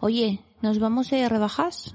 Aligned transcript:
Oye, 0.00 0.40
¿nos 0.62 0.78
vamos 0.78 1.10
de 1.10 1.28
rebajas? 1.28 1.94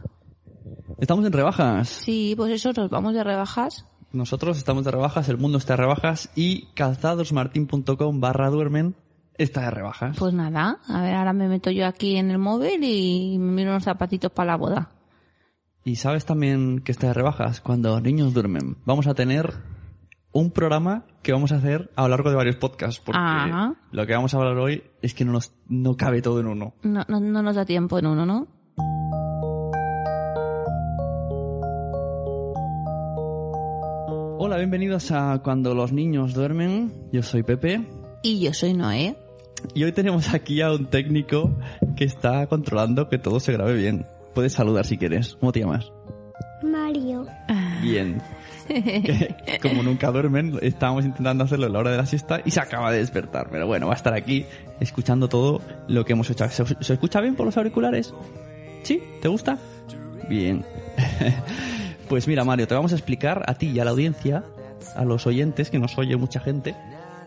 Estamos 0.97 1.25
en 1.25 1.31
rebajas. 1.31 1.87
Sí, 1.89 2.33
pues 2.35 2.51
eso, 2.51 2.71
nos 2.73 2.89
vamos 2.89 3.13
de 3.13 3.23
rebajas. 3.23 3.85
Nosotros 4.11 4.57
estamos 4.57 4.85
de 4.85 4.91
rebajas, 4.91 5.29
el 5.29 5.37
mundo 5.37 5.57
está 5.57 5.73
de 5.73 5.83
rebajas 5.83 6.29
y 6.35 6.67
calzadosmartin.com 6.73 8.19
barra 8.19 8.49
duermen 8.49 8.95
está 9.37 9.61
de 9.61 9.71
rebajas. 9.71 10.17
Pues 10.17 10.33
nada, 10.33 10.79
a 10.87 11.01
ver, 11.01 11.15
ahora 11.15 11.33
me 11.33 11.47
meto 11.47 11.71
yo 11.71 11.87
aquí 11.87 12.17
en 12.17 12.29
el 12.31 12.37
móvil 12.37 12.83
y 12.83 13.37
me 13.39 13.51
miro 13.51 13.71
unos 13.71 13.83
zapatitos 13.83 14.31
para 14.31 14.51
la 14.51 14.57
boda. 14.57 14.91
Y 15.83 15.95
sabes 15.95 16.25
también 16.25 16.79
que 16.79 16.91
está 16.91 17.07
de 17.07 17.13
rebajas 17.13 17.61
cuando 17.61 17.99
niños 18.01 18.33
duermen. 18.33 18.77
Vamos 18.85 19.07
a 19.07 19.13
tener 19.13 19.53
un 20.31 20.51
programa 20.51 21.05
que 21.23 21.31
vamos 21.33 21.51
a 21.51 21.55
hacer 21.55 21.89
a 21.95 22.03
lo 22.03 22.09
largo 22.09 22.29
de 22.29 22.35
varios 22.35 22.55
podcasts 22.57 23.01
porque 23.03 23.19
Ajá. 23.19 23.75
lo 23.91 24.05
que 24.05 24.13
vamos 24.13 24.33
a 24.33 24.37
hablar 24.37 24.57
hoy 24.57 24.83
es 25.01 25.13
que 25.13 25.25
no 25.25 25.31
nos 25.33 25.53
no 25.67 25.95
cabe 25.97 26.21
todo 26.21 26.39
en 26.39 26.47
uno. 26.47 26.73
No, 26.83 27.03
no, 27.07 27.19
no 27.19 27.41
nos 27.41 27.55
da 27.55 27.65
tiempo 27.65 27.97
en 27.99 28.05
uno, 28.05 28.25
¿no? 28.25 28.47
Hola, 34.41 34.57
bienvenidos 34.57 35.11
a 35.11 35.39
Cuando 35.43 35.75
los 35.75 35.91
niños 35.91 36.33
duermen. 36.33 36.93
Yo 37.11 37.21
soy 37.21 37.43
Pepe 37.43 37.81
Y 38.23 38.39
yo 38.39 38.53
soy 38.53 38.73
Noé. 38.73 39.15
y 39.73 39.83
hoy 39.83 39.91
tenemos 39.91 40.33
aquí 40.33 40.61
a 40.61 40.71
un 40.71 40.85
técnico 40.89 41.51
que 41.97 42.05
está 42.05 42.47
controlando 42.47 43.09
que 43.09 43.17
todo 43.17 43.39
se 43.39 43.51
grabe 43.53 43.73
bien. 43.73 44.05
Puedes 44.33 44.53
saludar 44.53 44.85
si 44.85 44.97
quieres. 44.97 45.35
¿Cómo 45.39 45.51
te 45.51 45.59
llamas? 45.59 45.91
Mario. 46.63 47.25
Bien. 47.81 48.21
Que, 48.69 49.59
como 49.61 49.83
nunca 49.83 50.11
duermen, 50.11 50.57
estábamos 50.61 51.05
intentando 51.05 51.43
hacerlo 51.43 51.65
a 51.65 51.69
la 51.69 51.79
hora 51.79 51.91
de 51.91 51.97
la 51.97 52.05
siesta 52.05 52.41
y 52.45 52.51
se 52.51 52.59
acaba 52.59 52.91
de 52.91 52.99
despertar. 52.99 53.49
Pero 53.51 53.67
bueno, 53.67 53.87
va 53.87 53.93
a 53.93 53.95
estar 53.95 54.13
aquí 54.13 54.45
escuchando 54.79 55.27
todo 55.27 55.61
lo 55.87 56.05
que 56.05 56.13
hemos 56.13 56.29
hecho. 56.29 56.47
¿Se, 56.49 56.65
se 56.65 56.93
escucha 56.93 57.19
bien 57.21 57.35
por 57.35 57.45
los 57.45 57.57
auriculares? 57.57 58.13
¿Sí? 58.83 59.01
¿Te 59.21 59.27
gusta? 59.27 59.57
Bien. 60.29 60.63
Pues 62.09 62.27
mira, 62.27 62.43
Mario, 62.43 62.67
te 62.67 62.73
vamos 62.73 62.91
a 62.91 62.95
explicar 62.95 63.43
a 63.45 63.53
ti 63.53 63.67
y 63.67 63.79
a 63.79 63.85
la 63.85 63.91
audiencia, 63.91 64.43
a 64.95 65.05
los 65.05 65.27
oyentes, 65.27 65.69
que 65.69 65.77
nos 65.77 65.95
oye 65.99 66.17
mucha 66.17 66.39
gente, 66.39 66.75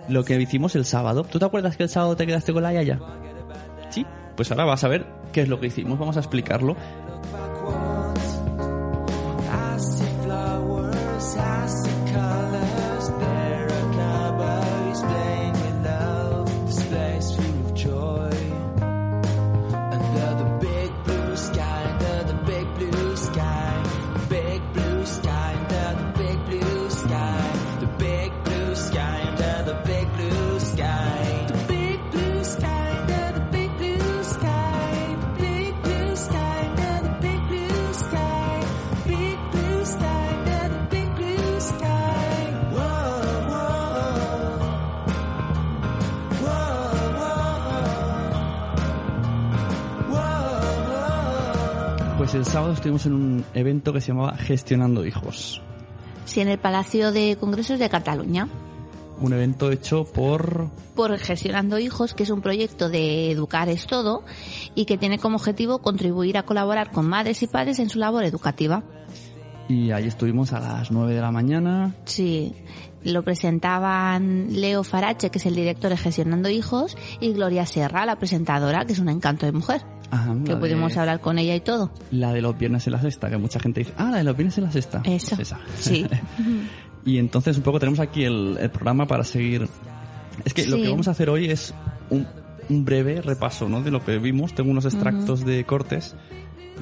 lo 0.08 0.24
que 0.24 0.40
hicimos 0.40 0.74
el 0.74 0.84
sábado. 0.84 1.22
¿Tú 1.22 1.38
te 1.38 1.44
acuerdas 1.44 1.76
que 1.76 1.84
el 1.84 1.88
sábado 1.88 2.16
te 2.16 2.26
quedaste 2.26 2.52
con 2.52 2.64
la 2.64 2.72
Yaya? 2.72 2.98
Sí. 3.90 4.04
Pues 4.36 4.50
ahora 4.50 4.64
vas 4.64 4.82
a 4.82 4.88
ver 4.88 5.06
qué 5.32 5.42
es 5.42 5.48
lo 5.48 5.60
que 5.60 5.68
hicimos. 5.68 6.00
Vamos 6.00 6.16
a 6.16 6.20
explicarlo. 6.20 6.76
Pues 52.32 52.46
el 52.46 52.50
sábado 52.50 52.72
estuvimos 52.72 53.04
en 53.04 53.12
un 53.12 53.44
evento 53.52 53.92
que 53.92 54.00
se 54.00 54.08
llamaba 54.08 54.38
Gestionando 54.38 55.04
Hijos. 55.04 55.60
Sí, 56.24 56.40
en 56.40 56.48
el 56.48 56.58
Palacio 56.58 57.12
de 57.12 57.36
Congresos 57.38 57.78
de 57.78 57.90
Cataluña. 57.90 58.48
Un 59.20 59.34
evento 59.34 59.70
hecho 59.70 60.04
por... 60.04 60.70
Por 60.96 61.18
Gestionando 61.18 61.78
Hijos, 61.78 62.14
que 62.14 62.22
es 62.22 62.30
un 62.30 62.40
proyecto 62.40 62.88
de 62.88 63.30
Educar 63.32 63.68
es 63.68 63.86
Todo 63.86 64.24
y 64.74 64.86
que 64.86 64.96
tiene 64.96 65.18
como 65.18 65.36
objetivo 65.36 65.80
contribuir 65.80 66.38
a 66.38 66.44
colaborar 66.44 66.90
con 66.90 67.06
madres 67.06 67.42
y 67.42 67.48
padres 67.48 67.78
en 67.80 67.90
su 67.90 67.98
labor 67.98 68.24
educativa. 68.24 68.82
Y 69.68 69.90
ahí 69.90 70.06
estuvimos 70.06 70.54
a 70.54 70.60
las 70.60 70.90
9 70.90 71.12
de 71.12 71.20
la 71.20 71.32
mañana. 71.32 71.94
Sí, 72.06 72.54
lo 73.04 73.22
presentaban 73.22 74.48
Leo 74.50 74.84
Farache, 74.84 75.30
que 75.30 75.38
es 75.38 75.46
el 75.46 75.54
director 75.54 75.90
de 75.90 75.96
Gestionando 75.96 76.48
Hijos, 76.48 76.96
y 77.20 77.32
Gloria 77.32 77.66
Serra, 77.66 78.06
la 78.06 78.16
presentadora, 78.16 78.84
que 78.84 78.92
es 78.92 78.98
un 78.98 79.08
encanto 79.08 79.46
de 79.46 79.52
mujer, 79.52 79.82
Ajá, 80.10 80.34
que 80.44 80.56
pudimos 80.56 80.94
de- 80.94 81.00
hablar 81.00 81.20
con 81.20 81.38
ella 81.38 81.54
y 81.54 81.60
todo. 81.60 81.90
La 82.10 82.32
de 82.32 82.40
los 82.42 82.56
viernes 82.58 82.86
en 82.86 82.92
la 82.92 83.00
sexta, 83.00 83.30
que 83.30 83.38
mucha 83.38 83.58
gente 83.60 83.80
dice, 83.80 83.92
ah, 83.96 84.10
la 84.10 84.18
de 84.18 84.24
los 84.24 84.36
viernes 84.36 84.58
en 84.58 84.64
la 84.64 84.72
sexta. 84.72 85.02
Eso. 85.04 85.36
Pues 85.36 85.48
esa. 85.48 85.60
Sí. 85.78 86.06
y 87.04 87.18
entonces 87.18 87.56
un 87.56 87.62
poco 87.62 87.78
tenemos 87.80 88.00
aquí 88.00 88.24
el, 88.24 88.56
el 88.60 88.70
programa 88.70 89.06
para 89.06 89.24
seguir... 89.24 89.68
Es 90.44 90.54
que 90.54 90.66
lo 90.66 90.76
que 90.76 90.88
vamos 90.88 91.08
a 91.08 91.10
hacer 91.12 91.28
hoy 91.28 91.50
es 91.50 91.74
un, 92.10 92.26
un 92.68 92.84
breve 92.84 93.20
repaso, 93.20 93.68
¿no? 93.68 93.82
De 93.82 93.90
lo 93.90 94.02
que 94.04 94.18
vimos. 94.18 94.54
Tengo 94.54 94.70
unos 94.70 94.86
extractos 94.86 95.44
de 95.44 95.64
cortes 95.64 96.16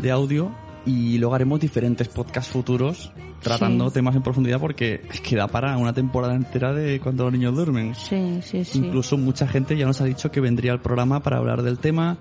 de 0.00 0.10
audio 0.12 0.52
y 0.86 1.18
luego 1.18 1.34
haremos 1.34 1.60
diferentes 1.60 2.08
podcasts 2.08 2.50
futuros 2.52 3.12
tratando 3.42 3.88
Sí. 3.88 3.94
temas 3.94 4.14
en 4.16 4.22
profundidad 4.22 4.60
porque 4.60 5.02
es 5.12 5.20
que 5.20 5.36
da 5.36 5.46
para 5.48 5.76
una 5.78 5.92
temporada 5.92 6.34
entera 6.34 6.72
de 6.74 7.00
cuando 7.00 7.24
los 7.24 7.32
niños 7.32 7.54
duermen. 7.54 7.94
Sí, 7.94 8.40
sí, 8.42 8.64
sí. 8.64 8.78
Incluso 8.78 9.16
mucha 9.16 9.46
gente 9.46 9.76
ya 9.76 9.86
nos 9.86 10.00
ha 10.00 10.04
dicho 10.04 10.30
que 10.30 10.40
vendría 10.40 10.72
al 10.72 10.80
programa 10.80 11.20
para 11.20 11.38
hablar 11.38 11.62
del 11.62 11.78
tema. 11.78 12.18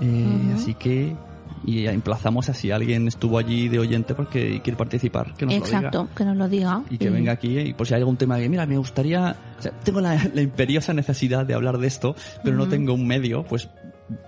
eh, 0.00 0.52
Así 0.54 0.74
que 0.74 1.14
y 1.62 1.86
emplazamos 1.86 2.48
a 2.48 2.54
si 2.54 2.70
alguien 2.70 3.06
estuvo 3.06 3.36
allí 3.36 3.68
de 3.68 3.78
oyente 3.78 4.14
porque 4.14 4.62
quiere 4.62 4.78
participar, 4.78 5.34
que 5.34 5.44
nos 5.44 5.56
lo 5.56 5.60
Exacto, 5.60 6.02
diga. 6.04 6.14
que 6.14 6.24
nos 6.24 6.36
lo 6.38 6.48
diga. 6.48 6.82
Y 6.88 6.96
que 6.96 7.10
venga 7.10 7.32
aquí 7.32 7.58
y 7.58 7.74
por 7.74 7.86
si 7.86 7.92
hay 7.92 8.00
algún 8.00 8.16
tema 8.16 8.38
que, 8.38 8.48
mira, 8.48 8.64
me 8.64 8.78
gustaría, 8.78 9.36
o 9.58 9.62
sea, 9.62 9.70
tengo 9.84 10.00
la, 10.00 10.14
la 10.32 10.40
imperiosa 10.40 10.94
necesidad 10.94 11.44
de 11.44 11.52
hablar 11.52 11.76
de 11.76 11.86
esto, 11.86 12.16
pero 12.42 12.56
no 12.56 12.66
tengo 12.66 12.94
un 12.94 13.06
medio, 13.06 13.42
pues 13.44 13.68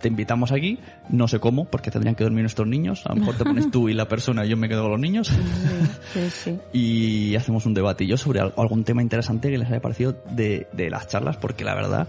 te 0.01 0.09
invitamos 0.09 0.53
aquí, 0.53 0.79
no 1.11 1.27
sé 1.29 1.39
cómo, 1.41 1.65
porque 1.65 1.91
tendrían 1.91 2.15
que 2.15 2.25
dormir 2.25 2.43
nuestros 2.43 2.69
niños, 2.69 3.03
a 3.07 3.11
lo 3.15 3.21
mejor 3.21 3.37
te 3.37 3.45
pones 3.45 3.71
tú 3.71 3.89
y 3.89 3.95
la 3.95 4.07
persona 4.09 4.45
y 4.45 4.49
yo 4.49 4.57
me 4.57 4.69
quedo 4.69 4.83
con 4.83 4.93
los 4.93 5.01
niños. 5.01 5.29
Sí, 6.13 6.31
sí. 6.31 6.59
y 6.73 7.37
hacemos 7.37 7.67
un 7.67 7.75
debatillo 7.75 8.17
sobre 8.17 8.41
al- 8.41 8.55
algún 8.57 8.85
tema 8.85 9.03
interesante 9.03 9.51
que 9.51 9.59
les 9.59 9.69
haya 9.69 9.81
parecido 9.81 10.17
de, 10.31 10.67
de 10.73 10.91
las 10.91 11.09
charlas, 11.09 11.37
porque 11.37 11.65
la 11.65 11.75
verdad, 11.75 12.09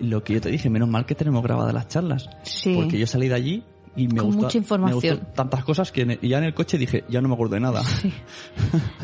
lo 0.00 0.22
que 0.24 0.34
yo 0.34 0.40
te 0.40 0.50
dije, 0.50 0.70
menos 0.70 0.88
mal 0.88 1.04
que 1.06 1.14
tenemos 1.14 1.42
grabadas 1.42 1.74
las 1.74 1.88
charlas, 1.88 2.28
Sí. 2.42 2.74
porque 2.74 2.98
yo 2.98 3.06
salí 3.06 3.28
de 3.28 3.34
allí 3.34 3.64
y 3.96 4.06
me 4.06 4.18
Con 4.18 4.26
gustó, 4.26 4.42
mucha 4.42 4.58
información. 4.58 5.00
me 5.02 5.10
gustó 5.20 5.32
tantas 5.34 5.64
cosas 5.64 5.90
que 5.90 6.18
ya 6.22 6.38
en 6.38 6.44
el 6.44 6.54
coche 6.54 6.78
dije, 6.78 7.04
ya 7.08 7.20
no 7.20 7.26
me 7.28 7.34
acuerdo 7.34 7.54
de 7.56 7.60
nada. 7.60 7.82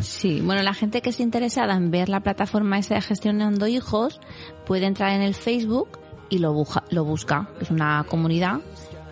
Sí, 0.00 0.40
bueno, 0.42 0.62
la 0.62 0.74
gente 0.74 1.02
que 1.02 1.10
esté 1.10 1.22
interesada 1.22 1.74
en 1.74 1.90
ver 1.90 2.08
la 2.08 2.20
plataforma 2.20 2.78
esa 2.78 2.94
de 2.94 3.00
Gestionando 3.02 3.66
Hijos 3.66 4.20
puede 4.66 4.86
entrar 4.86 5.12
en 5.12 5.22
el 5.22 5.34
Facebook 5.34 5.98
y 6.30 6.38
lo, 6.38 6.52
buja- 6.52 6.84
lo 6.90 7.04
busca, 7.04 7.48
que 7.58 7.64
es 7.64 7.70
una 7.70 8.04
comunidad 8.08 8.60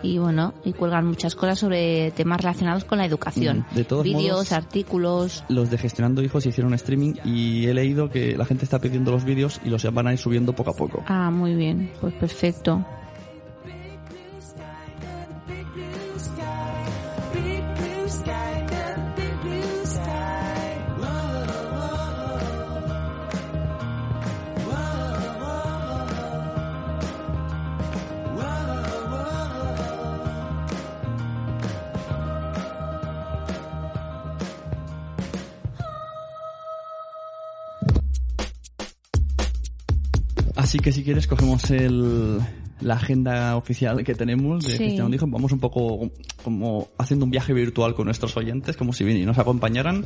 y 0.03 0.19
bueno, 0.19 0.53
y 0.63 0.73
cuelgan 0.73 1.07
muchas 1.07 1.33
cosas 1.33 1.57
sobre 1.57 2.11
temas 2.11 2.39
relacionados 2.39 2.83
con 2.83 2.99
la 2.99 3.05
educación. 3.05 3.65
De 3.73 3.83
todos 3.85 4.03
Vídeos, 4.03 4.21
modos- 4.37 4.51
artículos. 4.51 5.43
Los 5.49 5.71
de 5.71 5.77
Gestionando 5.79 6.21
Hijos 6.21 6.45
hicieron 6.45 6.73
streaming 6.75 7.13
y 7.23 7.65
he 7.65 7.73
leído 7.73 8.09
que 8.11 8.37
la 8.37 8.45
gente 8.45 8.65
está 8.65 8.77
pidiendo 8.79 9.11
los 9.11 9.23
vídeos 9.23 9.59
y 9.65 9.69
los 9.69 9.83
van 9.93 10.07
a 10.07 10.13
ir 10.13 10.19
subiendo 10.19 10.53
poco 10.53 10.71
a 10.71 10.73
poco. 10.75 11.03
Ah, 11.07 11.31
muy 11.31 11.55
bien, 11.55 11.91
pues 12.01 12.13
perfecto. 12.13 12.85
Que 40.85 40.91
si 40.91 41.03
quieres 41.03 41.25
cogemos 41.25 41.69
el, 41.71 42.39
la 42.79 42.93
agenda 42.93 43.55
oficial 43.57 44.03
que 44.03 44.13
tenemos 44.13 44.63
de 44.63 44.71
Sí. 44.73 44.77
Gestionando 44.77 45.15
Hijos. 45.15 45.29
Vamos 45.31 45.51
un 45.51 45.59
poco 45.59 46.11
como 46.43 46.89
haciendo 46.99 47.25
un 47.25 47.31
viaje 47.31 47.53
virtual 47.53 47.95
con 47.95 48.05
nuestros 48.05 48.37
oyentes, 48.37 48.77
como 48.77 48.93
si 48.93 49.03
nos 49.25 49.39
acompañaran. 49.39 50.05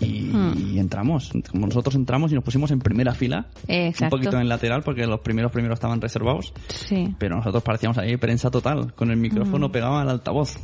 Y, 0.00 0.22
Hmm. 0.32 0.74
y 0.74 0.78
entramos. 0.80 1.30
Como 1.52 1.68
nosotros 1.68 1.94
entramos 1.94 2.32
y 2.32 2.34
nos 2.34 2.42
pusimos 2.42 2.72
en 2.72 2.80
primera 2.80 3.14
fila. 3.14 3.46
Exacto. 3.68 4.16
Un 4.16 4.20
poquito 4.22 4.40
en 4.40 4.48
lateral 4.48 4.82
porque 4.82 5.06
los 5.06 5.20
primeros 5.20 5.52
primeros 5.52 5.76
estaban 5.76 6.00
reservados. 6.00 6.52
Sí, 6.68 7.14
Pero 7.18 7.36
nosotros 7.36 7.62
parecíamos 7.62 7.96
ahí 7.98 8.16
prensa 8.16 8.50
total, 8.50 8.94
con 8.94 9.12
el 9.12 9.18
micrófono 9.18 9.68
Hmm. 9.68 9.72
pegado 9.72 9.98
al 9.98 10.08
altavoz. 10.10 10.58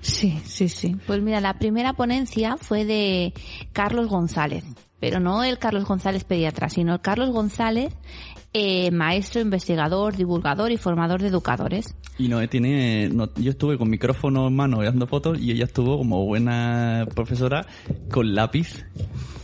sí, 0.00 0.40
sí, 0.44 0.68
sí. 0.68 0.96
Pues 1.06 1.22
mira, 1.22 1.40
la 1.40 1.54
primera 1.60 1.92
ponencia 1.92 2.56
fue 2.60 2.84
de 2.84 3.32
Carlos 3.72 4.08
González, 4.08 4.64
pero 4.98 5.18
no 5.20 5.44
el 5.44 5.58
Carlos 5.58 5.84
González 5.84 6.24
pediatra, 6.24 6.68
sino 6.68 6.92
el 6.94 7.00
Carlos 7.00 7.30
González 7.30 7.94
eh, 8.54 8.90
maestro, 8.90 9.40
investigador, 9.40 10.16
divulgador 10.16 10.70
y 10.72 10.76
formador 10.76 11.22
de 11.22 11.28
educadores. 11.28 11.94
Y 12.18 12.28
no 12.28 12.46
tiene. 12.48 13.08
no- 13.08 13.32
yo 13.36 13.50
estuve 13.50 13.78
con 13.78 13.88
micrófono 13.88 14.48
en 14.48 14.54
mano 14.56 14.82
dando 14.82 15.06
fotos 15.06 15.40
y 15.40 15.50
ella 15.52 15.64
estuvo 15.64 15.96
como 15.98 16.24
buena 16.26 17.06
profesora 17.14 17.66
con 18.10 18.34
lápiz 18.34 18.84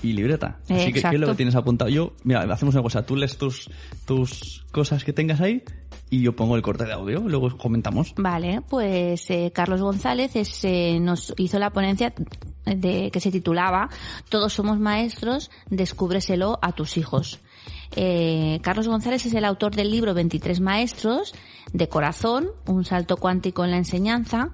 y 0.02 0.12
libreta. 0.12 0.58
Así 0.69 0.93
que, 0.93 1.00
¿qué 1.02 1.14
es 1.14 1.20
lo 1.20 1.28
que 1.28 1.34
tienes 1.34 1.55
apuntado? 1.55 1.90
Yo, 1.90 2.12
mira, 2.25 2.43
hacemos 2.52 2.75
una 2.75 2.82
cosa. 2.82 3.05
Tú 3.06 3.16
lees 3.16 3.38
tus, 3.38 3.70
tus 4.05 4.64
cosas 4.70 5.05
que 5.05 5.12
tengas 5.12 5.40
ahí 5.40 5.62
y 6.11 6.22
yo 6.22 6.37
pongo 6.37 6.56
el 6.56 6.62
corte 6.62 6.84
de 6.84 6.93
audio. 6.93 7.20
Luego 7.26 7.56
comentamos. 7.56 8.14
Vale, 8.16 8.62
pues 8.69 9.31
eh, 9.31 9.50
Carlos 9.54 9.81
González 9.81 10.37
es, 10.37 10.64
eh, 10.64 10.99
nos 11.00 11.34
hizo 11.38 11.58
la 11.58 11.70
ponencia 11.70 12.12
de 12.66 13.11
que 13.11 13.20
se 13.20 13.31
titulaba 13.31 13.88
Todos 14.28 14.52
somos 14.52 14.78
maestros, 14.78 15.50
descúbreselo 15.70 16.58
a 16.61 16.72
tus 16.72 16.96
hijos. 16.99 17.40
Eh, 17.97 18.59
Carlos 18.62 18.88
González 18.88 19.25
es 19.26 19.35
el 19.35 19.44
autor 19.44 19.75
del 19.75 19.91
libro 19.91 20.15
23 20.15 20.61
maestros 20.61 21.35
de 21.73 21.88
corazón, 21.88 22.50
un 22.67 22.85
salto 22.85 23.17
cuántico 23.17 23.65
en 23.65 23.70
la 23.70 23.79
enseñanza. 23.79 24.50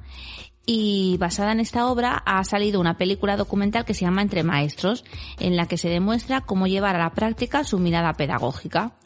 Y 0.67 1.19
basada 1.19 1.53
en 1.53 1.61
esta 1.61 1.89
obra 1.89 2.23
ha 2.25 2.43
salido 2.45 2.81
una 2.81 2.97
película 2.97 3.37
documental 3.37 3.85
que 3.85 3.93
se 3.93 4.07
llama 4.07 4.23
Entre 4.23 4.43
Maestros, 4.45 5.05
en 5.39 5.57
la 5.57 5.67
que 5.67 5.77
se 5.77 5.91
demuestra 5.91 6.41
cómo 6.41 6.67
llevar 6.67 6.97
a 6.97 7.01
la 7.01 7.11
práctica 7.11 7.65
su 7.65 7.79
mirada 7.79 8.15
pedagógica. 8.15 8.97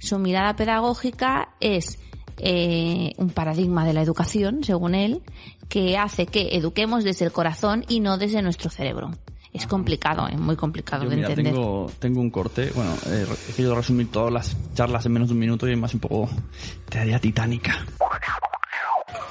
Su 0.00 0.18
mirada 0.18 0.56
pedagógica 0.56 1.54
es 1.60 2.00
eh, 2.38 3.12
un 3.16 3.30
paradigma 3.30 3.86
de 3.86 3.92
la 3.92 4.02
educación, 4.02 4.64
según 4.64 4.96
él, 4.96 5.22
que 5.68 5.96
hace 5.96 6.26
que 6.26 6.56
eduquemos 6.56 7.04
desde 7.04 7.24
el 7.24 7.32
corazón 7.32 7.84
y 7.88 8.00
no 8.00 8.18
desde 8.18 8.42
nuestro 8.42 8.70
cerebro. 8.70 9.12
Es 9.54 9.68
complicado, 9.68 10.26
es 10.26 10.36
muy 10.36 10.56
complicado 10.56 11.04
Yo, 11.04 11.10
de 11.10 11.16
mira, 11.16 11.28
entender. 11.28 11.54
tengo, 11.54 11.88
tengo 12.00 12.20
un 12.20 12.28
corte. 12.28 12.72
Bueno, 12.74 12.92
eh, 13.06 13.24
he 13.48 13.52
querido 13.52 13.76
resumir 13.76 14.10
todas 14.10 14.32
las 14.32 14.56
charlas 14.74 15.06
en 15.06 15.12
menos 15.12 15.28
de 15.28 15.34
un 15.34 15.38
minuto 15.38 15.68
y 15.68 15.76
más 15.76 15.94
un 15.94 16.00
poco 16.00 16.28
teoría 16.88 17.20
titánica. 17.20 17.86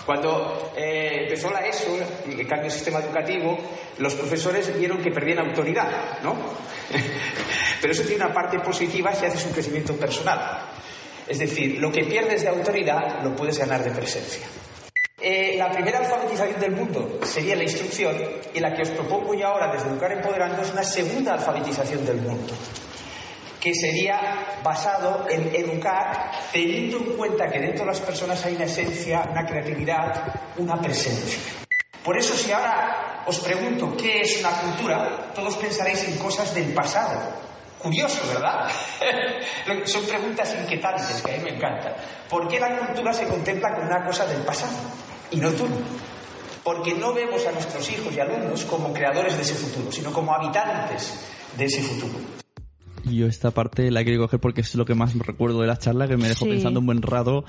Cuando 0.05 0.71
eh, 0.77 1.23
empezó 1.23 1.51
la 1.51 1.67
ESO, 1.67 1.97
el 2.25 2.47
cambio 2.47 2.63
del 2.63 2.71
sistema 2.71 2.99
educativo, 2.99 3.57
los 3.99 4.13
profesores 4.15 4.77
vieron 4.79 4.99
que 4.99 5.11
perdían 5.11 5.39
autoridad, 5.39 6.21
¿no? 6.23 6.35
Pero 7.81 7.91
eso 7.91 8.03
tiene 8.03 8.23
una 8.23 8.33
parte 8.33 8.59
positiva 8.59 9.13
si 9.13 9.25
haces 9.25 9.45
un 9.45 9.51
crecimiento 9.51 9.93
personal. 9.97 10.69
Es 11.27 11.39
decir, 11.39 11.79
lo 11.79 11.91
que 11.91 12.05
pierdes 12.05 12.43
de 12.43 12.47
autoridad 12.47 13.21
lo 13.23 13.35
puedes 13.35 13.57
ganar 13.59 13.83
de 13.83 13.91
presencia. 13.91 14.47
Eh, 15.21 15.55
la 15.57 15.71
primera 15.71 15.99
alfabetización 15.99 16.59
del 16.59 16.71
mundo 16.71 17.19
sería 17.23 17.55
la 17.55 17.63
instrucción 17.63 18.15
y 18.53 18.59
la 18.59 18.73
que 18.73 18.81
os 18.81 18.89
propongo 18.89 19.33
yo 19.33 19.47
ahora 19.47 19.71
desde 19.71 19.87
Educar 19.89 20.11
Empoderando 20.11 20.61
es 20.61 20.71
una 20.71 20.83
segunda 20.83 21.33
alfabetización 21.33 22.05
del 22.05 22.17
mundo 22.17 22.53
que 23.63 23.73
sería 23.73 24.59
basado 24.61 25.25
en 25.29 25.55
educar 25.55 26.31
teniendo 26.51 26.97
en 26.97 27.15
cuenta 27.15 27.49
que 27.49 27.59
dentro 27.59 27.85
de 27.85 27.91
las 27.91 28.01
personas 28.01 28.43
hay 28.43 28.55
una 28.55 28.65
esencia, 28.65 29.25
una 29.31 29.45
creatividad, 29.45 30.33
una 30.57 30.81
presencia. 30.81 31.39
Por 32.03 32.17
eso 32.17 32.35
si 32.35 32.51
ahora 32.51 33.23
os 33.25 33.39
pregunto 33.39 33.95
qué 33.95 34.19
es 34.19 34.41
una 34.41 34.49
cultura, 34.49 35.31
todos 35.33 35.55
pensaréis 35.55 36.03
en 36.09 36.17
cosas 36.17 36.53
del 36.53 36.73
pasado. 36.73 37.52
Curioso, 37.83 38.21
¿verdad? 38.33 38.69
Son 39.85 40.03
preguntas 40.05 40.55
inquietantes 40.61 41.21
que 41.21 41.33
a 41.33 41.37
mí 41.37 41.43
me 41.43 41.49
encantan. 41.57 41.93
¿Por 42.29 42.47
qué 42.47 42.59
la 42.59 42.77
cultura 42.77 43.13
se 43.13 43.27
contempla 43.27 43.73
como 43.75 43.87
una 43.87 44.05
cosa 44.05 44.25
del 44.25 44.41
pasado 44.41 44.71
y 45.31 45.37
no 45.37 45.51
tú? 45.51 45.67
Porque 46.63 46.93
no 46.93 47.13
vemos 47.13 47.45
a 47.45 47.51
nuestros 47.51 47.89
hijos 47.91 48.13
y 48.15 48.19
alumnos 48.21 48.63
como 48.63 48.93
creadores 48.93 49.35
de 49.35 49.41
ese 49.41 49.55
futuro, 49.55 49.91
sino 49.91 50.13
como 50.13 50.33
habitantes 50.33 51.19
de 51.57 51.65
ese 51.65 51.81
futuro. 51.81 52.13
Y 53.03 53.17
yo 53.17 53.27
esta 53.27 53.51
parte 53.51 53.91
la 53.91 54.03
quiero 54.05 54.21
coger 54.21 54.39
porque 54.39 54.61
es 54.61 54.73
lo 54.75 54.85
que 54.85 54.95
más 54.95 55.13
recuerdo 55.17 55.59
de 55.59 55.67
la 55.67 55.77
charla, 55.77 56.07
que 56.07 56.15
me 56.15 56.29
dejó 56.29 56.45
Sí. 56.45 56.51
pensando 56.51 56.79
un 56.79 56.85
buen 56.85 57.01
rato, 57.01 57.43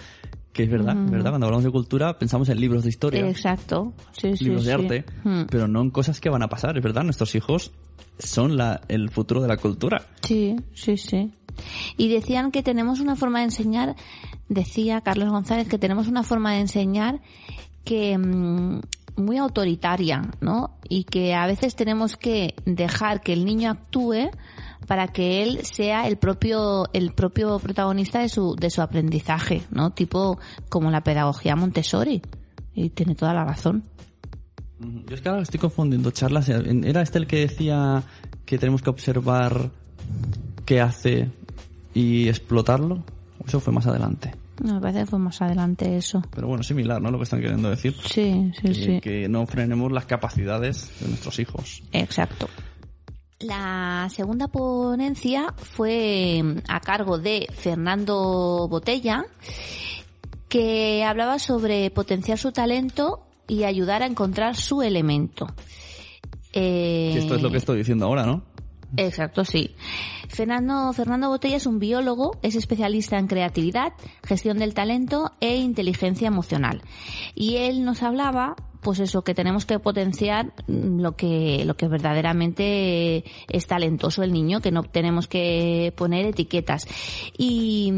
que 0.54 0.62
es 0.62 0.70
verdad, 0.70 0.94
¿verdad? 0.96 1.30
Cuando 1.32 1.46
hablamos 1.46 1.64
de 1.64 1.70
cultura 1.70 2.16
pensamos 2.18 2.48
en 2.48 2.58
libros 2.60 2.84
de 2.84 2.88
historia, 2.88 3.28
Exacto, 3.28 3.92
sí, 4.12 4.34
sí, 4.36 4.44
libros 4.44 4.64
de 4.64 4.72
arte, 4.72 5.04
Mm. 5.24 5.42
pero 5.50 5.68
no 5.68 5.82
en 5.82 5.90
cosas 5.90 6.20
que 6.20 6.30
van 6.30 6.42
a 6.42 6.48
pasar, 6.48 6.76
es 6.78 6.82
verdad, 6.82 7.02
nuestros 7.02 7.34
hijos 7.34 7.72
son 8.18 8.56
la, 8.56 8.80
el 8.88 9.10
futuro 9.10 9.42
de 9.42 9.48
la 9.48 9.56
cultura. 9.58 10.06
Sí, 10.22 10.56
sí, 10.72 10.96
sí. 10.96 11.32
Y 11.96 12.08
decían 12.08 12.50
que 12.52 12.62
tenemos 12.62 13.00
una 13.00 13.16
forma 13.16 13.40
de 13.40 13.46
enseñar, 13.46 13.96
decía 14.48 15.00
Carlos 15.02 15.28
González, 15.30 15.68
que 15.68 15.78
tenemos 15.78 16.06
una 16.08 16.22
forma 16.22 16.52
de 16.52 16.60
enseñar 16.60 17.20
que 17.84 18.16
mm, 18.16 18.80
muy 19.16 19.38
autoritaria, 19.38 20.30
¿no? 20.40 20.76
Y 20.88 21.04
que 21.04 21.34
a 21.34 21.46
veces 21.46 21.76
tenemos 21.76 22.16
que 22.16 22.54
dejar 22.64 23.20
que 23.20 23.32
el 23.32 23.44
niño 23.44 23.70
actúe 23.70 24.30
para 24.86 25.08
que 25.08 25.42
él 25.42 25.64
sea 25.64 26.06
el 26.06 26.16
propio 26.16 26.84
el 26.92 27.12
propio 27.12 27.58
protagonista 27.58 28.20
de 28.20 28.28
su 28.28 28.54
de 28.56 28.70
su 28.70 28.82
aprendizaje, 28.82 29.62
¿no? 29.70 29.90
Tipo 29.92 30.38
como 30.68 30.90
la 30.90 31.02
pedagogía 31.02 31.56
Montessori. 31.56 32.22
Y 32.74 32.90
tiene 32.90 33.14
toda 33.14 33.32
la 33.32 33.44
razón. 33.44 33.84
Yo 34.80 35.14
es 35.14 35.20
que 35.20 35.28
ahora 35.28 35.42
estoy 35.42 35.60
confundiendo 35.60 36.10
charlas. 36.10 36.48
¿Era 36.48 37.02
este 37.02 37.18
el 37.18 37.26
que 37.26 37.40
decía 37.40 38.02
que 38.44 38.58
tenemos 38.58 38.82
que 38.82 38.90
observar 38.90 39.70
qué 40.66 40.80
hace 40.80 41.30
y 41.94 42.28
explotarlo? 42.28 43.04
Eso 43.46 43.60
fue 43.60 43.72
más 43.72 43.86
adelante. 43.86 44.34
No, 44.62 44.74
me 44.74 44.80
parece 44.80 45.00
que 45.00 45.06
fue 45.06 45.18
más 45.18 45.40
adelante 45.42 45.96
eso. 45.96 46.22
Pero 46.30 46.46
bueno, 46.46 46.62
similar, 46.62 47.02
¿no? 47.02 47.10
Lo 47.10 47.18
que 47.18 47.24
están 47.24 47.40
queriendo 47.40 47.70
decir. 47.70 47.94
Sí, 48.04 48.52
sí, 48.54 48.62
que, 48.62 48.74
sí. 48.74 49.00
que 49.00 49.28
no 49.28 49.46
frenemos 49.46 49.90
las 49.90 50.06
capacidades 50.06 50.90
de 51.00 51.08
nuestros 51.08 51.38
hijos. 51.38 51.82
Exacto. 51.92 52.48
La 53.40 54.08
segunda 54.10 54.48
ponencia 54.48 55.52
fue 55.56 56.40
mm, 56.42 56.58
a 56.68 56.80
cargo 56.80 57.18
de 57.18 57.46
Fernando 57.52 58.68
Botella, 58.68 59.26
que 60.48 61.04
hablaba 61.04 61.38
sobre 61.38 61.90
potenciar 61.90 62.38
su 62.38 62.52
talento 62.52 63.26
y 63.48 63.64
ayudar 63.64 64.02
a 64.02 64.06
encontrar 64.06 64.56
su 64.56 64.82
elemento. 64.82 65.48
Eh, 66.52 67.14
esto 67.16 67.34
es 67.34 67.42
lo 67.42 67.50
que 67.50 67.58
estoy 67.58 67.78
diciendo 67.78 68.06
ahora, 68.06 68.24
¿no? 68.24 68.44
Exacto, 68.96 69.44
sí. 69.44 69.74
Fernando, 70.28 70.92
Fernando 70.92 71.28
Botella 71.28 71.56
es 71.56 71.66
un 71.66 71.78
biólogo, 71.78 72.36
es 72.42 72.54
especialista 72.54 73.18
en 73.18 73.26
creatividad, 73.26 73.92
gestión 74.24 74.58
del 74.58 74.74
talento 74.74 75.32
e 75.40 75.56
inteligencia 75.56 76.28
emocional. 76.28 76.82
Y 77.34 77.56
él 77.56 77.84
nos 77.84 78.02
hablaba, 78.02 78.56
pues 78.80 79.00
eso, 79.00 79.22
que 79.22 79.34
tenemos 79.34 79.66
que 79.66 79.78
potenciar 79.78 80.52
lo 80.66 81.16
que, 81.16 81.64
lo 81.64 81.76
que 81.76 81.88
verdaderamente 81.88 83.24
es 83.48 83.66
talentoso 83.66 84.22
el 84.22 84.32
niño, 84.32 84.60
que 84.60 84.72
no 84.72 84.82
tenemos 84.82 85.28
que 85.28 85.92
poner 85.96 86.26
etiquetas. 86.26 86.86
Y, 87.36 87.92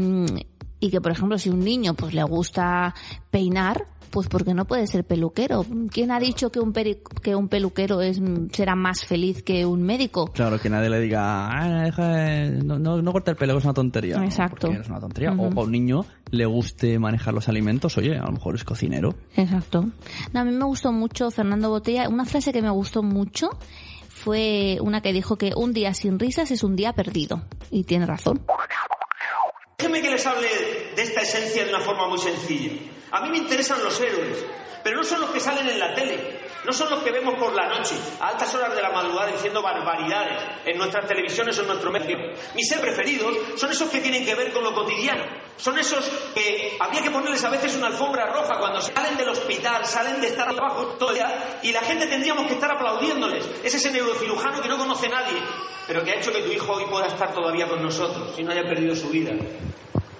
y 0.79 0.89
que, 0.89 1.01
por 1.01 1.11
ejemplo, 1.11 1.37
si 1.37 1.49
un 1.49 1.59
niño 1.59 1.93
pues 1.93 2.13
le 2.13 2.23
gusta 2.23 2.93
peinar, 3.31 3.85
pues 4.09 4.27
porque 4.27 4.53
no 4.53 4.65
puede 4.65 4.87
ser 4.87 5.03
peluquero. 5.05 5.65
¿Quién 5.91 6.11
ha 6.11 6.19
dicho 6.19 6.51
que 6.51 6.59
un, 6.59 6.73
peri- 6.73 6.99
que 7.21 7.35
un 7.35 7.47
peluquero 7.47 8.01
es, 8.01 8.19
será 8.51 8.75
más 8.75 9.05
feliz 9.05 9.43
que 9.43 9.65
un 9.65 9.83
médico? 9.83 10.27
Claro, 10.27 10.59
que 10.59 10.69
nadie 10.69 10.89
le 10.89 10.99
diga, 10.99 11.47
ah, 11.49 11.83
deja 11.83 12.07
de- 12.07 12.49
no, 12.63 12.79
no, 12.79 13.01
no 13.01 13.11
corta 13.11 13.31
el 13.31 13.37
pelo, 13.37 13.57
es 13.57 13.63
una 13.63 13.73
tontería. 13.73 14.23
Exacto. 14.23 14.67
es 14.71 14.87
una 14.87 14.99
tontería. 14.99 15.31
O 15.33 15.45
a 15.59 15.63
un 15.63 15.71
niño 15.71 16.05
le 16.31 16.45
guste 16.45 16.99
manejar 16.99 17.33
los 17.33 17.47
alimentos, 17.49 17.97
oye, 17.97 18.17
a 18.17 18.23
lo 18.25 18.31
mejor 18.31 18.55
es 18.55 18.63
cocinero. 18.63 19.15
Exacto. 19.35 19.85
No, 20.33 20.39
a 20.39 20.43
mí 20.43 20.51
me 20.51 20.65
gustó 20.65 20.91
mucho 20.91 21.31
Fernando 21.31 21.69
Botella. 21.69 22.09
Una 22.09 22.25
frase 22.25 22.51
que 22.53 22.61
me 22.61 22.69
gustó 22.69 23.03
mucho 23.03 23.49
fue 24.09 24.77
una 24.81 25.01
que 25.01 25.13
dijo 25.13 25.37
que 25.37 25.51
un 25.55 25.73
día 25.73 25.93
sin 25.93 26.19
risas 26.19 26.51
es 26.51 26.63
un 26.63 26.75
día 26.75 26.93
perdido. 26.93 27.43
Y 27.71 27.83
tiene 27.83 28.05
razón. 28.05 28.41
Déjenme 29.77 30.01
que 30.01 30.09
les 30.09 30.25
hable 30.25 30.47
de 30.95 31.01
esta 31.03 31.21
esencia 31.21 31.63
de 31.65 31.69
una 31.73 31.81
forma 31.81 32.07
muy 32.09 32.17
sencilla. 32.17 32.71
A 33.11 33.21
mí 33.21 33.29
me 33.29 33.37
interesan 33.37 33.83
los 33.83 33.99
héroes, 33.99 34.45
pero 34.83 34.97
no 34.97 35.03
son 35.03 35.21
los 35.21 35.29
que 35.31 35.39
salen 35.39 35.67
en 35.69 35.79
la 35.79 35.93
tele, 35.93 36.39
no 36.65 36.73
son 36.73 36.89
los 36.89 37.01
que 37.03 37.11
vemos 37.11 37.35
por 37.35 37.53
la 37.53 37.67
noche, 37.67 37.95
a 38.19 38.29
altas 38.29 38.53
horas 38.55 38.75
de 38.75 38.81
la 38.81 38.91
madrugada 38.91 39.31
diciendo 39.31 39.61
barbaridades 39.61 40.43
en 40.65 40.77
nuestras 40.77 41.07
televisiones 41.07 41.57
o 41.57 41.61
en 41.61 41.67
nuestro 41.67 41.91
medio. 41.91 42.17
Mis 42.55 42.71
héroes 42.71 42.93
preferidos 42.95 43.37
son 43.55 43.71
esos 43.71 43.89
que 43.89 43.99
tienen 43.99 44.25
que 44.25 44.35
ver 44.35 44.51
con 44.51 44.63
lo 44.63 44.73
cotidiano, 44.73 45.23
son 45.55 45.77
esos 45.79 46.03
que 46.33 46.75
habría 46.79 47.01
que 47.01 47.11
ponerles 47.11 47.43
a 47.43 47.49
veces 47.49 47.75
una 47.75 47.87
alfombra 47.87 48.27
roja 48.27 48.59
cuando 48.59 48.81
salen 48.81 49.17
del 49.17 49.29
hospital, 49.29 49.85
salen 49.85 50.19
de 50.19 50.27
estar 50.27 50.49
abajo 50.49 50.95
todo 50.99 51.09
el 51.09 51.15
día 51.15 51.59
y 51.63 51.71
la 51.71 51.81
gente 51.81 52.07
tendríamos 52.07 52.47
que 52.47 52.53
estar 52.53 52.71
aplaudiéndoles. 52.71 53.45
Es 53.63 53.73
ese 53.73 53.91
neurocirujano 53.91 54.61
que 54.61 54.67
no 54.67 54.77
conoce 54.77 55.07
nadie, 55.07 55.41
pero 55.87 56.03
que 56.03 56.11
ha 56.11 56.15
hecho 56.15 56.31
que 56.31 56.41
tu 56.41 56.51
hijo 56.51 56.73
hoy 56.73 56.85
pueda 56.85 57.07
estar 57.07 57.33
todavía 57.33 57.67
con 57.67 57.81
nosotros 57.81 58.37
y 58.37 58.43
no 58.43 58.51
haya 58.51 58.63
perdido 58.63 58.95
su 58.95 59.09
vida. 59.09 59.31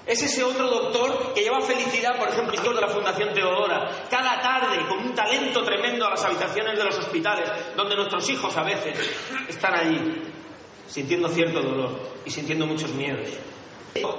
Es 0.08 0.24
ese 0.24 0.42
otro 0.44 0.70
doctor 0.70 1.34
que 1.34 1.42
lleva 1.42 1.60
felicidad, 1.60 2.18
por 2.18 2.30
ejemplo, 2.30 2.54
el 2.54 2.76
de 2.76 2.82
la 2.82 2.88
Fundación 2.88 3.34
Teodora, 3.34 4.08
cada 4.10 4.42
tarde 4.42 4.86
con 4.88 5.00
un 5.00 5.14
talento 5.14 5.64
tremendo 5.64 6.08
a 6.08 6.12
las 6.12 6.24
habitaciones 6.24 6.78
de 6.78 6.86
los 6.86 6.98
hospitales, 6.98 7.50
donde 7.76 7.96
nuestros 7.96 8.30
hijos 8.30 8.56
a 8.56 8.64
veces 8.64 8.98
están 9.50 9.76
allí, 9.76 10.00
sintiendo 10.88 11.28
cierto 11.28 11.62
dolor 11.62 12.00
y 12.26 12.32
sintiendo 12.32 12.66
muchos 12.66 12.92
miedos. 12.94 13.28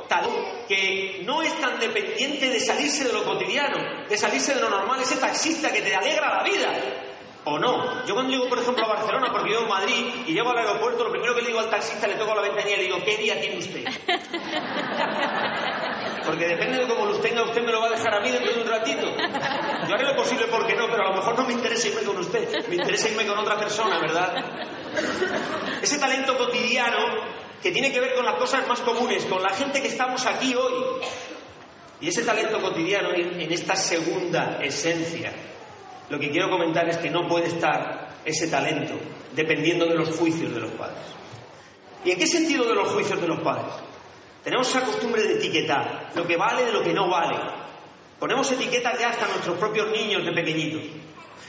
Tal 0.09 0.27
que 0.67 1.23
no 1.25 1.41
es 1.41 1.59
tan 1.61 1.79
dependiente 1.79 2.49
de 2.51 2.61
salirse 2.61 3.05
de 3.05 3.13
lo 3.13 3.25
cotidiano, 3.25 4.07
de 4.09 4.17
salirse 4.17 4.55
de 4.55 4.61
lo 4.61 4.69
normal, 4.69 5.01
ese 5.01 5.17
taxista 5.17 5.73
que 5.73 5.81
te 5.81 5.95
alegra 5.95 6.37
la 6.37 6.43
vida. 6.43 6.69
o 7.45 7.59
no. 7.59 8.05
Yo 8.05 8.13
cuando 8.13 8.31
llego, 8.33 8.47
por 8.47 8.59
ejemplo, 8.59 8.85
a 8.85 8.89
Barcelona, 8.89 9.29
porque 9.33 9.49
vivo 9.49 9.63
en 9.63 9.69
Madrid, 9.69 10.05
y 10.27 10.35
llego 10.35 10.51
al 10.51 10.59
aeropuerto, 10.59 11.05
lo 11.05 11.11
primero 11.11 11.35
que 11.35 11.41
le 11.41 11.47
digo 11.49 11.61
al 11.61 11.71
taxista, 11.71 12.07
le 12.07 12.17
toco 12.17 12.35
la 12.35 12.43
ventanilla 12.43 12.75
y 12.75 12.77
le 12.77 12.85
digo, 12.85 13.03
¿qué 13.03 13.17
día 13.17 13.41
tiene 13.41 13.57
usted? 13.57 13.85
Porque 16.25 16.47
depende 16.47 16.79
de 16.79 16.87
cómo 16.87 17.07
los 17.07 17.21
tenga, 17.21 17.43
usted 17.43 17.63
me 17.63 17.73
lo 17.73 17.81
va 17.81 17.89
a 17.89 17.91
dejar 17.91 18.15
a 18.15 18.21
mí 18.21 18.31
dentro 18.31 18.53
de 18.53 18.61
un 18.63 18.69
ratito. 18.69 19.07
Yo 19.89 19.95
haré 19.95 20.05
lo 20.05 20.17
posible 20.17 20.47
porque 20.51 20.75
no, 20.75 20.87
pero 20.89 21.07
a 21.07 21.11
lo 21.11 21.17
mejor 21.17 21.39
no 21.39 21.45
me 21.45 21.53
interesa 21.53 21.89
irme 21.89 22.03
con 22.03 22.19
usted, 22.19 22.69
me 22.69 22.75
interesa 22.77 23.09
irme 23.09 23.27
con 23.27 23.39
otra 23.39 23.59
persona, 23.59 23.99
¿verdad? 23.99 24.35
Ese 25.83 25.99
talento 25.99 26.37
cotidiano 26.37 26.99
que 27.63 27.73
tiene 27.73 27.93
que 27.93 28.01
ver 28.01 28.15
con 28.15 28.25
las 28.25 28.37
cosas 28.37 28.67
más 28.69 28.81
comunes, 28.81 29.25
con 29.25 29.43
la 29.43 29.51
gente 29.51 29.81
que 29.81 29.89
estamos 29.89 30.25
aquí 30.27 30.55
hoy. 30.55 31.03
Y 32.01 32.09
ese 32.09 32.23
talento 32.23 32.61
cotidiano 32.61 33.11
en 33.13 33.53
esta 33.53 33.75
segunda 33.75 34.59
esencia, 34.63 35.33
lo 36.09 36.19
que 36.19 36.31
quiero 36.31 36.49
comentar 36.49 36.89
es 36.89 36.97
que 36.99 37.11
no 37.11 37.27
puede 37.27 37.49
estar 37.49 38.09
ese 38.25 38.49
talento 38.49 38.95
dependiendo 39.35 39.87
de 39.87 39.95
los 39.95 40.17
juicios 40.17 40.55
de 40.55 40.61
los 40.61 40.71
padres. 40.73 41.03
¿Y 42.05 42.13
en 42.13 42.19
qué 42.19 42.27
sentido 42.27 42.65
de 42.65 42.75
los 42.75 42.89
juicios 42.89 43.21
de 43.21 43.27
los 43.27 43.41
padres? 43.41 43.75
Tenemos 44.49 44.71
esa 44.71 44.81
costumbre 44.81 45.23
de 45.23 45.35
etiquetar 45.35 46.11
lo 46.15 46.27
que 46.27 46.35
vale 46.35 46.65
de 46.65 46.73
lo 46.73 46.83
que 46.83 46.95
no 46.95 47.07
vale. 47.07 47.37
Ponemos 48.19 48.51
etiquetas 48.51 48.99
ya 48.99 49.11
hasta 49.11 49.27
nuestros 49.27 49.59
propios 49.59 49.91
niños 49.91 50.25
de 50.25 50.33
pequeñitos. 50.33 50.85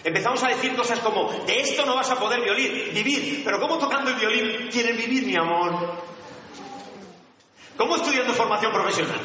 Empezamos 0.03 0.43
a 0.43 0.49
decir 0.49 0.75
cosas 0.75 0.99
como, 0.99 1.31
de 1.45 1.61
esto 1.61 1.85
no 1.85 1.95
vas 1.95 2.11
a 2.11 2.19
poder 2.19 2.41
violín, 2.41 2.93
vivir, 2.93 3.41
pero 3.45 3.57
¿cómo 3.57 3.77
tocando 3.77 4.11
el 4.11 4.17
violín 4.17 4.67
quieres 4.69 4.97
vivir, 4.97 5.25
mi 5.25 5.37
amor? 5.37 5.93
¿Cómo 7.77 7.95
estudiando 7.95 8.33
formación 8.33 8.73
profesional? 8.73 9.21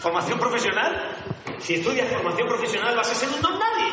¿Formación 0.00 0.38
profesional? 0.38 1.16
Si 1.58 1.74
estudias 1.74 2.10
formación 2.10 2.48
profesional 2.48 2.96
vas 2.96 3.12
a 3.12 3.14
ser 3.14 3.28
un 3.28 3.42
don 3.42 3.58
nadie. 3.58 3.92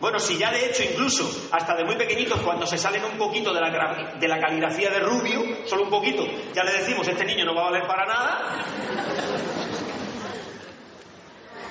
Bueno, 0.00 0.20
si 0.20 0.38
ya 0.38 0.52
de 0.52 0.66
hecho 0.66 0.84
incluso 0.84 1.48
hasta 1.50 1.74
de 1.74 1.84
muy 1.84 1.96
pequeñitos 1.96 2.40
cuando 2.40 2.66
se 2.66 2.78
salen 2.78 3.04
un 3.04 3.18
poquito 3.18 3.52
de 3.52 3.60
la, 3.60 4.40
caligrafía 4.40 4.90
de 4.90 5.00
Rubio, 5.00 5.42
solo 5.66 5.84
un 5.84 5.90
poquito, 5.90 6.24
ya 6.54 6.62
le 6.62 6.72
decimos, 6.72 7.06
este 7.08 7.24
niño 7.24 7.44
no 7.44 7.54
va 7.54 7.62
a 7.62 7.70
valer 7.70 7.86
para 7.86 8.06
nada. 8.06 8.64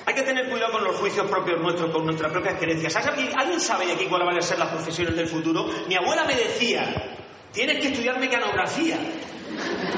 Hay 0.04 0.14
que 0.14 0.22
tener 0.22 0.48
cuidado 0.48 0.72
con 0.72 0.84
los 0.84 0.96
juicios 0.96 1.26
propios 1.26 1.60
nuestros, 1.60 1.90
con 1.90 2.04
nuestras 2.04 2.32
propias 2.32 2.58
creencias. 2.58 2.96
¿Alguien, 2.96 3.30
¿Alguien 3.38 3.60
sabe 3.60 3.86
de 3.86 3.92
aquí 3.92 4.06
cuáles 4.06 4.26
van 4.26 4.38
a 4.38 4.42
ser 4.42 4.58
las 4.58 4.68
profesiones 4.68 5.14
del 5.14 5.26
futuro? 5.26 5.66
Mi 5.86 5.96
abuela 5.96 6.24
me 6.24 6.34
decía, 6.34 7.16
tienes 7.52 7.78
que 7.78 7.88
estudiar 7.88 8.18
mecanografía. 8.18 8.98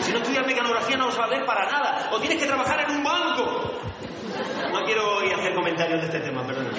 Si 0.00 0.12
no 0.12 0.18
estudias 0.18 0.46
mecanografía 0.46 0.96
no 0.96 1.06
vas 1.06 1.16
a 1.16 1.20
valer 1.20 1.44
para 1.44 1.64
nada. 1.64 2.10
O 2.12 2.18
tienes 2.20 2.38
que 2.38 2.46
trabajar 2.46 2.80
en 2.88 2.96
un 2.96 3.04
banco. 3.04 3.72
No 4.72 4.84
quiero 4.84 5.18
a 5.18 5.38
hacer 5.38 5.54
comentarios 5.54 6.00
de 6.00 6.06
este 6.06 6.20
tema, 6.20 6.46
perdón. 6.46 6.70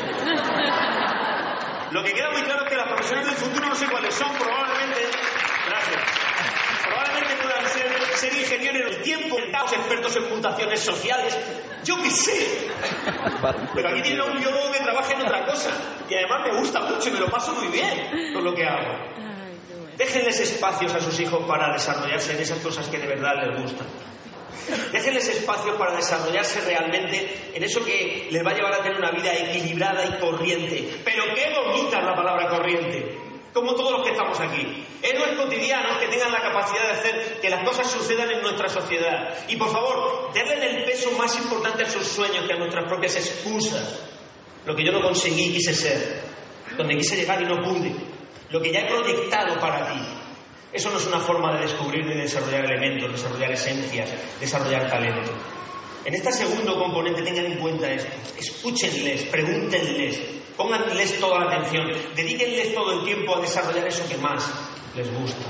Lo 1.92 2.04
que 2.04 2.14
queda 2.14 2.32
muy 2.32 2.42
claro 2.44 2.64
es 2.64 2.70
que 2.70 2.76
las 2.76 2.88
profesiones 2.88 3.26
del 3.26 3.36
futuro 3.36 3.68
no 3.68 3.76
sé 3.76 3.86
cuáles 3.88 4.14
son, 4.14 4.34
probablemente. 4.38 5.02
Gracias. 5.68 6.02
Probablemente 6.88 7.36
puedan 7.44 7.68
ser, 7.68 8.18
ser 8.18 8.34
ingenieros 8.34 8.82
en 8.82 8.88
el 8.88 9.02
tiempo, 9.02 9.38
expertos 9.76 10.16
en 10.16 10.30
mutaciones 10.30 10.80
sociales. 10.80 11.38
Yo 11.84 12.02
qué 12.02 12.10
sé. 12.10 12.70
Pero 13.74 13.90
aquí 13.90 14.02
tiene 14.02 14.22
un 14.22 14.40
biólogo 14.40 14.72
que 14.72 14.80
trabaja 14.80 15.14
en 15.14 15.22
otra 15.22 15.46
cosa. 15.46 15.70
Y 16.10 16.16
además 16.16 16.42
me 16.46 16.60
gusta 16.60 16.80
mucho 16.82 17.10
y 17.10 17.12
me 17.12 17.20
lo 17.20 17.30
paso 17.30 17.54
muy 17.54 17.68
bien 17.68 18.34
con 18.34 18.44
lo 18.44 18.54
que 18.54 18.66
hago. 18.66 18.98
Déjenles 19.98 20.40
espacios 20.40 20.94
a 20.94 21.00
sus 21.00 21.20
hijos 21.20 21.46
para 21.48 21.72
desarrollarse 21.74 22.34
en 22.34 22.40
esas 22.40 22.60
cosas 22.60 22.88
que 22.88 22.98
de 22.98 23.08
verdad 23.08 23.34
les 23.46 23.62
gustan. 23.62 23.88
Déjenles 24.92 25.28
espacios 25.28 25.76
para 25.76 25.96
desarrollarse 25.96 26.62
realmente 26.62 27.52
en 27.54 27.64
eso 27.64 27.84
que 27.84 28.28
les 28.30 28.46
va 28.46 28.52
a 28.52 28.54
llevar 28.54 28.74
a 28.74 28.84
tener 28.84 28.98
una 28.98 29.12
vida 29.12 29.34
equilibrada 29.34 30.06
y 30.06 30.20
corriente. 30.20 31.00
Pero 31.04 31.24
qué 31.34 31.52
bonita 31.54 32.02
la 32.02 32.16
palabra 32.16 32.50
corriente. 32.50 33.18
Como 33.54 33.76
todos 33.76 33.92
los 33.92 34.04
que 34.04 34.12
estamos 34.12 34.40
aquí. 34.40 34.86
Héroes 35.02 35.36
cotidianos 35.36 35.98
que 35.98 36.08
tengan 36.08 36.32
la 36.32 36.42
capacidad 36.42 36.84
de 36.84 36.92
hacer 36.92 37.40
que 37.42 37.50
las 37.50 37.68
cosas 37.68 37.90
sucedan 37.90 38.30
en 38.32 38.42
nuestra 38.42 38.70
sociedad. 38.70 39.36
Y 39.48 39.58
por 39.58 39.70
favor, 39.72 40.32
denle 40.34 40.78
el 40.78 40.86
peso 40.86 41.12
más 41.18 41.36
importante 41.38 41.84
a 41.84 41.90
sus 41.90 42.06
sueños 42.06 42.46
que 42.48 42.54
a 42.54 42.58
nuestras 42.58 42.86
propias 42.86 43.16
excusas. 43.18 44.00
Lo 44.66 44.76
que 44.76 44.86
yo 44.86 44.92
no 44.92 45.02
conseguí 45.02 45.52
quise 45.52 45.74
ser. 45.74 46.22
Donde 46.78 46.96
quise 46.96 47.18
llegar 47.18 47.42
y 47.42 47.46
no 47.46 47.62
pude. 47.62 47.94
Lo 48.52 48.62
que 48.62 48.72
ya 48.72 48.82
he 48.82 48.88
proyectado 48.88 49.60
para 49.60 49.92
ti. 49.92 50.21
Eso 50.74 50.90
no 50.90 50.98
es 50.98 51.06
una 51.06 51.20
forma 51.20 51.54
de 51.56 51.66
descubrir 51.66 52.06
ni 52.06 52.14
de 52.14 52.22
desarrollar 52.22 52.66
elementos, 52.66 53.12
desarrollar 53.12 53.52
esencias, 53.52 54.10
desarrollar 54.40 54.90
talento. 54.90 55.32
En 56.06 56.14
este 56.16 56.32
segundo 56.32 56.80
componente 56.80 57.22
tengan 57.22 57.46
en 57.46 57.58
cuenta 57.60 57.92
esto. 57.92 58.12
Escúchenles, 58.38 59.24
pregúntenles, 59.24 60.20
pónganles 60.56 61.20
toda 61.20 61.40
la 61.40 61.52
atención, 61.52 61.92
dedíquenles 62.16 62.74
todo 62.74 63.00
el 63.00 63.06
tiempo 63.06 63.36
a 63.36 63.42
desarrollar 63.42 63.88
eso 63.88 64.08
que 64.08 64.18
más 64.18 64.50
les 64.96 65.14
gusta. 65.14 65.46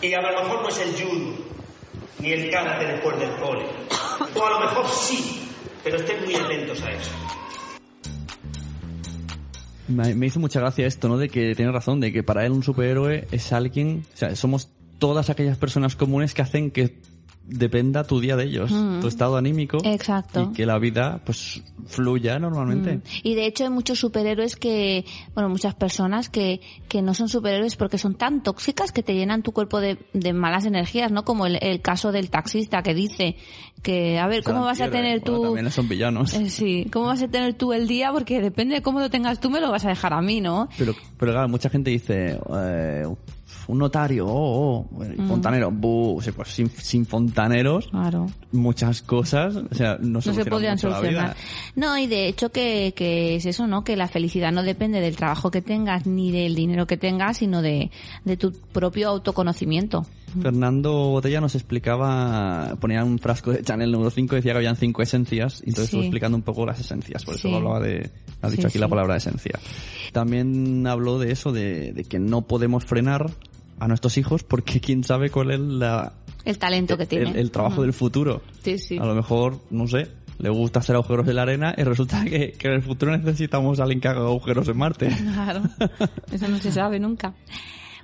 Y 0.00 0.14
a 0.14 0.20
lo 0.20 0.42
mejor 0.42 0.62
no 0.62 0.68
es 0.68 0.78
el 0.78 0.92
judo, 0.92 1.36
ni 2.18 2.32
el 2.32 2.50
karate 2.50 2.86
después 2.86 3.18
del 3.18 3.36
cole. 3.36 3.66
O 4.34 4.44
a 4.44 4.50
lo 4.50 4.60
mejor 4.60 4.88
sí, 4.88 5.48
pero 5.82 5.96
estén 5.96 6.24
muy 6.24 6.34
atentos 6.34 6.82
a 6.82 6.90
eso. 6.90 7.10
Me, 9.88 10.26
hizo 10.26 10.40
mucha 10.40 10.60
gracia 10.60 10.86
esto, 10.86 11.08
¿no? 11.08 11.18
De 11.18 11.28
que 11.28 11.54
tiene 11.54 11.70
razón, 11.72 12.00
de 12.00 12.12
que 12.12 12.22
para 12.22 12.46
él 12.46 12.52
un 12.52 12.62
superhéroe 12.62 13.26
es 13.30 13.52
alguien, 13.52 14.04
o 14.14 14.16
sea, 14.16 14.34
somos 14.36 14.70
todas 14.98 15.30
aquellas 15.30 15.58
personas 15.58 15.96
comunes 15.96 16.32
que 16.32 16.42
hacen 16.42 16.70
que 16.70 16.96
dependa 17.46 18.04
tu 18.04 18.20
día 18.20 18.36
de 18.36 18.44
ellos, 18.44 18.70
tu 19.00 19.06
estado 19.06 19.36
anímico. 19.36 19.78
Exacto. 19.84 20.50
Y 20.50 20.54
que 20.54 20.66
la 20.66 20.78
vida, 20.78 21.20
pues, 21.24 21.62
fluya 21.86 22.38
normalmente. 22.38 22.96
Mm. 22.96 23.02
Y 23.22 23.34
de 23.34 23.46
hecho 23.46 23.64
hay 23.64 23.70
muchos 23.70 23.98
superhéroes 23.98 24.56
que, 24.56 25.04
bueno, 25.34 25.48
muchas 25.48 25.74
personas 25.74 26.28
que, 26.28 26.60
que 26.88 27.02
no 27.02 27.14
son 27.14 27.28
superhéroes 27.28 27.76
porque 27.76 27.98
son 27.98 28.14
tan 28.14 28.42
tóxicas 28.42 28.92
que 28.92 29.02
te 29.02 29.14
llenan 29.14 29.42
tu 29.42 29.52
cuerpo 29.52 29.80
de, 29.80 29.98
de 30.12 30.32
malas 30.32 30.64
energías, 30.64 31.12
¿no? 31.12 31.24
Como 31.24 31.46
el, 31.46 31.58
el 31.60 31.80
caso 31.80 32.12
del 32.12 32.30
taxista 32.30 32.82
que 32.82 32.94
dice 32.94 33.36
que, 33.82 34.18
a 34.18 34.26
ver, 34.26 34.42
¿cómo 34.42 34.62
vas 34.62 34.80
a 34.80 34.90
tener 34.90 35.20
bueno, 35.20 35.38
tú... 35.38 35.42
También 35.44 35.70
son 35.70 35.88
villanos. 35.88 36.32
Eh, 36.34 36.48
Sí, 36.48 36.86
¿cómo 36.92 37.06
vas 37.06 37.20
a 37.22 37.28
tener 37.28 37.54
tú 37.54 37.72
el 37.72 37.86
día? 37.86 38.12
Porque 38.12 38.40
depende 38.40 38.76
de 38.76 38.82
cómo 38.82 39.00
lo 39.00 39.10
tengas 39.10 39.40
tú, 39.40 39.50
me 39.50 39.60
lo 39.60 39.70
vas 39.70 39.84
a 39.84 39.88
dejar 39.88 40.12
a 40.12 40.22
mí, 40.22 40.40
¿no? 40.40 40.68
Pero, 40.78 40.94
pero 41.18 41.32
claro, 41.32 41.48
mucha 41.48 41.68
gente 41.68 41.90
dice, 41.90 42.38
eh, 42.56 43.04
un 43.68 43.78
notario, 43.78 44.26
oh, 44.26 44.86
oh, 44.90 45.04
Mm. 45.04 45.28
fontanero, 45.28 45.70
buh, 45.70 46.16
o 46.18 46.20
sea, 46.20 46.32
pues 46.32 46.48
sin, 46.48 46.68
sin 46.70 47.06
fontaneros, 47.06 47.88
Claro. 47.88 48.26
muchas 48.52 49.02
cosas, 49.02 49.56
o 49.56 49.74
sea, 49.74 49.96
no, 50.00 50.14
no 50.14 50.20
se 50.20 50.44
podrían 50.44 50.78
solucionar. 50.78 51.36
No, 51.76 51.96
y 51.98 52.06
de 52.06 52.28
hecho 52.28 52.50
que, 52.50 52.92
que 52.96 53.36
es 53.36 53.46
eso, 53.46 53.66
¿no? 53.66 53.84
Que 53.84 53.96
la 53.96 54.08
felicidad 54.08 54.52
no 54.52 54.62
depende 54.62 55.00
del 55.00 55.16
trabajo 55.16 55.50
que 55.50 55.62
tengas 55.62 56.06
ni 56.06 56.30
del 56.30 56.54
dinero 56.54 56.86
que 56.86 56.96
tengas, 56.96 57.38
sino 57.38 57.62
de, 57.62 57.90
de 58.24 58.36
tu 58.36 58.52
propio 58.52 59.08
autoconocimiento. 59.08 60.06
Fernando 60.42 60.92
Botella 61.10 61.40
nos 61.40 61.54
explicaba, 61.54 62.74
ponía 62.80 63.04
un 63.04 63.20
frasco 63.20 63.52
de 63.52 63.62
Chanel 63.62 63.92
número 63.92 64.10
5 64.10 64.34
y 64.34 64.38
decía 64.38 64.50
que 64.52 64.58
habían 64.58 64.74
cinco 64.76 65.00
esencias, 65.02 65.60
y 65.64 65.68
entonces 65.70 65.84
Sí. 65.90 65.96
estuvo 65.96 66.02
explicando 66.02 66.36
un 66.36 66.42
poco 66.42 66.66
las 66.66 66.80
esencias, 66.80 67.24
por 67.24 67.36
eso 67.36 67.48
Sí. 67.48 67.54
hablaba 67.54 67.78
de, 67.78 68.10
ha 68.42 68.48
dicho 68.50 68.62
Sí, 68.62 68.66
aquí 68.68 68.78
la 68.78 68.88
palabra 68.88 69.16
esencia. 69.16 69.58
También 70.12 70.86
habló 70.88 71.18
de 71.20 71.30
eso, 71.32 71.52
de, 71.52 71.92
de 71.92 72.04
que 72.04 72.18
no 72.18 72.42
podemos 72.42 72.84
frenar 72.84 73.30
a 73.78 73.88
nuestros 73.88 74.16
hijos 74.18 74.42
porque 74.44 74.80
quién 74.80 75.04
sabe 75.04 75.30
cuál 75.30 75.50
es 75.50 75.60
la, 75.60 76.12
El 76.44 76.58
talento 76.58 76.96
que 76.96 77.06
tiene. 77.06 77.30
el, 77.30 77.36
el 77.36 77.50
trabajo 77.50 77.82
del 77.82 77.92
futuro. 77.92 78.42
Sí, 78.62 78.78
sí. 78.78 78.98
A 78.98 79.04
lo 79.04 79.14
mejor, 79.14 79.60
no 79.70 79.86
sé, 79.86 80.08
le 80.38 80.48
gusta 80.50 80.80
hacer 80.80 80.96
agujeros 80.96 81.26
en 81.28 81.36
la 81.36 81.42
arena 81.42 81.74
y 81.76 81.82
resulta 81.84 82.24
que, 82.24 82.52
que 82.52 82.68
en 82.68 82.74
el 82.74 82.82
futuro 82.82 83.16
necesitamos 83.16 83.80
a 83.80 83.84
alguien 83.84 84.00
que 84.00 84.08
haga 84.08 84.20
agujeros 84.20 84.68
en 84.68 84.76
Marte. 84.76 85.08
Claro, 85.08 85.62
eso 86.32 86.48
no 86.48 86.58
se 86.58 86.72
sabe 86.72 86.98
nunca. 86.98 87.34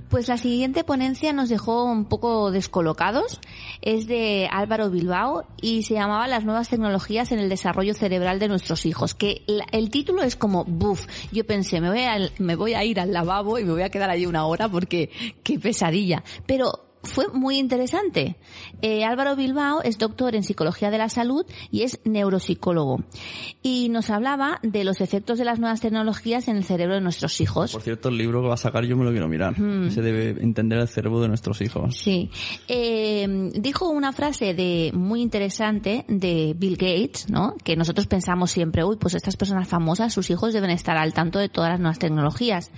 Pues 0.09 0.27
la 0.29 0.39
siguiente 0.39 0.83
ponencia 0.83 1.33
nos 1.33 1.49
dejó 1.49 1.85
un 1.85 2.05
poco 2.05 2.51
descolocados. 2.51 3.41
Es 3.81 4.07
de 4.09 4.49
Álvaro 4.51 4.91
Bilbao 4.91 5.45
y 5.61 5.83
se 5.85 5.95
llamaba 5.95 6.27
Las 6.27 6.45
nuevas 6.45 6.69
tecnologías 6.69 7.31
en 7.33 7.39
el 7.39 7.49
desarrollo 7.49 7.95
cerebral 7.95 8.39
de 8.41 8.49
nuestros 8.49 8.87
hijos. 8.87 9.15
Que 9.15 9.43
el 9.71 9.91
título 9.91 10.23
es 10.23 10.35
como 10.35 10.65
buff. 10.65 11.07
Yo 11.33 11.47
pensé, 11.47 11.81
me 11.81 11.91
voy, 11.91 12.01
al- 12.03 12.33
me 12.39 12.57
voy 12.57 12.75
a 12.75 12.85
ir 12.85 12.99
al 12.99 13.13
lavabo 13.13 13.59
y 13.59 13.65
me 13.65 13.73
voy 13.73 13.83
a 13.83 13.91
quedar 13.91 14.11
allí 14.11 14.27
una 14.27 14.47
hora 14.47 14.69
porque 14.69 15.11
qué 15.45 15.59
pesadilla. 15.59 16.25
Pero 16.47 16.90
fue 17.03 17.29
muy 17.29 17.59
interesante. 17.59 18.37
Eh, 18.83 19.05
Álvaro 19.05 19.37
Bilbao 19.37 19.83
es 19.83 19.99
doctor 19.99 20.35
en 20.35 20.43
psicología 20.43 20.91
de 20.91 20.99
la 20.99 21.09
salud 21.09 21.47
y 21.71 21.83
es 21.83 22.01
neuropsicólogo. 22.05 23.05
Y 23.63 23.89
nos 23.89 24.11
hablaba 24.11 24.59
de 24.63 24.85
los 24.85 25.01
efectos 25.01 25.39
de 25.39 25.45
las 25.45 25.59
nuevas 25.59 25.81
tecnologías 25.81 26.49
en 26.49 26.57
el 26.57 26.65
cerebro 26.65 26.95
de 26.95 27.01
nuestros 27.01 27.41
hijos. 27.41 27.73
Por 27.73 27.83
cierto, 27.83 28.09
el 28.09 28.19
libro 28.19 28.43
que 28.43 28.49
va 28.49 28.55
a 28.55 28.59
sacar 28.59 28.85
yo 28.85 28.97
me 28.97 29.05
lo 29.05 29.11
quiero 29.11 29.29
mirar. 29.29 29.55
Se 29.91 30.03
debe 30.03 30.43
entender 30.43 30.79
el 30.79 30.89
cerebro 30.89 31.21
de 31.21 31.29
nuestros 31.29 31.61
hijos. 31.61 31.97
Sí. 31.97 32.31
Eh, 32.69 33.51
dijo 33.55 33.89
una 33.89 34.13
frase 34.13 34.55
de 34.55 34.91
muy 34.95 35.23
interesante 35.23 36.05
de 36.09 36.55
Bill 36.57 36.77
Gates, 36.77 37.31
¿no? 37.31 37.55
Que 37.65 37.77
nosotros 37.77 38.07
pensamos 38.07 38.51
siempre, 38.51 38.85
uy, 38.85 38.97
pues 38.97 39.15
estas 39.15 39.37
personas 39.37 39.69
famosas, 39.69 40.13
sus 40.13 40.31
hijos 40.31 40.53
deben 40.53 40.71
estar 40.71 40.97
al 40.97 41.13
tanto 41.15 41.39
de 41.39 41.49
todas 41.49 41.71
las 41.71 41.81
nuevas 41.81 41.99
tecnologías. 41.99 42.71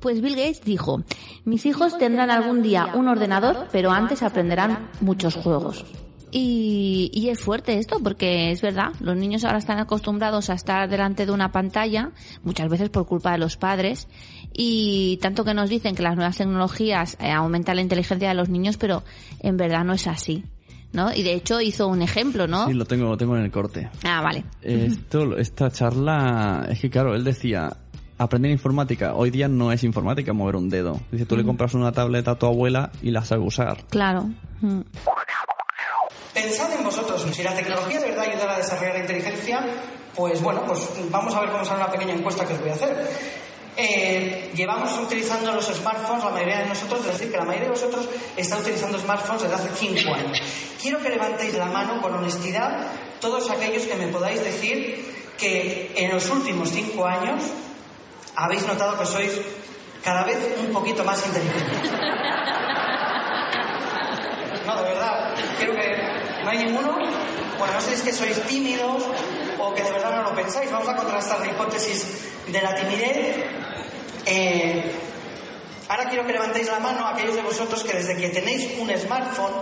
Pues 0.00 0.20
Bill 0.20 0.34
Gates 0.34 0.62
dijo, 0.64 1.02
mis 1.44 1.66
hijos 1.66 1.98
tendrán 1.98 2.30
algún 2.30 2.62
día 2.62 2.92
un 2.94 3.08
ordenador, 3.08 3.68
pero 3.70 3.90
antes 3.90 4.22
aprenderán 4.22 4.88
muchos 5.00 5.34
juegos. 5.34 5.84
Y, 6.32 7.10
y 7.12 7.28
es 7.28 7.40
fuerte 7.40 7.78
esto, 7.78 7.98
porque 8.02 8.52
es 8.52 8.62
verdad, 8.62 8.92
los 9.00 9.16
niños 9.16 9.44
ahora 9.44 9.58
están 9.58 9.78
acostumbrados 9.78 10.48
a 10.48 10.54
estar 10.54 10.88
delante 10.88 11.26
de 11.26 11.32
una 11.32 11.50
pantalla, 11.50 12.12
muchas 12.44 12.68
veces 12.68 12.88
por 12.88 13.06
culpa 13.06 13.32
de 13.32 13.38
los 13.38 13.56
padres, 13.56 14.06
y 14.52 15.18
tanto 15.20 15.44
que 15.44 15.54
nos 15.54 15.68
dicen 15.68 15.94
que 15.94 16.02
las 16.02 16.16
nuevas 16.16 16.36
tecnologías 16.36 17.16
eh, 17.20 17.30
aumentan 17.30 17.76
la 17.76 17.82
inteligencia 17.82 18.28
de 18.28 18.34
los 18.34 18.48
niños, 18.48 18.76
pero 18.76 19.02
en 19.40 19.56
verdad 19.56 19.84
no 19.84 19.92
es 19.92 20.06
así. 20.06 20.44
¿No? 20.92 21.14
Y 21.14 21.22
de 21.22 21.34
hecho 21.34 21.60
hizo 21.60 21.86
un 21.86 22.02
ejemplo, 22.02 22.48
¿no? 22.48 22.66
Sí, 22.66 22.74
lo 22.74 22.84
tengo, 22.84 23.10
lo 23.10 23.16
tengo 23.16 23.36
en 23.36 23.44
el 23.44 23.52
corte. 23.52 23.88
Ah, 24.02 24.22
vale. 24.22 24.44
Esto, 24.60 25.36
esta 25.36 25.70
charla, 25.70 26.66
es 26.68 26.80
que 26.80 26.90
claro, 26.90 27.14
él 27.14 27.22
decía, 27.22 27.76
aprender 28.20 28.52
informática, 28.52 29.14
hoy 29.14 29.30
día 29.30 29.48
no 29.48 29.72
es 29.72 29.82
informática 29.82 30.34
mover 30.34 30.54
un 30.54 30.68
dedo. 30.68 31.00
Dice, 31.10 31.24
tú 31.24 31.38
le 31.38 31.44
compras 31.44 31.72
una 31.72 31.90
tableta 31.90 32.32
a 32.32 32.34
tu 32.34 32.44
abuela 32.44 32.90
y 33.00 33.10
la 33.12 33.24
sabe 33.24 33.42
usar. 33.42 33.84
Claro. 33.88 34.28
Mm. 34.60 34.82
Pensad 36.34 36.70
en 36.74 36.84
vosotros, 36.84 37.26
si 37.32 37.42
la 37.42 37.54
tecnología 37.54 37.98
de 37.98 38.08
verdad 38.08 38.26
ayuda 38.28 38.54
a 38.54 38.58
desarrollar 38.58 38.94
la 38.94 39.00
inteligencia, 39.00 39.64
pues 40.14 40.42
bueno, 40.42 40.64
pues 40.66 40.86
vamos 41.10 41.34
a 41.34 41.40
ver 41.40 41.50
cómo 41.50 41.64
sale 41.64 41.82
una 41.82 41.90
pequeña 41.90 42.12
encuesta 42.12 42.46
que 42.46 42.52
os 42.52 42.60
voy 42.60 42.68
a 42.68 42.74
hacer. 42.74 43.08
Eh, 43.78 44.50
llevamos 44.54 44.90
utilizando 44.98 45.52
los 45.52 45.64
smartphones, 45.68 46.22
la 46.22 46.30
mayoría 46.30 46.58
de 46.58 46.66
nosotros, 46.66 47.00
es 47.00 47.12
decir, 47.12 47.30
que 47.30 47.38
la 47.38 47.44
mayoría 47.44 47.68
de 47.68 47.74
vosotros 47.74 48.06
está 48.36 48.58
utilizando 48.58 48.98
smartphones 48.98 49.42
desde 49.42 49.54
hace 49.54 49.70
5 49.74 50.14
años. 50.14 50.42
Quiero 50.82 51.00
que 51.00 51.08
levantéis 51.08 51.54
la 51.54 51.66
mano 51.66 52.02
con 52.02 52.12
honestidad 52.12 52.86
todos 53.18 53.50
aquellos 53.50 53.84
que 53.84 53.96
me 53.96 54.08
podáis 54.08 54.44
decir 54.44 55.06
que 55.38 55.94
en 55.96 56.12
los 56.12 56.28
últimos 56.28 56.68
5 56.68 57.06
años 57.06 57.44
habéis 58.36 58.66
notado 58.66 58.98
que 58.98 59.06
sois 59.06 59.32
cada 60.02 60.24
vez 60.24 60.38
un 60.58 60.72
poquito 60.72 61.04
más 61.04 61.24
inteligentes. 61.26 61.90
No, 64.66 64.76
de 64.76 64.82
verdad, 64.82 65.34
quiero 65.58 65.74
que 65.74 65.96
no 66.44 66.50
hay 66.50 66.58
ninguno. 66.58 66.98
Bueno, 67.58 67.74
no 67.74 67.80
sé 67.80 67.88
si 67.88 67.94
es 67.94 68.02
que 68.02 68.12
sois 68.12 68.42
tímidos 68.46 69.04
o 69.58 69.74
que 69.74 69.82
de 69.82 69.90
verdad 69.90 70.16
no 70.16 70.30
lo 70.30 70.34
pensáis. 70.34 70.70
Vamos 70.70 70.88
a 70.88 70.96
contrastar 70.96 71.40
la 71.40 71.46
hipótesis 71.46 72.06
de 72.46 72.62
la 72.62 72.74
timidez. 72.74 73.36
Eh, 74.26 74.92
ahora 75.88 76.08
quiero 76.08 76.26
que 76.26 76.32
levantéis 76.32 76.68
la 76.68 76.78
mano 76.78 77.06
aquellos 77.06 77.36
de 77.36 77.42
vosotros 77.42 77.82
que 77.84 77.94
desde 77.94 78.16
que 78.16 78.28
tenéis 78.30 78.78
un 78.78 78.90
smartphone 78.96 79.52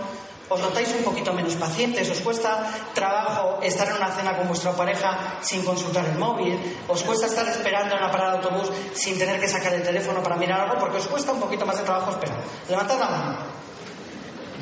os 0.49 0.59
notáis 0.59 0.89
un 0.97 1.05
poquito 1.05 1.31
menos 1.31 1.55
pacientes, 1.55 2.09
os 2.09 2.21
cuesta 2.25 2.65
trabajo 2.93 3.61
estar 3.61 3.87
en 3.87 4.01
una 4.01 4.09
cena 4.09 4.35
con 4.35 4.49
vuestra 4.49 4.73
pareja 4.73 5.39
sin 5.41 5.63
consultar 5.63 6.05
el 6.09 6.17
móvil, 6.17 6.57
os 6.89 7.03
cuesta 7.05 7.29
estar 7.29 7.47
esperando 7.47 7.95
en 7.95 8.01
la 8.01 8.11
parada 8.11 8.31
de 8.33 8.37
autobús 8.41 8.73
sin 8.93 9.17
tener 9.17 9.39
que 9.39 9.47
sacar 9.47 9.73
el 9.73 9.83
teléfono 9.83 10.21
para 10.21 10.35
mirar 10.35 10.61
algo 10.61 10.81
porque 10.81 10.97
os 10.97 11.07
cuesta 11.07 11.31
un 11.31 11.39
poquito 11.39 11.65
más 11.65 11.77
de 11.77 11.83
trabajo 11.83 12.11
esperar. 12.11 12.41
Levantad 12.67 12.99
la 12.99 13.09
mano. 13.09 13.37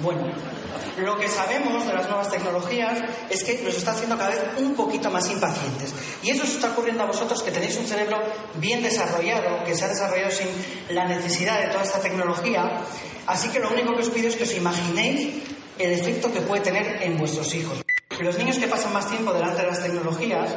Bueno, 0.01 0.29
lo 0.97 1.17
que 1.17 1.27
sabemos 1.27 1.87
de 1.87 1.93
las 1.93 2.07
nuevas 2.07 2.29
tecnologías 2.29 2.99
es 3.29 3.43
que 3.43 3.61
nos 3.63 3.75
está 3.75 3.91
haciendo 3.91 4.17
cada 4.17 4.29
vez 4.29 4.43
un 4.57 4.75
poquito 4.75 5.09
más 5.09 5.29
impacientes. 5.29 5.93
Y 6.21 6.29
eso 6.29 6.43
os 6.43 6.49
está 6.49 6.69
ocurriendo 6.69 7.03
a 7.03 7.07
vosotros 7.07 7.41
que 7.41 7.51
tenéis 7.51 7.77
un 7.77 7.87
cerebro 7.87 8.17
bien 8.55 8.83
desarrollado, 8.83 9.63
que 9.63 9.75
se 9.75 9.85
ha 9.85 9.87
desarrollado 9.87 10.31
sin 10.31 10.47
la 10.89 11.05
necesidad 11.05 11.61
de 11.61 11.67
toda 11.67 11.83
esta 11.83 11.99
tecnología. 11.99 12.81
Así 13.25 13.49
que 13.49 13.59
lo 13.59 13.69
único 13.69 13.95
que 13.95 14.01
os 14.01 14.09
pido 14.09 14.27
es 14.27 14.35
que 14.35 14.43
os 14.43 14.53
imaginéis 14.53 15.56
el 15.79 15.91
efecto 15.91 16.31
que 16.31 16.41
puede 16.41 16.61
tener 16.61 17.01
en 17.03 17.17
vuestros 17.17 17.53
hijos. 17.55 17.83
Los 18.19 18.37
niños 18.37 18.57
que 18.57 18.67
pasan 18.67 18.93
más 18.93 19.09
tiempo 19.09 19.33
delante 19.33 19.61
de 19.61 19.67
las 19.67 19.81
tecnologías 19.81 20.55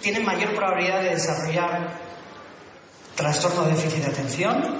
tienen 0.00 0.24
mayor 0.24 0.54
probabilidad 0.54 1.02
de 1.02 1.10
desarrollar 1.10 1.98
trastorno 3.14 3.64
de 3.64 3.72
déficit 3.72 4.04
de 4.04 4.10
atención, 4.10 4.76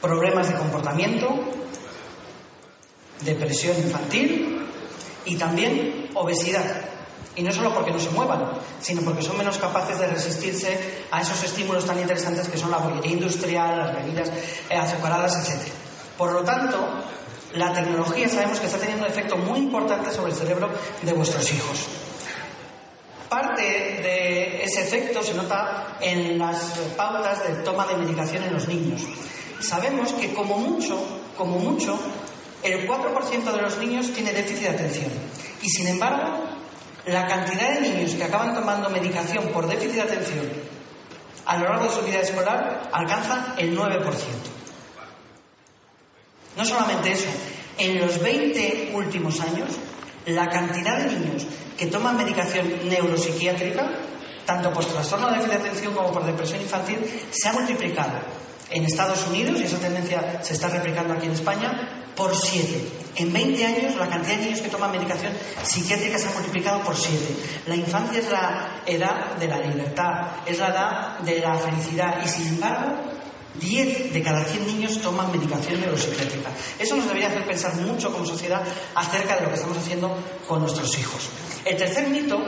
problemas 0.00 0.48
de 0.48 0.54
comportamiento, 0.54 1.38
depresión 3.20 3.76
infantil 3.78 4.66
y 5.24 5.36
también 5.36 6.10
obesidad. 6.14 6.64
Y 7.36 7.42
no 7.42 7.52
solo 7.52 7.74
porque 7.74 7.90
no 7.90 7.98
se 7.98 8.10
muevan, 8.10 8.52
sino 8.80 9.02
porque 9.02 9.22
son 9.22 9.38
menos 9.38 9.58
capaces 9.58 9.98
de 9.98 10.06
resistirse 10.06 11.04
a 11.10 11.20
esos 11.20 11.42
estímulos 11.42 11.84
tan 11.84 11.98
interesantes 11.98 12.48
que 12.48 12.58
son 12.58 12.70
la 12.70 12.78
bollería 12.78 13.12
industrial, 13.12 13.78
las 13.78 13.94
bebidas 13.94 14.30
eh, 14.70 14.76
azucaradas, 14.76 15.48
etc. 15.48 15.68
Por 16.16 16.32
lo 16.32 16.42
tanto, 16.44 16.76
la 17.54 17.72
tecnología 17.72 18.28
sabemos 18.28 18.60
que 18.60 18.66
está 18.66 18.78
teniendo 18.78 19.04
un 19.04 19.10
efecto 19.10 19.36
muy 19.36 19.60
importante 19.60 20.10
sobre 20.10 20.32
el 20.32 20.38
cerebro 20.38 20.70
de 21.02 21.12
vuestros 21.12 21.52
hijos. 21.52 21.86
Parte 23.28 23.62
de 23.62 24.62
ese 24.64 24.82
efecto 24.82 25.22
se 25.22 25.34
nota 25.34 25.96
en 26.00 26.38
las 26.38 26.78
pautas 26.96 27.46
de 27.46 27.62
toma 27.62 27.86
de 27.86 27.96
medicación 27.96 28.44
en 28.44 28.52
los 28.52 28.68
niños. 28.68 29.02
Sabemos 29.60 30.12
que 30.12 30.32
como 30.32 30.58
mucho, 30.58 30.98
como 31.36 31.58
mucho, 31.58 31.98
el 32.62 32.88
4% 32.88 33.52
de 33.52 33.62
los 33.62 33.78
niños 33.78 34.12
tiene 34.12 34.32
déficit 34.32 34.64
de 34.64 34.68
atención. 34.70 35.10
Y 35.62 35.68
sin 35.68 35.88
embargo, 35.88 36.44
la 37.06 37.26
cantidad 37.26 37.74
de 37.74 37.80
niños 37.80 38.14
que 38.14 38.24
acaban 38.24 38.54
tomando 38.54 38.88
medicación 38.90 39.48
por 39.48 39.66
déficit 39.66 39.96
de 39.96 40.02
atención 40.02 40.74
a 41.46 41.58
lo 41.58 41.68
largo 41.68 41.84
de 41.84 41.90
su 41.90 42.02
vida 42.02 42.20
escolar 42.20 42.88
alcanza 42.92 43.54
el 43.58 43.78
9%. 43.78 44.63
No 46.56 46.64
solamente 46.64 47.12
eso, 47.12 47.28
en 47.78 48.00
los 48.00 48.20
20 48.20 48.92
últimos 48.94 49.40
años, 49.40 49.70
la 50.26 50.48
cantidad 50.48 50.98
de 50.98 51.06
niños 51.06 51.46
que 51.76 51.86
toman 51.86 52.16
medicación 52.16 52.88
neuropsiquiátrica, 52.88 53.90
tanto 54.46 54.72
por 54.72 54.84
trastorno 54.84 55.28
de 55.28 55.38
déficit 55.38 55.52
de 55.52 55.68
atención 55.68 55.94
como 55.94 56.12
por 56.12 56.24
depresión 56.24 56.60
infantil, 56.60 56.98
se 57.30 57.48
ha 57.48 57.52
multiplicado 57.52 58.12
en 58.70 58.84
Estados 58.84 59.26
Unidos, 59.26 59.60
y 59.60 59.64
esa 59.64 59.78
tendencia 59.78 60.40
se 60.42 60.54
está 60.54 60.68
replicando 60.68 61.14
aquí 61.14 61.26
en 61.26 61.32
España, 61.32 62.04
por 62.16 62.34
7. 62.34 62.88
En 63.16 63.32
20 63.32 63.64
años 63.64 63.96
la 63.96 64.08
cantidad 64.08 64.36
de 64.36 64.44
niños 64.44 64.60
que 64.60 64.68
toman 64.68 64.92
medicación 64.92 65.32
psiquiátrica 65.62 66.18
se 66.18 66.28
ha 66.28 66.32
multiplicado 66.32 66.80
por 66.82 66.96
7. 66.96 67.18
La 67.66 67.76
infancia 67.76 68.18
es 68.18 68.30
la 68.30 68.82
edad 68.86 69.34
de 69.36 69.48
la 69.48 69.58
libertad, 69.58 70.26
es 70.46 70.58
la 70.58 70.68
edad 70.68 71.18
de 71.20 71.40
la 71.40 71.54
felicidad 71.56 72.20
y 72.24 72.28
sin 72.28 72.48
embargo 72.48 72.96
10 73.60 74.12
de 74.12 74.22
cada 74.22 74.44
100 74.44 74.66
niños 74.66 75.00
toman 75.00 75.30
medicación 75.30 75.80
neuropsiquiátrica. 75.80 76.50
Eso 76.78 76.96
nos 76.96 77.06
debería 77.06 77.28
hacer 77.28 77.46
pensar 77.46 77.74
mucho 77.76 78.12
como 78.12 78.26
sociedad 78.26 78.62
acerca 78.94 79.36
de 79.36 79.42
lo 79.42 79.48
que 79.48 79.54
estamos 79.54 79.78
haciendo 79.78 80.16
con 80.48 80.60
nuestros 80.60 80.98
hijos. 80.98 81.28
El 81.64 81.76
tercer 81.76 82.08
mito 82.08 82.38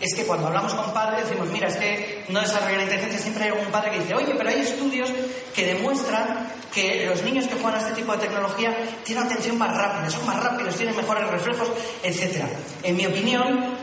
es 0.00 0.14
que 0.14 0.24
cuando 0.24 0.48
hablamos 0.48 0.74
con 0.74 0.92
padres 0.92 1.28
decimos, 1.28 1.48
mira, 1.48 1.68
es 1.68 1.76
que 1.76 2.24
no 2.28 2.40
desarrolla 2.40 2.78
la 2.78 2.82
inteligencia, 2.84 3.18
siempre 3.18 3.44
hay 3.44 3.50
algún 3.50 3.70
padre 3.70 3.92
que 3.92 4.00
dice, 4.00 4.14
oye, 4.14 4.34
pero 4.36 4.50
hay 4.50 4.60
estudios 4.60 5.10
que 5.54 5.66
demuestran 5.66 6.48
que 6.72 7.06
los 7.06 7.22
niños 7.22 7.46
que 7.46 7.54
juegan 7.54 7.76
a 7.76 7.78
este 7.78 7.92
tipo 7.92 8.12
de 8.12 8.18
tecnología 8.18 8.76
tienen 9.04 9.24
atención 9.24 9.56
más 9.56 9.74
rápida, 9.76 10.10
son 10.10 10.26
más 10.26 10.42
rápidos, 10.42 10.76
tienen 10.76 10.96
mejores 10.96 11.26
reflejos, 11.28 11.68
etc. 12.02 12.44
En 12.82 12.96
mi 12.96 13.06
opinión, 13.06 13.74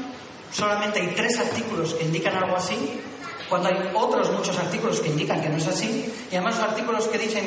solamente 0.52 1.02
hay 1.02 1.08
tres 1.16 1.40
artículos 1.40 1.96
que 1.96 2.04
indican 2.04 2.36
algo 2.36 2.56
así, 2.56 2.78
cuando 3.54 3.70
hay 3.70 3.76
otros 3.94 4.32
muchos 4.32 4.58
artículos 4.58 5.00
que 5.00 5.10
indican 5.10 5.40
que 5.40 5.48
no 5.48 5.58
es 5.58 5.68
así, 5.68 6.12
y 6.32 6.36
además 6.36 6.56
los 6.56 6.70
artículos 6.70 7.08
que 7.08 7.20
dicen 7.20 7.44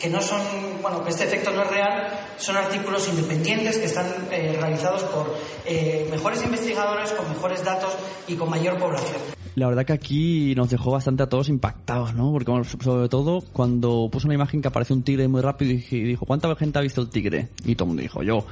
que 0.00 0.08
no 0.08 0.22
son, 0.22 0.40
bueno, 0.80 1.04
que 1.04 1.10
este 1.10 1.24
efecto 1.24 1.50
no 1.50 1.60
es 1.64 1.70
real, 1.70 2.18
son 2.38 2.56
artículos 2.56 3.06
independientes 3.10 3.76
que 3.76 3.84
están 3.84 4.06
eh, 4.30 4.56
realizados 4.58 5.02
por 5.02 5.36
eh, 5.66 6.08
mejores 6.10 6.42
investigadores, 6.42 7.12
con 7.12 7.28
mejores 7.28 7.62
datos 7.62 7.90
y 8.26 8.36
con 8.36 8.48
mayor 8.48 8.78
población. 8.78 9.20
La 9.54 9.68
verdad 9.68 9.84
que 9.84 9.92
aquí 9.92 10.54
nos 10.54 10.70
dejó 10.70 10.92
bastante 10.92 11.24
a 11.24 11.28
todos 11.28 11.50
impactados, 11.50 12.14
¿no? 12.14 12.32
Porque 12.32 12.50
sobre 12.82 13.10
todo 13.10 13.42
cuando 13.52 14.08
puso 14.10 14.28
una 14.28 14.36
imagen 14.36 14.62
que 14.62 14.68
apareció 14.68 14.96
un 14.96 15.02
tigre 15.02 15.28
muy 15.28 15.42
rápido 15.42 15.72
y 15.72 16.04
dijo, 16.04 16.24
¿cuánta 16.24 16.56
gente 16.56 16.78
ha 16.78 16.82
visto 16.82 17.02
el 17.02 17.10
tigre? 17.10 17.50
Y 17.66 17.74
todo 17.74 17.84
el 17.84 17.88
mundo 17.88 18.02
dijo, 18.02 18.22
yo. 18.22 18.46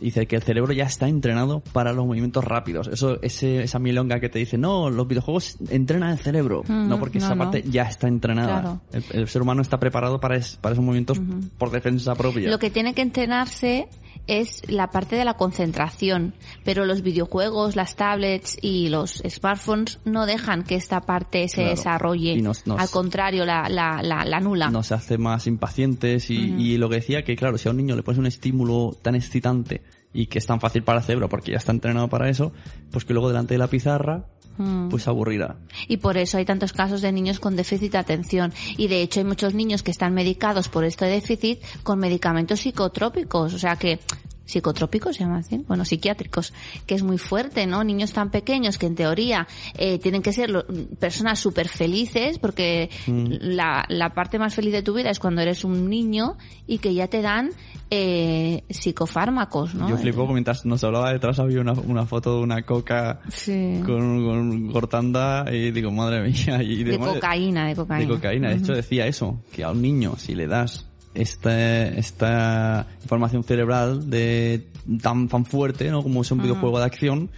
Dice 0.00 0.26
que 0.26 0.36
el 0.36 0.42
cerebro 0.42 0.72
ya 0.72 0.84
está 0.84 1.08
entrenado 1.08 1.60
para 1.72 1.92
los 1.92 2.06
movimientos 2.06 2.44
rápidos. 2.44 2.88
Eso, 2.88 3.20
ese, 3.22 3.62
esa 3.62 3.78
milonga 3.78 4.20
que 4.20 4.28
te 4.28 4.38
dice, 4.38 4.58
no, 4.58 4.90
los 4.90 5.06
videojuegos 5.06 5.56
entrenan 5.70 6.10
el 6.10 6.18
cerebro. 6.18 6.62
Mm, 6.66 6.88
no, 6.88 6.98
porque 6.98 7.18
no, 7.18 7.26
esa 7.26 7.34
no. 7.34 7.44
parte 7.44 7.62
ya 7.68 7.82
está 7.84 8.08
entrenada. 8.08 8.60
Claro. 8.60 8.80
El, 8.92 9.04
el 9.20 9.28
ser 9.28 9.42
humano 9.42 9.62
está 9.62 9.78
preparado 9.78 10.18
para, 10.20 10.36
es- 10.36 10.56
para 10.60 10.72
esos 10.74 10.84
movimientos 10.84 11.20
por 11.58 11.70
defensa 11.70 12.14
propia. 12.14 12.50
Lo 12.50 12.58
que 12.58 12.70
tiene 12.70 12.94
que 12.94 13.02
entrenarse 13.02 13.88
es 14.26 14.62
la 14.70 14.90
parte 14.90 15.16
de 15.16 15.24
la 15.24 15.34
concentración, 15.34 16.34
pero 16.64 16.84
los 16.84 17.02
videojuegos, 17.02 17.74
las 17.76 17.96
tablets 17.96 18.56
y 18.62 18.88
los 18.88 19.22
smartphones 19.28 19.98
no 20.04 20.26
dejan 20.26 20.62
que 20.62 20.76
esta 20.76 21.00
parte 21.00 21.48
se 21.48 21.56
Claro. 21.56 21.70
desarrolle. 21.70 22.32
Y 22.34 22.42
nos- 22.42 22.66
nos- 22.66 22.80
Al 22.80 22.88
contrario, 22.90 23.44
la, 23.44 23.68
la, 23.68 24.00
la, 24.02 24.24
la 24.24 24.40
nula. 24.40 24.70
nos 24.70 24.92
hace 24.92 25.18
más 25.18 25.46
impacientes 25.46 26.30
y, 26.30 26.36
y 26.56 26.78
lo 26.78 26.88
que 26.88 26.96
decía 26.96 27.22
que 27.24 27.34
claro, 27.36 27.58
si 27.58 27.68
a 27.68 27.72
un 27.72 27.78
niño 27.78 27.96
le 27.96 28.02
pones 28.02 28.18
un 28.18 28.26
estímulo 28.26 28.96
tan 29.02 29.14
excitante 29.14 29.82
y 30.14 30.26
que 30.26 30.38
es 30.38 30.46
tan 30.46 30.60
fácil 30.60 30.82
para 30.84 30.98
el 30.98 31.04
cerebro 31.04 31.28
porque 31.28 31.52
ya 31.52 31.58
está 31.58 31.72
entrenado 31.72 32.08
para 32.08 32.28
eso, 32.28 32.52
pues 32.90 33.04
que 33.04 33.12
luego 33.14 33.28
delante 33.28 33.54
de 33.54 33.58
la 33.58 33.66
pizarra 33.68 34.26
Mm. 34.62 34.88
pues 34.88 35.08
aburrirá. 35.08 35.56
Y 35.88 35.98
por 35.98 36.16
eso 36.16 36.38
hay 36.38 36.44
tantos 36.44 36.72
casos 36.72 37.02
de 37.02 37.12
niños 37.12 37.40
con 37.40 37.56
déficit 37.56 37.92
de 37.92 37.98
atención. 37.98 38.52
Y 38.76 38.88
de 38.88 39.02
hecho 39.02 39.20
hay 39.20 39.24
muchos 39.24 39.54
niños 39.54 39.82
que 39.82 39.90
están 39.90 40.14
medicados 40.14 40.68
por 40.68 40.84
este 40.84 41.06
déficit 41.06 41.60
con 41.82 41.98
medicamentos 41.98 42.60
psicotrópicos. 42.60 43.54
O 43.54 43.58
sea 43.58 43.76
que 43.76 43.98
psicotrópicos, 44.44 45.16
se 45.16 45.24
llama 45.24 45.38
así, 45.38 45.64
bueno, 45.68 45.84
psiquiátricos, 45.84 46.52
que 46.86 46.94
es 46.94 47.02
muy 47.02 47.18
fuerte, 47.18 47.66
¿no? 47.66 47.84
Niños 47.84 48.12
tan 48.12 48.30
pequeños 48.30 48.76
que 48.78 48.86
en 48.86 48.94
teoría 48.94 49.46
eh, 49.78 49.98
tienen 49.98 50.22
que 50.22 50.32
ser 50.32 50.50
lo- 50.50 50.64
personas 50.98 51.38
súper 51.38 51.68
felices, 51.68 52.38
porque 52.38 52.90
la, 53.06 53.84
la 53.88 54.10
parte 54.14 54.38
más 54.38 54.54
feliz 54.54 54.72
de 54.72 54.82
tu 54.82 54.94
vida 54.94 55.10
es 55.10 55.18
cuando 55.18 55.40
eres 55.42 55.64
un 55.64 55.88
niño 55.88 56.36
y 56.66 56.78
que 56.78 56.92
ya 56.94 57.06
te 57.08 57.22
dan 57.22 57.50
eh, 57.90 58.64
psicofármacos, 58.68 59.74
¿no? 59.74 59.88
Yo 59.88 59.96
flipo 59.98 60.26
mientras 60.28 60.64
nos 60.64 60.82
hablaba 60.84 61.12
detrás 61.12 61.38
había 61.38 61.60
una, 61.60 61.72
una 61.72 62.06
foto 62.06 62.36
de 62.36 62.42
una 62.42 62.62
coca 62.62 63.20
Sí. 63.28 63.80
con, 63.84 64.24
con 64.24 64.72
cortanda 64.72 65.44
y 65.52 65.70
digo, 65.70 65.90
madre 65.90 66.22
mía. 66.22 66.62
Y 66.62 66.84
de 66.84 66.98
cocaína, 66.98 67.62
de 67.64 67.70
De 67.70 67.76
cocaína. 67.76 68.08
cocaína. 68.14 68.48
De 68.50 68.56
hecho 68.56 68.72
decía 68.72 69.06
eso, 69.06 69.40
que 69.52 69.64
a 69.64 69.70
un 69.70 69.82
niño 69.82 70.14
si 70.16 70.34
le 70.34 70.46
das 70.46 70.86
este, 71.14 71.98
esta 71.98 72.86
información 73.02 73.44
cerebral 73.44 74.08
de 74.10 74.68
tan, 75.00 75.28
tan 75.28 75.44
fuerte, 75.44 75.90
¿no? 75.90 76.02
Como 76.02 76.22
es 76.22 76.30
un 76.30 76.42
videojuego 76.42 76.78
de 76.78 76.84
acción, 76.84 77.30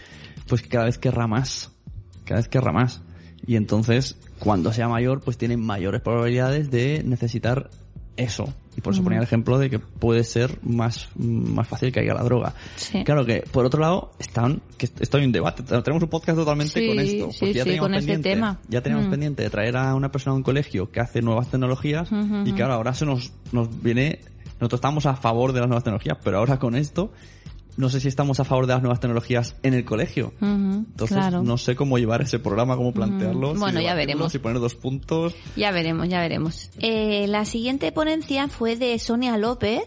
pues 0.49 0.63
cada 0.63 0.85
vez 0.85 0.99
querrá 0.99 1.27
más. 1.27 1.71
Cada 2.25 2.41
vez 2.41 2.49
querrá 2.49 2.73
más. 2.73 3.03
Y 3.47 3.57
entonces, 3.57 4.17
cuando 4.39 4.73
sea 4.73 4.89
mayor, 4.89 5.21
pues 5.21 5.37
tiene 5.37 5.57
mayores 5.57 6.01
probabilidades 6.01 6.71
de 6.71 7.03
necesitar 7.05 7.71
eso. 8.17 8.53
Y 8.77 8.81
por 8.81 8.93
eso 8.93 9.05
ponía 9.05 9.19
el 9.19 9.25
ejemplo 9.25 9.57
de 9.59 9.71
que 9.71 9.79
puede 9.79 10.25
ser 10.25 10.59
más, 10.63 11.09
más 11.17 11.69
fácil 11.69 11.93
que 11.93 12.01
haya 12.01 12.13
la 12.15 12.25
droga. 12.25 12.55
Sí. 12.75 13.05
Claro 13.05 13.25
que, 13.25 13.43
por 13.53 13.65
otro 13.65 13.81
lado, 13.81 14.11
están, 14.19 14.63
que 14.77 14.87
esto 14.87 15.17
hay 15.17 15.25
un 15.25 15.31
debate. 15.33 15.63
Tenemos 15.63 16.03
un 16.03 16.09
podcast 16.09 16.37
totalmente 16.39 16.81
Sí, 16.81 16.89
con 16.89 16.99
esto. 16.99 17.31
sí, 17.31 17.37
porque 17.41 17.55
ya 17.55 17.65
teníamos 17.65 17.87
con 17.89 17.95
este 17.95 18.13
pendiente, 18.13 18.31
tema. 18.31 18.61
Ya 18.69 18.81
teníamos 18.83 19.07
Mm. 19.07 19.11
pendiente 19.11 19.43
de 19.45 19.51
traer 19.51 19.77
a 19.77 19.95
una 19.95 20.11
persona 20.11 20.33
a 20.33 20.37
un 20.37 20.43
colegio 20.43 20.91
que 20.91 20.99
hace 21.01 21.23
nuevas 21.23 21.49
tecnologías 21.51 22.09
y 22.45 22.53
claro, 22.53 22.73
ahora 22.75 22.95
se 22.95 23.07
nos, 23.07 23.33
nos 23.53 23.81
viene, 23.81 24.19
nosotros 24.61 24.79
estamos 24.79 25.07
a 25.07 25.15
favor 25.15 25.53
de 25.53 25.61
las 25.61 25.69
nuevas 25.69 25.85
tecnologías, 25.85 26.19
pero 26.25 26.39
ahora 26.39 26.59
con 26.59 26.75
esto, 26.75 27.13
no 27.77 27.89
sé 27.89 28.01
si 28.01 28.09
estamos 28.09 28.41
a 28.41 28.45
favor 28.45 28.67
de 28.67 28.75
las 28.75 28.83
nuevas 28.83 29.01
tecnologías 29.01 29.57
en 29.63 29.75
el 29.75 29.85
colegio. 29.85 30.33
Entonces, 30.41 31.17
claro. 31.17 31.43
no 31.43 31.59
sé 31.59 31.77
cómo 31.77 31.99
llevar 31.99 32.23
ese 32.23 32.39
programa, 32.39 32.77
cómo 32.77 32.93
plantearlo. 32.93 33.55
si 33.55 33.61
Bueno, 33.61 33.81
ya 33.81 33.95
debatirlo, 33.95 33.97
veremos. 33.97 34.33
Si 34.33 34.39
poner 34.39 34.61
dos 34.61 34.75
puntos. 34.75 35.35
Ya 35.57 35.73
veremos, 35.73 36.09
ya 36.09 36.21
veremos. 36.21 36.71
Eh, 36.79 37.27
la 37.29 37.45
siguiente 37.45 37.91
ponencia 37.93 38.49
fue 38.49 38.77
de 38.77 38.99
Sonia 38.99 39.37
López. 39.37 39.83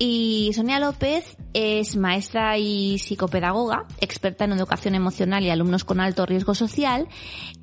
Y 0.00 0.52
Sonia 0.54 0.78
López 0.78 1.36
es 1.54 1.96
maestra 1.96 2.56
y 2.56 2.98
psicopedagoga, 2.98 3.84
experta 4.00 4.44
en 4.44 4.52
educación 4.52 4.94
emocional 4.94 5.42
y 5.42 5.50
alumnos 5.50 5.82
con 5.82 5.98
alto 5.98 6.24
riesgo 6.24 6.54
social. 6.54 7.08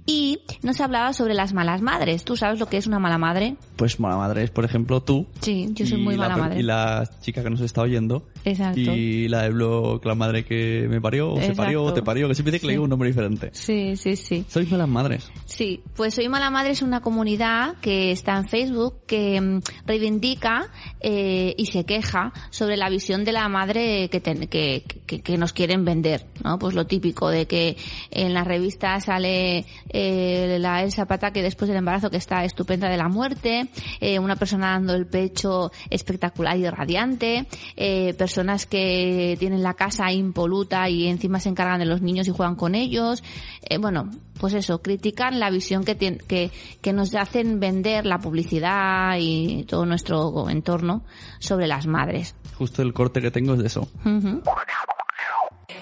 Y 0.08 0.40
nos 0.62 0.80
hablaba 0.82 1.14
sobre 1.14 1.34
las 1.34 1.54
malas 1.54 1.82
madres. 1.82 2.24
¿Tú 2.24 2.36
sabes 2.36 2.60
lo 2.60 2.68
que 2.68 2.78
es 2.78 2.86
una 2.86 3.00
mala 3.00 3.18
madre? 3.18 3.56
Pues 3.76 4.00
mala 4.00 4.18
madre 4.18 4.44
es, 4.44 4.52
por 4.52 4.64
ejemplo, 4.64 5.02
tú. 5.02 5.26
Sí, 5.42 5.68
yo 5.74 5.86
soy 5.88 6.00
muy 6.00 6.16
la 6.16 6.30
mala 6.30 6.38
madre. 6.44 6.60
Y 6.60 6.64
la 6.64 7.10
chica 7.22 7.42
que 7.44 7.50
nos 7.50 7.62
está 7.62 7.82
oyendo. 7.82 8.28
Exacto. 8.44 8.80
Y 8.80 9.28
la 9.28 9.42
de 9.44 9.50
blog, 9.50 10.06
la 10.06 10.14
madre 10.16 10.46
que 10.46 10.86
me 10.90 11.02
parió, 11.02 11.34
o 11.34 11.42
se 11.42 11.54
parió, 11.54 11.84
o 11.84 11.94
te 11.94 12.04
parió, 12.04 12.28
que 12.28 12.36
siempre 12.36 12.52
dice 12.52 12.62
que 12.62 12.68
le 12.68 12.74
digo 12.74 12.84
un 12.84 12.90
nombre 12.92 13.10
diferente. 13.10 13.50
Sí, 13.54 13.96
sí, 13.98 14.16
sí. 14.16 14.46
Sois 14.48 14.70
malas 14.70 14.88
madres. 14.90 15.32
Sí, 15.46 15.82
pues 15.96 16.14
Soy 16.14 16.30
Mala 16.30 16.50
Madre 16.52 16.72
es 16.72 16.82
una 16.84 17.02
comunidad 17.02 17.76
que 17.82 18.12
está 18.12 18.38
en 18.38 18.48
Facebook 18.48 18.96
que 19.08 19.42
mm, 19.42 19.60
reivindica 19.88 20.68
eh, 21.00 21.56
y 21.58 21.66
se 21.68 21.86
queja 21.86 22.32
sobre 22.52 22.78
la 22.78 22.90
visión 22.90 23.26
de 23.26 23.32
la 23.32 23.48
madre 23.50 24.10
que, 24.10 24.20
ten- 24.20 24.48
que, 24.48 24.84
que, 25.08 25.22
que 25.22 25.38
nos 25.38 25.54
quieren 25.54 25.84
vender, 25.86 26.26
¿no? 26.44 26.60
Pues 26.60 26.76
lo 26.76 26.86
típico 26.86 27.30
de 27.30 27.48
que 27.48 27.78
en 28.12 28.34
las 28.34 28.46
revistas 28.46 29.06
sale 29.06 29.66
eh, 29.98 30.58
la 30.60 30.84
Elsa 30.84 31.06
Pata 31.06 31.32
que 31.32 31.42
después 31.42 31.70
del 31.70 31.78
embarazo 31.78 32.10
que 32.10 32.18
está 32.18 32.44
estupenda 32.44 32.90
de 32.90 32.98
la 32.98 33.08
muerte, 33.08 33.70
eh, 34.02 34.20
una 34.20 34.36
persona 34.36 34.72
dando 34.72 34.94
el 34.94 35.08
pecho 35.08 35.72
espectacular 35.90 36.58
y 36.58 36.70
radiante, 36.70 37.48
eh, 37.76 38.14
personas 38.16 38.66
que 38.66 39.36
tienen 39.40 39.64
la 39.64 39.74
casa 39.74 40.12
impoluta 40.12 40.90
y 40.90 41.08
encima 41.08 41.40
se 41.40 41.50
encargan 41.50 41.80
de 41.80 41.86
los 41.86 42.02
niños 42.02 42.28
y 42.28 42.32
juegan 42.32 42.56
con 42.56 42.76
ellos, 42.76 43.24
eh, 43.70 43.78
bueno, 43.78 44.10
pues 44.40 44.54
eso, 44.54 44.82
critican 44.82 45.40
la 45.40 45.50
visión 45.50 45.86
que, 45.86 45.98
tien- 45.98 46.22
que, 46.28 46.52
que 46.82 46.92
nos 46.92 47.16
hacen 47.16 47.62
vender 47.62 48.06
la 48.06 48.20
publicidad 48.20 49.16
y 49.18 49.64
todo 49.64 49.86
nuestro 49.86 50.50
entorno 50.50 51.04
sobre 51.40 51.68
las 51.68 51.88
madres. 51.88 52.36
Justo 52.58 52.82
el 52.82 52.94
corte 52.94 53.22
que 53.22 53.32
tengo 53.32 53.54
es 53.54 53.60
de 53.60 53.68
eso. 53.68 53.88
Ujú. 54.04 54.42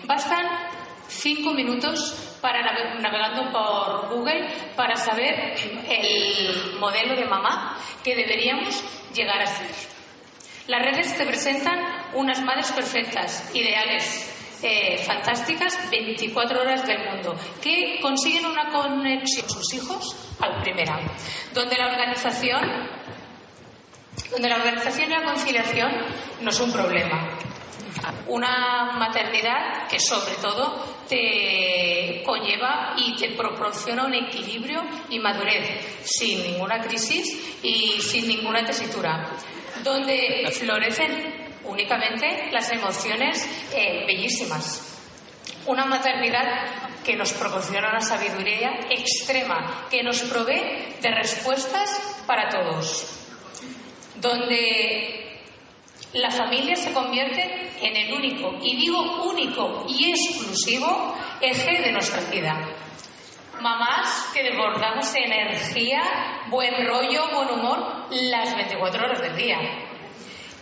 Bastan 0.07 0.45
cinco 1.07 1.53
minutos 1.53 2.32
para 2.43 2.61
nave- 2.61 2.99
navegando 2.99 3.49
por 3.51 4.09
Google 4.09 4.45
para 4.75 4.95
saber 4.97 5.55
el 5.89 6.75
modelo 6.77 7.15
de 7.15 7.23
mamá 7.25 7.77
que 8.03 8.13
deberíamos 8.15 8.83
llegar 9.13 9.41
a 9.41 9.47
ser. 9.47 9.67
Las 10.67 10.81
redes 10.83 11.17
te 11.17 11.25
presentan 11.25 11.79
unas 12.13 12.41
madres 12.41 12.71
perfectas, 12.73 13.49
ideales, 13.55 14.29
eh, 14.61 14.97
fantásticas, 15.05 15.77
24 15.89 16.61
horas 16.61 16.85
del 16.85 16.99
mundo, 17.09 17.33
que 17.61 17.99
consiguen 18.01 18.45
una 18.45 18.69
conexión 18.71 19.45
con 19.47 19.55
sus 19.63 19.73
hijos 19.73 20.15
al 20.39 20.61
primera, 20.61 20.99
donde 21.53 21.77
la 21.77 21.87
organización 21.87 22.61
donde 24.31 24.49
la 24.49 24.55
organización 24.55 25.11
y 25.11 25.13
la 25.15 25.23
conciliación 25.23 25.91
no 26.41 26.49
es 26.49 26.59
un 26.59 26.71
problema. 26.73 27.29
Una 28.27 28.93
maternidad 28.97 29.87
que 29.87 29.99
sobre 29.99 30.35
todo 30.35 30.83
te 31.07 32.23
conlleva 32.25 32.95
y 32.97 33.15
te 33.15 33.29
proporciona 33.31 34.05
un 34.05 34.13
equilibrio 34.13 34.81
y 35.09 35.19
madurez 35.19 36.01
sin 36.03 36.41
ninguna 36.43 36.81
crisis 36.81 37.59
y 37.61 38.01
sin 38.01 38.27
ninguna 38.27 38.65
tesitura, 38.65 39.29
donde 39.83 40.49
florecen 40.51 41.51
únicamente 41.65 42.49
las 42.51 42.71
emociones 42.71 43.47
eh, 43.73 44.05
bellísimas. 44.07 44.89
Una 45.65 45.85
maternidad 45.85 47.03
que 47.03 47.15
nos 47.15 47.33
proporciona 47.33 47.89
una 47.89 48.01
sabiduría 48.01 48.79
extrema, 48.89 49.87
que 49.89 50.03
nos 50.03 50.21
provee 50.23 50.95
de 51.01 51.11
respuestas 51.11 52.23
para 52.25 52.49
todos 52.49 53.19
donde 54.23 55.32
la 56.13 56.29
familia 56.29 56.75
se 56.75 56.93
convierte 56.93 57.71
en 57.81 57.95
el 57.95 58.13
único, 58.13 58.55
y 58.61 58.77
digo 58.77 59.23
único 59.23 59.85
y 59.89 60.11
exclusivo, 60.11 61.15
eje 61.41 61.81
de 61.81 61.91
nuestra 61.91 62.21
vida. 62.29 62.53
Mamás 63.59 64.31
que 64.33 64.43
desbordamos 64.43 65.13
energía, 65.15 66.01
buen 66.47 66.85
rollo, 66.85 67.29
buen 67.33 67.49
humor 67.49 68.07
las 68.11 68.55
24 68.55 69.05
horas 69.05 69.21
del 69.21 69.35
día. 69.35 69.57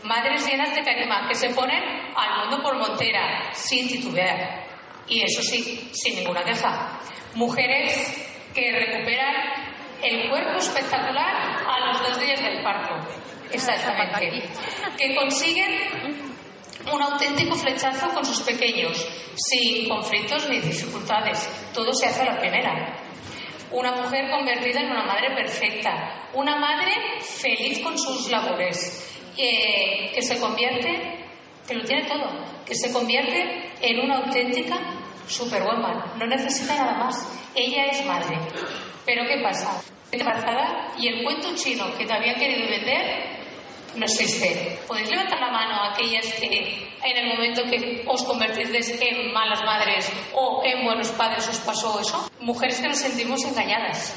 Madres 0.04 0.48
llenas 0.48 0.74
de 0.74 0.84
carisma 0.84 1.28
que 1.28 1.36
se 1.36 1.50
ponen 1.50 1.84
al 2.16 2.40
mundo 2.42 2.62
por 2.64 2.78
montera, 2.78 3.54
sin 3.54 3.88
titubear. 3.88 4.66
Y 5.08 5.22
eso 5.24 5.42
sí, 5.42 5.90
sin 5.94 6.16
ninguna 6.16 6.44
queja. 6.44 7.00
Mujeres 7.36 8.50
que 8.54 8.72
recuperan 8.72 9.36
el 10.02 10.30
cuerpo 10.30 10.58
espectacular 10.58 11.64
a 11.68 11.88
los 11.88 12.02
dos 12.02 12.20
días 12.20 12.42
del 12.42 12.64
parto. 12.64 12.96
Exactamente. 13.52 14.50
Que 14.98 15.16
consiguen 15.16 16.32
un 16.92 17.02
auténtico 17.02 17.56
flechazo 17.56 18.10
con 18.10 18.26
sus 18.26 18.42
pequeños, 18.42 19.08
sin 19.36 19.88
conflictos 19.88 20.50
ni 20.50 20.60
dificultades. 20.60 21.50
Todo 21.74 21.94
se 21.94 22.08
hace 22.08 22.22
a 22.22 22.34
la 22.34 22.40
primera. 22.40 22.98
Una 23.72 23.92
mujer 23.94 24.30
convertida 24.30 24.82
en 24.82 24.92
una 24.92 25.06
madre 25.06 25.34
perfecta, 25.36 26.28
una 26.34 26.58
madre 26.58 26.92
feliz 27.22 27.80
con 27.80 27.98
sus 27.98 28.30
labores, 28.30 29.08
eh, 29.38 30.12
que 30.14 30.22
se 30.22 30.40
convierte, 30.40 31.26
que 31.68 31.76
lo 31.76 31.84
tiene 31.84 32.04
todo, 32.04 32.30
que 32.66 32.76
se 32.76 32.92
convierte 32.92 33.72
en 33.82 34.00
una 34.02 34.18
auténtica 34.18 34.78
superwoman. 35.28 36.18
No 36.18 36.28
necesita 36.28 36.76
nada 36.76 36.98
más. 36.98 37.16
Ella 37.56 37.86
es 37.86 38.06
madre. 38.06 38.38
Pero 39.06 39.24
¿qué 39.26 39.42
pasa? 39.42 39.82
Embarazada 40.12 40.92
y 40.98 41.08
el 41.08 41.24
cuento 41.24 41.56
chino 41.56 41.86
que 41.98 42.06
te 42.06 42.14
habían 42.14 42.36
querido 42.36 42.70
vender 42.70 43.41
no 43.96 44.06
existe. 44.06 44.80
¿Podéis 44.88 45.10
levantar 45.10 45.40
la 45.40 45.52
mano 45.52 45.74
a 45.76 45.94
aquellas 45.94 46.26
que 46.40 46.48
en 47.04 47.18
el 47.18 47.28
momento 47.36 47.64
que 47.64 48.04
os 48.08 48.24
convertís 48.24 48.70
en 49.02 49.34
malas 49.34 49.62
madres 49.66 50.12
o 50.34 50.62
en 50.66 50.86
buenos 50.86 51.10
padres 51.10 51.48
os 51.50 51.58
pasó 51.60 52.00
eso? 52.00 52.30
Mujeres 52.42 52.80
que 52.80 52.88
nos 52.88 52.98
sentimos 52.98 53.44
engañadas. 53.46 54.14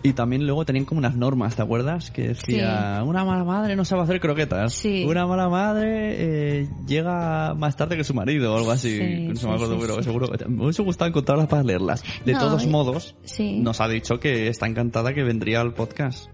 Y 0.00 0.12
también 0.12 0.46
luego 0.46 0.64
tenían 0.64 0.84
como 0.84 1.00
unas 1.00 1.16
normas, 1.16 1.56
¿te 1.56 1.62
acuerdas? 1.62 2.12
Que 2.12 2.28
decía, 2.28 3.02
una 3.04 3.24
mala 3.24 3.42
madre 3.42 3.74
no 3.74 3.84
sabe 3.84 4.02
hacer 4.02 4.20
croquetas. 4.20 4.72
Sí. 4.72 5.04
Una 5.04 5.26
mala 5.26 5.48
madre 5.48 6.60
eh, 6.62 6.68
llega 6.86 7.52
más 7.54 7.76
tarde 7.76 7.96
que 7.96 8.04
su 8.04 8.14
marido 8.14 8.54
o 8.54 8.58
algo 8.58 8.70
así. 8.70 8.96
Sí, 8.96 9.26
no 9.26 9.34
sí, 9.34 9.46
me 9.46 9.54
acuerdo, 9.54 9.74
sí, 9.74 9.80
pero 9.82 9.96
sí. 9.96 10.04
seguro. 10.04 10.28
Me 10.46 10.62
hubiese 10.64 10.82
gustado 10.82 11.08
encontrarlas 11.08 11.48
para 11.48 11.64
leerlas. 11.64 12.04
De 12.24 12.32
No, 12.32 12.38
todos 12.38 12.62
y- 12.64 12.68
modos, 12.68 13.16
sí. 13.24 13.58
nos 13.58 13.80
ha 13.80 13.88
dicho 13.88 14.20
que 14.20 14.46
está 14.46 14.66
encantada 14.68 15.12
que 15.12 15.24
vendría 15.24 15.60
al 15.60 15.74
podcast. 15.74 16.28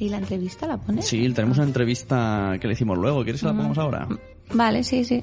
¿Y 0.00 0.08
la 0.08 0.16
entrevista 0.16 0.66
la 0.66 0.78
pones? 0.78 1.06
Sí, 1.06 1.28
tenemos 1.34 1.58
una 1.58 1.66
entrevista 1.66 2.56
que 2.58 2.66
le 2.66 2.72
hicimos 2.72 2.96
luego. 2.96 3.22
¿Quieres 3.22 3.42
que 3.42 3.46
la 3.46 3.52
pongamos 3.52 3.76
ahora? 3.76 4.08
Vale, 4.54 4.82
sí, 4.82 5.04
sí. 5.04 5.22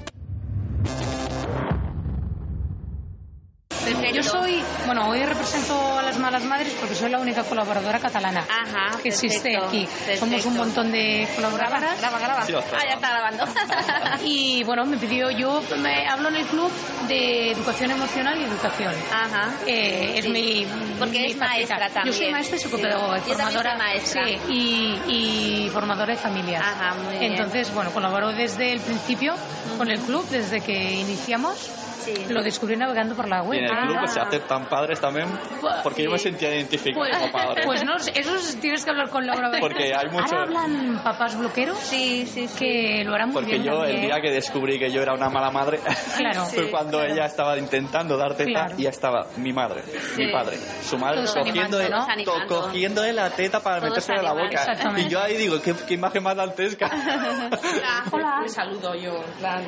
Bueno, 4.87 5.07
hoy 5.09 5.23
represento 5.23 5.99
a 5.99 6.01
las 6.01 6.17
malas 6.17 6.43
madres 6.45 6.73
porque 6.79 6.95
soy 6.95 7.11
la 7.11 7.19
única 7.19 7.43
colaboradora 7.43 7.99
catalana 7.99 8.41
Ajá, 8.49 8.97
que 9.03 9.09
existe 9.09 9.55
aquí. 9.57 9.85
perfecto. 9.85 10.19
Somos 10.25 10.45
un 10.45 10.57
montón 10.57 10.91
de 10.91 11.27
colaboradoras. 11.35 11.99
Graba, 11.99 12.17
graba. 12.19 12.41
Sí, 12.45 12.53
ah, 12.55 12.63
ya 12.87 12.93
está 12.95 13.09
grabando. 13.09 13.45
Y 14.23 14.63
bueno, 14.63 14.85
me 14.85 14.97
pidió, 14.97 15.29
yo 15.29 15.61
me 15.77 16.07
hablo 16.07 16.29
en 16.29 16.37
el 16.37 16.45
club 16.47 16.71
de 17.07 17.51
educación 17.51 17.91
emocional 17.91 18.39
y 18.39 18.43
educación. 18.45 18.93
Ajá. 19.13 19.51
Eh, 19.67 20.13
es 20.17 20.25
Sí. 20.25 20.31
mi. 20.31 20.67
Porque 20.97 21.19
mi 21.19 21.25
eres 21.25 21.37
maestra 21.37 21.77
faceta. 21.77 22.01
Yo 22.05 22.11
soy 22.11 22.13
también. 22.13 22.31
maestra 22.33 22.55
y 22.57 22.59
psicopedagoga, 22.59 23.19
Sí. 23.19 23.29
Yo 23.31 23.37
también 23.37 23.61
formadora. 23.61 23.69
soy 23.69 23.77
maestra. 23.87 24.25
Sí, 24.25 24.39
y, 24.49 25.65
y 25.65 25.69
formadora 25.69 26.13
de 26.13 26.17
familias. 26.19 26.63
Ajá, 26.65 26.95
muy 26.95 27.17
bien. 27.19 27.31
Entonces, 27.33 27.73
bueno, 27.73 27.91
colaboro 27.91 28.31
desde 28.31 28.71
el 28.73 28.79
principio 28.79 29.35
con 29.77 29.89
el 29.91 29.99
club, 29.99 30.27
desde 30.29 30.61
que 30.61 30.73
iniciamos. 30.93 31.69
Sí. 32.07 32.25
Lo 32.29 32.41
descubrí 32.41 32.77
navegando 32.77 33.15
por 33.15 33.27
la 33.27 33.43
Y 33.43 33.47
web. 33.47 33.59
en 33.59 33.65
el 33.65 33.71
Ah. 33.71 33.81
club 33.87 34.07
se 34.07 34.19
aceptan 34.21 34.65
padres 34.69 34.99
también, 35.01 35.27
porque 35.83 36.03
yo 36.03 36.11
me 36.11 36.17
sentía 36.17 36.53
identificado 36.55 36.99
Pues, 37.05 37.17
como 37.17 37.31
padre. 37.31 37.63
pues 37.65 37.83
no, 37.83 37.99
sé, 37.99 38.11
eso 38.15 38.37
sí 38.37 38.57
tienes 38.59 38.83
que 38.85 38.91
hablar 38.91 39.09
con 39.09 39.25
Laura. 39.27 39.51
Porque 39.59 39.93
hay 39.93 40.07
mucho- 40.09 40.23
Ahora 40.35 40.43
hablan 40.43 41.01
papás 41.03 41.37
bloqueros 41.37 41.77
Sí, 41.79 42.25
sí, 42.25 42.47
sí. 42.47 42.57
que 42.57 43.03
lo 43.03 43.13
harán 43.13 43.29
muy 43.29 43.33
Porque 43.41 43.51
bien 43.53 43.63
yo 43.63 43.83
el 43.83 43.91
también. 43.91 44.01
día 44.01 44.21
que 44.21 44.31
descubrí 44.31 44.79
que 44.79 44.89
yo 44.91 45.01
era 45.01 45.13
una 45.13 45.29
mala 45.29 45.51
madre 45.51 45.79
Claro. 46.17 46.45
fue 46.45 46.69
cuando 46.71 47.03
ella 47.03 47.25
estaba 47.25 47.57
intentando 47.57 48.15
dar 48.17 48.35
teta 48.35 48.51
Claro. 48.51 48.75
y 48.77 48.83
ya 48.83 48.89
estaba 48.89 49.27
mi 49.37 49.51
madre, 49.51 49.83
mi 50.17 50.31
padre, 50.31 50.57
su 50.83 50.97
madre 50.97 51.17
Todos 51.17 51.33
cogiendo, 51.35 51.77
animando, 51.77 51.89
¿no? 51.89 52.05
to- 52.05 52.11
Animando. 52.11 52.61
cogiéndole 52.61 53.13
la 53.13 53.29
teta 53.31 53.59
para 53.59 53.77
Todos 53.79 53.89
metérsela 53.89 54.19
en 54.19 54.25
la 54.25 54.33
boca. 54.33 54.97
Y 54.97 55.09
yo 55.09 55.21
ahí 55.21 55.35
digo, 55.37 55.61
qué, 55.61 55.73
qué 55.87 55.95
imagen 55.95 56.23
más 56.23 56.35
dantesca. 56.35 56.89
Hola. 58.11 58.39
Me 58.41 58.49
saludo 58.49 58.95
yo, 58.95 59.15
en 59.17 59.31
plan. 59.39 59.63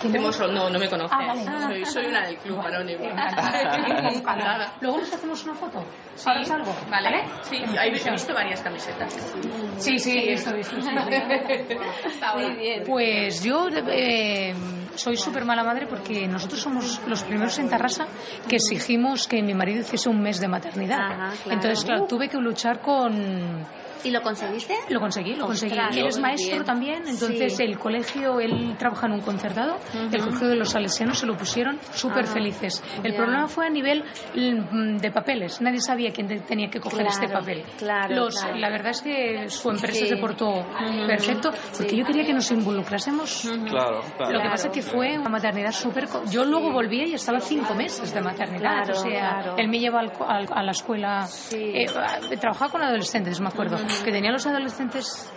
¿Quién 0.00 0.16
Hemos- 0.16 0.38
no, 0.38 0.70
no 0.70 0.78
me 0.78 0.88
conoces. 0.88 1.16
Ah, 1.18 1.26
vale. 1.26 1.44
Soy, 1.66 1.84
soy 1.84 2.06
una 2.06 2.26
del 2.26 2.36
club 2.38 2.60
anónimo. 2.60 3.04
Luego 4.80 4.98
nos 4.98 5.12
hacemos 5.12 5.44
una 5.44 5.54
foto. 5.54 5.84
Sí, 6.14 6.28
¿Ahora 6.28 6.44
salgo? 6.44 6.74
Vale. 6.90 7.24
Sí, 7.42 7.56
he 7.56 7.86
he 7.86 8.10
visto 8.10 8.34
varias 8.34 8.60
camisetas. 8.62 9.34
Sí, 9.78 9.98
sí, 9.98 10.18
he 10.18 10.30
visto, 10.32 10.54
visto, 10.54 10.76
Muy 12.36 12.56
bien. 12.56 12.82
Pues 12.86 13.42
yo 13.42 13.68
eh, 13.68 14.54
soy 14.94 15.16
súper 15.16 15.44
mala 15.44 15.64
madre 15.64 15.86
porque 15.86 16.26
nosotros 16.28 16.60
somos 16.60 17.00
los 17.06 17.22
primeros 17.24 17.58
en 17.58 17.68
Tarrasa 17.68 18.06
que 18.48 18.56
exigimos 18.56 19.26
que 19.26 19.42
mi 19.42 19.54
marido 19.54 19.80
hiciese 19.80 20.08
un 20.08 20.20
mes 20.20 20.40
de 20.40 20.48
maternidad. 20.48 20.98
Ajá, 21.00 21.30
claro. 21.42 21.50
Entonces, 21.50 21.84
claro, 21.84 22.06
tuve 22.06 22.28
que 22.28 22.38
luchar 22.38 22.80
con... 22.80 23.66
¿Y 24.02 24.10
lo 24.10 24.20
conseguiste? 24.22 24.74
Lo 24.88 25.00
conseguí, 25.00 25.34
lo 25.34 25.46
conseguí. 25.46 25.72
Ostras, 25.72 25.96
él 25.96 26.06
es 26.06 26.14
muy 26.16 26.22
maestro 26.22 26.50
bien. 26.52 26.64
también, 26.64 27.02
entonces 27.06 27.56
Sí. 27.56 27.62
el 27.62 27.78
colegio, 27.78 28.40
él 28.40 28.74
trabaja 28.78 29.06
en 29.06 29.12
un 29.12 29.20
concertado, 29.20 29.76
el 30.12 30.20
colegio 30.20 30.48
de 30.48 30.56
los 30.56 30.70
salesianos 30.70 31.18
se 31.18 31.26
lo 31.26 31.36
pusieron 31.36 31.78
súper 31.92 32.24
Ajá. 32.24 32.34
felices. 32.34 32.82
El 33.02 33.14
problema 33.14 33.46
fue 33.48 33.66
a 33.66 33.70
nivel 33.70 34.04
mm, 34.34 34.96
de 34.98 35.10
papeles, 35.10 35.60
nadie 35.60 35.80
sabía 35.80 36.10
quién 36.12 36.26
te- 36.26 36.40
tenía 36.40 36.68
que 36.68 36.80
coger 36.80 37.00
Claro, 37.06 37.12
este 37.12 37.28
papel. 37.32 37.62
claro, 37.78 38.14
Los- 38.14 38.40
claro. 38.40 38.56
La 38.58 38.70
verdad 38.70 38.90
es 38.90 39.02
que 39.02 39.48
su 39.48 39.70
empresa 39.70 40.00
Sí. 40.00 40.08
se 40.08 40.16
portó 40.16 40.66
perfecto, 41.06 41.50
porque 41.76 41.96
yo 41.96 42.04
quería 42.04 42.24
que 42.24 42.34
nos 42.34 42.50
involucrásemos. 42.50 43.48
Claro, 43.68 44.00
claro. 44.16 44.32
Lo 44.32 44.40
que 44.42 44.48
pasa 44.48 44.68
es 44.68 44.74
que 44.74 44.82
fue 44.82 45.18
una 45.18 45.28
maternidad 45.30 45.72
súper... 45.72 46.06
Yo 46.30 46.44
luego 46.44 46.70
volvía 46.72 47.06
y 47.06 47.14
estaba 47.14 47.40
cinco 47.40 47.74
meses 47.74 48.12
de 48.12 48.20
maternidad. 48.20 48.84
Claro, 48.84 48.92
o 48.92 49.02
sea, 49.02 49.10
claro. 49.40 49.54
él 49.58 49.68
me 49.68 49.78
lleva 49.78 50.00
al 50.00 50.12
co- 50.12 50.26
al- 50.28 50.48
a 50.52 50.62
la 50.62 50.70
escuela... 50.72 51.26
eh, 51.52 51.86
trabajaba 52.40 52.70
con 52.70 52.82
adolescentes, 52.82 53.40
me 53.40 53.48
acuerdo. 53.48 53.76
Que 54.04 54.12
tenía 54.12 54.30
los 54.32 54.46
adolescentes 54.46 55.30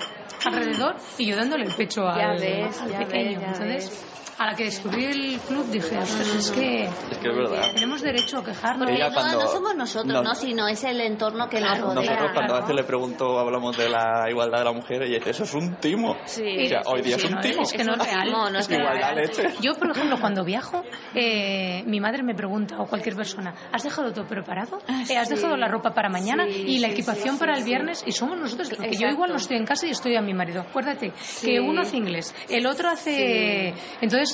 alrededor 0.45 0.95
y 1.17 1.27
yo 1.27 1.35
dándole 1.35 1.65
el 1.65 1.73
pecho 1.73 2.01
Ya 2.15 2.31
ves, 2.33 2.81
ya 2.89 2.99
pequeño. 2.99 3.39
ves, 3.39 3.59
ya 3.59 3.65
Entonces, 3.65 4.05
a 4.39 4.45
la 4.45 4.55
que 4.55 4.65
descubrí 4.65 5.05
el 5.05 5.39
club 5.39 5.65
dije, 5.71 5.97
"Ostras, 5.97 6.27
es 6.35 6.51
que 6.51 6.83
Es 6.83 7.17
que 7.17 7.29
es 7.29 7.35
verdad. 7.35 7.71
tenemos 7.73 8.01
derecho 8.01 8.37
a 8.39 8.43
quejarnos. 8.43 8.89
Ella 8.89 9.09
no, 9.09 9.13
cuando- 9.15 9.41
no 9.41 9.47
somos 9.47 9.75
nosotros, 9.75 10.13
no. 10.13 10.21
no, 10.21 10.35
sino 10.35 10.67
es 10.67 10.83
el 10.83 11.01
entorno 11.01 11.49
que 11.49 11.59
nos 11.59 11.79
rodea. 11.79 11.95
Nosotros 11.95 12.31
cuando 12.33 12.55
a 12.55 12.59
veces 12.61 12.75
le 12.75 12.83
pregunto, 12.83 13.39
hablamos 13.39 13.75
de 13.77 13.89
la 13.89 14.25
igualdad 14.29 14.59
de 14.59 14.65
la 14.65 14.73
mujer, 14.73 15.01
ella 15.03 15.17
dice, 15.17 15.31
eso 15.31 15.43
es 15.43 15.53
un 15.55 15.75
timo. 15.77 16.15
Sí, 16.25 16.43
o 16.43 16.67
sea, 16.67 16.83
sí, 16.83 16.89
hoy 16.91 17.01
día 17.01 17.17
sí, 17.17 17.25
es 17.25 17.29
un 17.31 17.35
no, 17.35 17.41
timo. 17.41 17.61
es 17.63 17.73
que 17.73 17.83
no 17.83 17.93
es 17.93 17.99
real. 18.05 18.31
No, 18.31 18.49
no 18.49 18.59
es 18.59 18.69
Igualdad 18.69 19.13
real. 19.13 19.15
leche. 19.15 19.43
Yo, 19.61 19.73
por 19.73 19.91
ejemplo, 19.91 20.17
cuando 20.19 20.43
viajo, 20.43 20.83
eh, 21.15 21.83
mi 21.85 21.99
madre 21.99 22.21
me 22.23 22.35
pregunta, 22.35 22.77
o 22.79 22.85
cualquier 22.85 23.15
persona, 23.15 23.53
¿has 23.71 23.83
dejado 23.83 24.11
todo 24.13 24.27
preparado? 24.27 24.79
Eh, 25.09 25.17
¿Has 25.17 25.27
sí. 25.29 25.35
dejado 25.35 25.57
la 25.57 25.67
ropa 25.67 25.93
para 25.93 26.09
mañana 26.09 26.45
Sí, 26.47 26.63
y 26.67 26.79
la 26.79 26.89
equipación 26.89 27.35
sí, 27.35 27.39
para 27.39 27.57
el 27.57 27.63
viernes? 27.63 28.03
Y 28.05 28.11
somos 28.11 28.37
nosotros, 28.37 28.69
porque 28.69 28.95
yo 28.97 29.07
igual 29.07 29.31
no 29.31 29.37
estoy 29.37 29.57
en 29.57 29.65
casa 29.65 29.87
y 29.87 29.91
estoy 29.91 30.15
a 30.15 30.21
mi 30.21 30.33
marido. 30.33 30.61
Acuérdate 30.61 31.11
que 31.41 31.59
uno 31.59 31.81
hace 31.81 31.97
inglés, 31.97 32.35
el 32.49 32.67
otro 32.67 32.89
hace... 32.89 33.73
Entonces, 34.01 34.26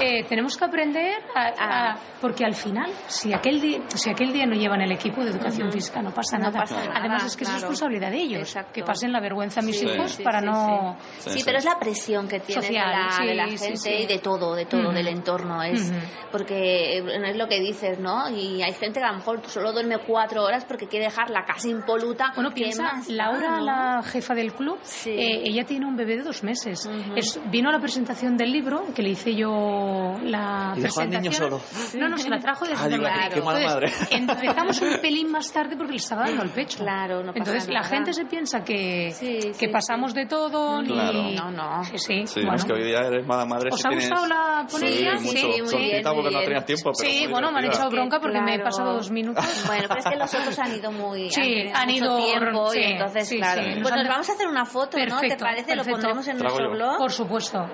eh, 0.00 0.24
tenemos 0.28 0.56
que 0.56 0.64
aprender 0.64 1.14
a, 1.34 1.46
a- 1.48 1.52
Ah. 1.92 1.96
Porque 2.20 2.44
al 2.44 2.54
final, 2.54 2.90
si 3.08 3.32
aquel, 3.32 3.60
día, 3.60 3.80
si 3.88 4.08
aquel 4.10 4.32
día 4.32 4.46
no 4.46 4.54
llevan 4.54 4.80
el 4.82 4.92
equipo 4.92 5.24
de 5.24 5.30
educación 5.30 5.72
física, 5.72 6.00
no 6.02 6.12
pasa 6.12 6.38
No 6.38 6.44
nada. 6.44 6.60
pasa 6.60 6.76
nada, 6.76 6.92
Además, 6.96 7.24
es 7.24 7.36
que 7.36 7.42
es 7.44 7.50
claro. 7.50 7.60
responsabilidad 7.68 8.10
de 8.10 8.18
ellos, 8.18 8.40
Exacto. 8.42 8.72
que 8.72 8.82
pasen 8.84 9.10
la 9.12 9.20
vergüenza 9.20 9.58
a 9.60 9.62
mis 9.64 9.78
Sí, 9.80 9.86
hijos 9.86 10.12
sí, 10.12 10.22
para 10.22 10.38
sí, 10.40 10.46
no... 10.46 10.96
Sí, 11.18 11.30
Sí, 11.30 11.38
sí. 11.40 11.42
pero 11.44 11.58
es 11.58 11.64
la 11.64 11.78
presión 11.80 12.28
que 12.28 12.38
tiene 12.40 12.62
Social, 12.62 12.90
de, 12.90 12.96
la, 12.96 13.10
sí, 13.10 13.26
de 13.26 13.34
la 13.34 13.46
gente 13.48 13.76
sí. 13.76 13.90
y 13.90 14.06
de 14.06 14.18
todo, 14.18 14.54
de 14.54 14.66
todo, 14.66 14.82
Ujú. 14.82 14.92
del 14.92 15.08
entorno. 15.08 15.62
Es 15.64 15.92
porque 16.30 16.98
es 16.98 17.36
lo 17.36 17.48
que 17.48 17.60
dices, 17.60 17.98
¿no? 17.98 18.28
Y 18.30 18.62
hay 18.62 18.72
gente 18.74 19.00
que 19.00 19.06
a 19.06 19.10
lo 19.12 19.18
mejor 19.18 19.40
solo 19.48 19.72
duerme 19.72 19.98
cuatro 20.06 20.44
horas 20.44 20.64
porque 20.64 20.86
quiere 20.86 21.06
dejar 21.06 21.30
la 21.30 21.44
casa 21.44 21.68
impoluta. 21.68 22.32
Bueno, 22.34 22.50
¿Qué 22.50 22.62
piensa, 22.62 22.82
más 22.84 23.08
Laura, 23.08 23.58
no? 23.58 23.64
la 23.64 24.02
jefa 24.04 24.34
del 24.34 24.52
club, 24.54 24.78
Sí. 24.82 25.10
eh, 25.10 25.42
ella 25.44 25.64
tiene 25.64 25.86
un 25.86 25.96
bebé 25.96 26.16
de 26.18 26.22
dos 26.22 26.42
meses. 26.44 26.88
Es- 27.16 27.40
vino 27.50 27.68
a 27.68 27.72
la 27.72 27.80
presentación 27.80 28.36
del 28.36 28.52
libro, 28.52 28.84
que 28.94 29.02
le 29.02 29.10
hice 29.10 29.21
yo 29.30 30.14
la 30.22 30.72
Y 30.76 30.80
dejó 30.80 31.00
al 31.00 31.08
presentación. 31.08 31.22
niño 31.22 31.32
solo. 31.32 31.60
No, 32.00 32.08
no, 32.08 32.18
se 32.18 32.28
la 32.28 32.38
trajo 32.38 32.64
desde 32.66 32.84
Ah, 32.84 32.88
digo, 32.88 33.02
Madrid. 33.02 33.30
qué 33.34 33.40
mala 33.42 33.66
madre. 33.66 33.92
empezamos 34.10 34.80
un 34.82 34.98
pelín 35.02 35.30
más 35.30 35.52
tarde 35.52 35.76
porque 35.76 35.92
le 35.92 35.98
estaba 35.98 36.22
dando 36.26 36.42
el 36.42 36.50
pecho. 36.50 36.78
Claro, 36.78 37.22
no 37.22 37.32
pasa 37.32 37.38
Entonces 37.38 37.68
la 37.68 37.80
nada. 37.80 37.88
gente 37.88 38.12
se 38.12 38.24
piensa 38.24 38.64
que, 38.64 39.10
Sí, 39.12 39.38
sí, 39.40 39.50
que 39.58 39.68
pasamos 39.68 40.14
de 40.14 40.26
todo. 40.26 40.82
ni- 40.82 40.88
Claro. 40.88 41.22
No, 41.22 41.50
no. 41.50 41.84
Sí, 41.84 41.98
sí, 41.98 42.26
Sí, 42.26 42.40
bueno. 42.40 42.56
es 42.56 42.64
que 42.64 42.72
hoy 42.72 42.84
día 42.84 42.98
eres 43.00 43.26
mala 43.26 43.44
madre. 43.44 43.70
¿Os 43.72 43.80
si 43.80 43.86
ha 43.86 43.90
tienes... 43.90 44.08
gustado 44.10 44.26
la 44.28 44.66
ponencia? 44.70 45.18
Sí, 45.18 45.24
mucho. 45.26 45.38
Sí, 45.38 45.46
muy 45.46 45.56
Solcita 45.68 45.78
bien, 45.78 46.02
porque 46.02 46.14
muy 46.22 46.24
no 46.24 46.30
bien. 46.38 46.44
tenías 46.44 46.64
tiempo, 46.66 46.90
pero 46.98 47.10
Sí, 47.10 47.26
bueno, 47.28 47.52
me 47.52 47.58
han 47.58 47.64
echado 47.66 47.90
bronca 47.90 48.20
porque 48.20 48.40
me 48.40 48.52
he 48.54 48.56
Claro. 48.56 48.64
pasado 48.64 48.92
dos 48.94 49.10
minutos. 49.10 49.44
Bueno, 49.66 49.84
pero 49.88 50.00
es 50.00 50.06
que 50.06 50.16
los 50.16 50.34
otros 50.34 50.58
han 50.58 50.74
ido 50.74 50.90
muy. 50.92 51.30
Sí, 51.30 51.70
han 51.72 51.90
ido- 51.90 52.16
tiempo 52.16 52.70
sí, 52.70 52.78
y 52.80 52.84
entonces, 52.92 53.28
sí, 53.28 53.36
claro. 53.38 53.62
Pues 53.82 53.94
nos 53.94 54.08
vamos 54.08 54.28
a 54.28 54.32
hacer 54.32 54.46
una 54.48 54.64
foto, 54.64 54.96
¿no? 55.08 55.20
¿Te 55.20 55.36
parece? 55.36 55.76
Lo 55.76 55.84
pondremos 55.84 56.26
en 56.28 56.38
nuestro 56.38 56.70
blog. 56.70 56.98
Por 56.98 57.12
supuesto. 57.12 57.66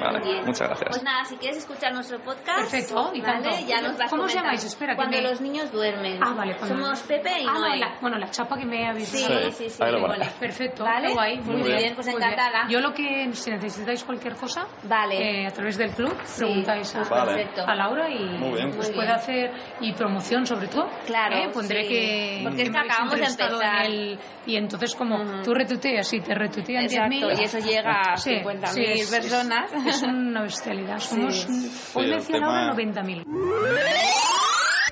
Vale, 0.00 0.20
bien. 0.20 0.44
muchas 0.44 0.68
gracias. 0.68 0.88
Pues 0.90 1.02
nada, 1.02 1.24
si 1.24 1.36
quieres 1.36 1.58
escuchar 1.58 1.92
nuestro 1.92 2.18
podcast. 2.20 2.58
Perfecto, 2.70 3.10
y 3.14 3.20
¿vale? 3.20 3.42
tanto. 3.42 3.66
Ya 3.66 3.80
nos 3.80 3.98
vas 3.98 4.10
¿Cómo 4.10 4.24
os 4.24 4.34
llamáis? 4.34 4.64
Espera, 4.64 4.92
que 4.92 4.96
Cuando 4.96 5.16
me- 5.16 5.22
los 5.22 5.40
niños 5.40 5.70
duermen. 5.72 6.18
Ah, 6.22 6.34
vale. 6.34 6.56
cuando- 6.56 6.76
Somos 6.76 7.00
Pepe 7.02 7.30
y 7.42 7.46
ah, 7.46 7.52
no, 7.52 7.60
Noé. 7.60 7.78
la- 7.78 7.98
bueno, 8.00 8.18
la 8.18 8.30
chapa 8.30 8.56
que 8.56 8.64
me 8.64 8.88
habéis 8.88 9.08
Sí, 9.08 9.22
dado. 9.28 9.50
sí, 9.50 9.68
sí. 9.70 9.82
ahí 9.82 9.92
lo 9.92 10.06
bien. 10.08 10.28
Perfecto, 10.40 10.84
¿Vale? 10.84 11.12
guay. 11.12 11.38
Muy 11.40 11.62
bien, 11.62 11.94
pues 11.94 12.06
encantada. 12.08 12.66
Yo 12.68 12.80
lo 12.80 12.92
que, 12.92 13.28
si 13.32 13.50
necesitáis 13.50 14.04
cualquier 14.04 14.34
cosa, 14.36 14.66
Vale. 14.84 15.42
eh, 15.42 15.46
a 15.46 15.50
través 15.50 15.76
del 15.76 15.90
club, 15.92 16.14
preguntáis 16.36 16.94
a, 16.94 16.98
pues 16.98 17.10
Vale. 17.10 17.48
a 17.66 17.74
Laura 17.74 18.08
y 18.10 18.24
Muy 18.38 18.52
bien. 18.54 18.68
os 18.70 18.76
Muy 18.88 18.94
puede 18.94 19.10
hacer, 19.10 19.52
y 19.80 19.92
promoción 19.92 20.46
sobre 20.46 20.68
todo. 20.68 20.88
Claro, 21.06 21.36
eh, 21.36 21.50
Pondré 21.52 21.82
sí. 21.82 21.88
que, 21.88 22.40
Porque 22.44 22.62
es 22.62 22.70
que 22.70 22.78
acabamos 22.78 23.14
de 23.14 23.24
empezar. 23.24 23.84
en 23.86 23.92
el- 23.92 24.18
y 24.46 24.56
entonces 24.56 24.94
como 24.94 25.42
tú 25.42 25.54
retuiteas 25.54 26.12
y 26.14 26.20
te 26.20 26.34
retuitean 26.34 26.84
Exacto, 26.84 27.10
10.000. 27.10 27.40
y 27.40 27.44
eso 27.44 27.58
llega 27.58 28.00
a 28.12 28.16
Sí, 28.16 28.30
50.000 28.30 28.66
sí, 28.96 29.00
es- 29.02 29.10
personas. 29.10 29.70
Es, 29.86 30.02
una 30.02 30.42
bestialidad. 30.42 30.98
Somos, 31.00 31.46
hoy 31.94 32.06
me 32.08 32.16
decían 32.16 32.40
tema- 32.40 32.70
ahora 32.70 32.76
90.000. 32.76 33.24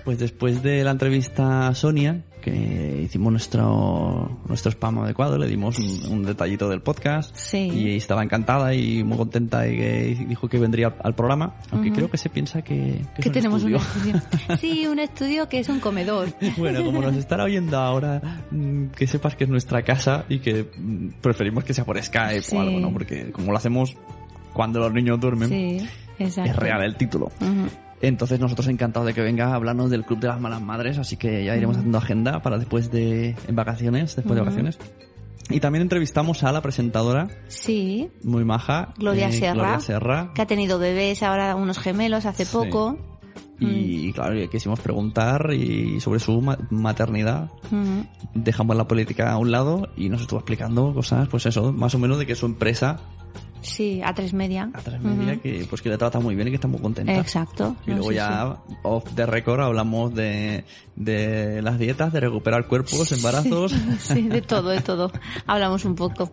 Pues 0.05 0.18
después 0.18 0.62
de 0.62 0.83
la 0.83 0.92
entrevista 0.92 1.68
a 1.68 1.74
Sonia, 1.74 2.24
que 2.40 3.03
hicimos 3.05 3.31
nuestro, 3.33 4.40
nuestro 4.48 4.70
spam 4.72 5.00
adecuado, 5.00 5.37
le 5.37 5.46
dimos 5.46 5.79
un, 5.79 6.07
un 6.11 6.22
detallito 6.24 6.70
del 6.70 6.81
podcast. 6.81 7.37
Sí. 7.37 7.59
Y 7.70 7.96
estaba 7.96 8.22
encantada 8.24 8.72
y 8.74 9.05
muy 9.05 9.18
contenta 9.18 9.68
y 9.68 9.76
que 9.76 10.24
dijo 10.26 10.48
que 10.48 10.59
vendría 10.59 10.96
al 11.05 11.14
programa, 11.14 11.57
aunque 11.70 11.92
creo 11.92 12.11
que 12.11 12.16
se 12.16 12.31
piensa 12.31 12.62
que, 12.62 13.03
que 13.14 13.18
es 13.18 13.22
Que 13.24 13.29
un 13.29 13.33
tenemos 13.35 13.62
estudio. 13.62 13.76
un 13.79 14.16
estudio. 14.16 14.57
Sí, 14.59 14.87
un 14.87 14.98
estudio 15.00 15.48
que 15.50 15.59
es 15.59 15.68
un 15.68 15.81
comedor. 15.81 16.29
Bueno, 16.57 16.83
como 16.83 17.03
nos 17.03 17.14
estará 17.16 17.44
oyendo 17.44 17.76
ahora, 17.76 18.40
mm, 18.50 18.87
que 18.96 19.07
sepas 19.07 19.37
que 19.37 19.44
es 19.44 19.50
nuestra 19.50 19.83
casa 19.83 20.24
y 20.31 20.38
que 20.38 20.70
mm, 20.79 21.20
preferimos 21.20 21.62
que 21.64 21.74
sea 21.74 21.85
por 21.85 22.03
Skype 22.03 22.40
Sí. 22.40 22.57
o 22.57 22.61
algo, 22.61 22.81
¿no? 22.81 22.90
Porque 22.90 23.31
como 23.33 23.53
lo 23.53 23.59
hacemos 23.59 23.94
cuando 24.52 24.80
los 24.80 24.92
niños 24.92 25.18
duermen, 25.20 25.48
Sí, 25.48 25.88
exacto. 26.18 26.50
es 26.50 26.56
real 26.56 26.82
el 26.82 26.96
título. 26.96 27.26
Ujú. 27.40 27.68
Entonces 28.02 28.40
nosotros 28.40 28.66
encantados 28.68 29.06
de 29.06 29.14
que 29.14 29.20
venga 29.20 29.48
a 29.48 29.54
hablarnos 29.54 29.90
del 29.90 30.04
Club 30.04 30.20
de 30.20 30.28
las 30.28 30.40
Malas 30.40 30.62
Madres, 30.62 30.96
así 30.98 31.16
que 31.16 31.44
ya 31.44 31.54
iremos 31.56 31.76
haciendo 31.76 31.98
agenda 31.98 32.40
para 32.42 32.56
después 32.58 32.90
de 32.90 33.36
en 33.46 33.56
vacaciones, 33.56 34.16
después 34.16 34.34
de 34.34 34.40
vacaciones. 34.40 34.78
Y 35.50 35.60
también 35.60 35.82
entrevistamos 35.82 36.42
a 36.44 36.52
la 36.52 36.62
presentadora, 36.62 37.28
Sí, 37.48 38.08
muy 38.22 38.44
maja, 38.44 38.94
Gloria 38.96 39.28
eh, 39.28 39.32
Serra. 39.32 39.54
Gloria 39.54 39.80
Serra. 39.80 40.30
que 40.34 40.42
ha 40.42 40.46
tenido 40.46 40.78
bebés 40.78 41.22
ahora 41.22 41.56
unos 41.56 41.78
gemelos 41.78 42.24
hace 42.24 42.44
Sí. 42.44 42.52
poco. 42.52 42.96
Y 43.62 44.10
claro, 44.14 44.32
le 44.32 44.48
quisimos 44.48 44.80
preguntar 44.80 45.52
y 45.52 46.00
sobre 46.00 46.18
su 46.18 46.40
ma- 46.40 46.56
maternidad. 46.70 47.50
Ujú. 47.66 48.06
Dejamos 48.32 48.74
la 48.76 48.88
política 48.88 49.30
a 49.32 49.36
un 49.36 49.50
lado 49.50 49.88
y 49.96 50.08
nos 50.08 50.22
estuvo 50.22 50.38
explicando 50.38 50.94
cosas, 50.94 51.28
pues 51.28 51.44
eso, 51.44 51.70
más 51.70 51.94
o 51.94 51.98
menos 51.98 52.18
de 52.18 52.24
que 52.24 52.34
su 52.34 52.46
empresa, 52.46 52.96
Sí, 53.62 54.01
a 54.05 54.14
tres 54.14 54.33
media. 54.33 54.70
a 54.73 54.81
tres 54.81 55.01
media, 55.01 55.37
que 55.37 55.66
pues 55.68 55.83
que 55.83 55.88
le 55.90 55.99
trata 55.99 56.18
muy 56.20 56.35
bien 56.35 56.49
y 56.49 56.51
que 56.51 56.55
está 56.57 56.68
muy 56.68 56.81
contenta. 56.81 57.14
Exacto. 57.18 57.77
Y 57.87 57.90
No, 57.90 57.96
luego 57.96 58.11
sí, 58.11 58.16
ya, 58.16 58.57
off 58.83 59.05
the 59.14 59.27
record, 59.27 59.61
hablamos 59.61 60.14
de, 60.14 60.64
de 60.96 61.61
las 61.62 61.79
dietas, 61.79 62.12
de 62.12 62.20
recuperar 62.20 62.66
cuerpos, 62.66 63.12
embarazos. 63.12 63.73
sí. 63.73 63.79
Sí, 64.14 64.23
de 64.29 64.42
todo, 64.42 64.70
de 64.70 64.81
todo. 64.81 65.12
Hablamos 65.46 65.85
un 65.85 65.94
poco. 65.94 66.33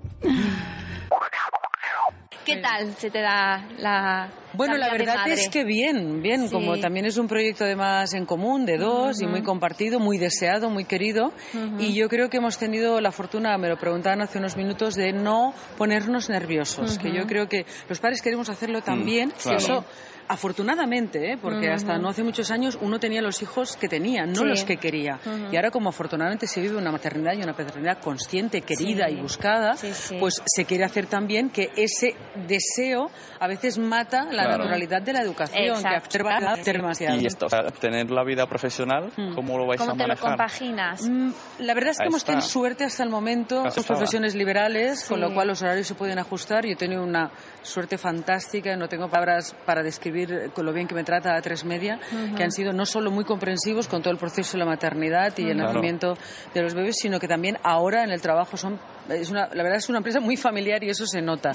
¿Qué 2.47 2.61
tal 2.61 2.93
se 2.97 3.11
te 3.11 3.19
da 3.21 3.67
la 3.77 4.29
Bueno, 4.53 4.77
la 4.77 4.89
verdad 4.89 5.27
es 5.27 5.49
que 5.49 5.63
bien, 5.65 6.21
bien, 6.21 6.47
Sí. 6.47 6.53
como 6.53 6.79
también 6.79 7.05
es 7.05 7.17
un 7.17 7.27
proyecto 7.27 7.65
además 7.65 8.13
en 8.13 8.25
común 8.25 8.65
de 8.65 8.77
dos 8.77 9.21
y 9.21 9.27
muy 9.27 9.43
compartido, 9.43 9.99
muy 9.99 10.17
deseado, 10.17 10.69
muy 10.69 10.85
querido. 10.85 11.33
Y 11.77 11.93
yo 11.93 12.07
creo 12.09 12.29
que 12.29 12.37
hemos 12.37 12.57
tenido 12.57 13.01
la 13.01 13.11
fortuna, 13.11 13.57
me 13.57 13.67
lo 13.67 13.77
preguntaban 13.77 14.21
hace 14.21 14.39
unos 14.39 14.55
minutos, 14.55 14.95
de 14.95 15.11
no 15.11 15.53
ponernos 15.77 16.29
nerviosos, 16.29 16.97
que 16.97 17.11
yo 17.13 17.27
creo 17.27 17.47
que 17.49 17.65
los 17.89 17.99
padres 17.99 18.21
queremos 18.21 18.49
hacerlo 18.49 18.81
también. 18.81 19.29
Mm, 19.29 19.41
claro. 19.43 19.57
Eso, 19.57 19.85
afortunadamente, 20.27 21.33
¿eh? 21.33 21.37
porque 21.41 21.69
hasta 21.69 21.97
no 21.97 22.09
hace 22.09 22.23
muchos 22.23 22.51
años 22.51 22.77
uno 22.81 22.99
tenía 22.99 23.21
los 23.21 23.41
hijos 23.41 23.75
que 23.77 23.87
tenía, 23.87 24.25
no 24.25 24.35
Sí. 24.41 24.45
los 24.45 24.63
que 24.63 24.77
quería. 24.77 25.19
Y 25.51 25.55
ahora 25.55 25.71
como 25.71 25.89
afortunadamente 25.89 26.47
se 26.47 26.61
vive 26.61 26.77
una 26.77 26.91
maternidad 26.91 27.33
y 27.33 27.43
una 27.43 27.53
paternidad 27.53 27.99
consciente, 27.99 28.61
querida 28.61 29.07
Sí. 29.07 29.15
y 29.15 29.21
buscada, 29.21 29.75
Sí, 29.77 29.93
sí. 29.93 30.17
pues 30.19 30.41
se 30.45 30.65
quiere 30.65 30.83
hacer 30.83 31.07
también 31.07 31.49
que 31.49 31.69
ese 31.75 32.15
deseo 32.47 33.09
a 33.39 33.47
veces 33.47 33.77
mata 33.77 34.23
la 34.25 34.43
Claro. 34.43 34.57
naturalidad 34.59 35.01
de 35.01 35.13
la 35.13 35.21
educación, 35.21 35.77
Exacto. 35.77 36.17
que 36.63 36.73
demasiado. 36.73 37.17
y 37.21 37.25
esto, 37.25 37.45
o 37.45 37.49
sea, 37.49 37.63
tener 37.71 38.09
la 38.11 38.23
vida 38.23 38.45
profesional, 38.47 39.11
¿cómo 39.35 39.57
lo 39.57 39.65
vais 39.67 39.79
¿Cómo 39.79 39.91
a 39.91 39.95
te 39.95 40.01
lo 40.03 40.07
manejar? 40.09 40.29
compaginas? 40.31 41.07
Mm, 41.09 41.31
La 41.59 41.73
verdad 41.73 41.91
es 41.91 41.97
que 41.97 42.03
Ahí 42.03 42.07
hemos 42.09 42.21
está. 42.21 42.33
tenido 42.33 42.47
suerte 42.47 42.83
hasta 42.83 43.03
el 43.03 43.09
momento, 43.09 43.65
está. 43.65 43.81
profesiones 43.83 44.35
liberales, 44.35 45.05
con 45.05 45.19
lo 45.21 45.33
cual 45.33 45.47
los 45.47 45.61
horarios 45.61 45.87
se 45.87 45.95
pueden 45.95 46.19
ajustar. 46.19 46.65
Yo 46.65 46.71
he 46.73 46.75
tenido 46.75 47.03
una 47.03 47.31
suerte 47.61 47.97
fantástica, 47.97 48.75
no 48.75 48.87
tengo 48.87 49.09
palabras 49.09 49.55
para 49.65 49.83
describir 49.83 50.16
con 50.53 50.65
lo 50.65 50.73
bien 50.73 50.87
que 50.87 50.95
me 50.95 51.03
trata 51.03 51.35
a 51.35 51.41
tres 51.41 51.63
media, 51.65 51.99
que 52.35 52.43
han 52.43 52.51
sido 52.51 52.73
no 52.73 52.85
solo 52.85 53.11
muy 53.11 53.23
comprensivos 53.25 53.87
con 53.87 54.01
todo 54.01 54.11
el 54.11 54.17
proceso 54.19 54.53
de 54.53 54.59
la 54.59 54.65
maternidad 54.65 55.33
y 55.37 55.43
el 55.43 55.53
Claro. 55.57 55.67
nacimiento 55.73 56.17
de 56.53 56.61
los 56.61 56.73
bebés, 56.73 56.95
sino 56.99 57.19
que 57.19 57.27
también 57.27 57.57
ahora 57.63 58.03
en 58.03 58.11
el 58.11 58.21
trabajo 58.21 58.57
son 58.57 58.79
es 59.09 59.29
una, 59.29 59.47
la 59.53 59.63
verdad 59.63 59.77
es 59.77 59.89
una 59.89 59.99
empresa 59.99 60.19
muy 60.19 60.37
familiar 60.37 60.83
y 60.83 60.89
eso 60.89 61.05
se 61.05 61.21
nota. 61.21 61.51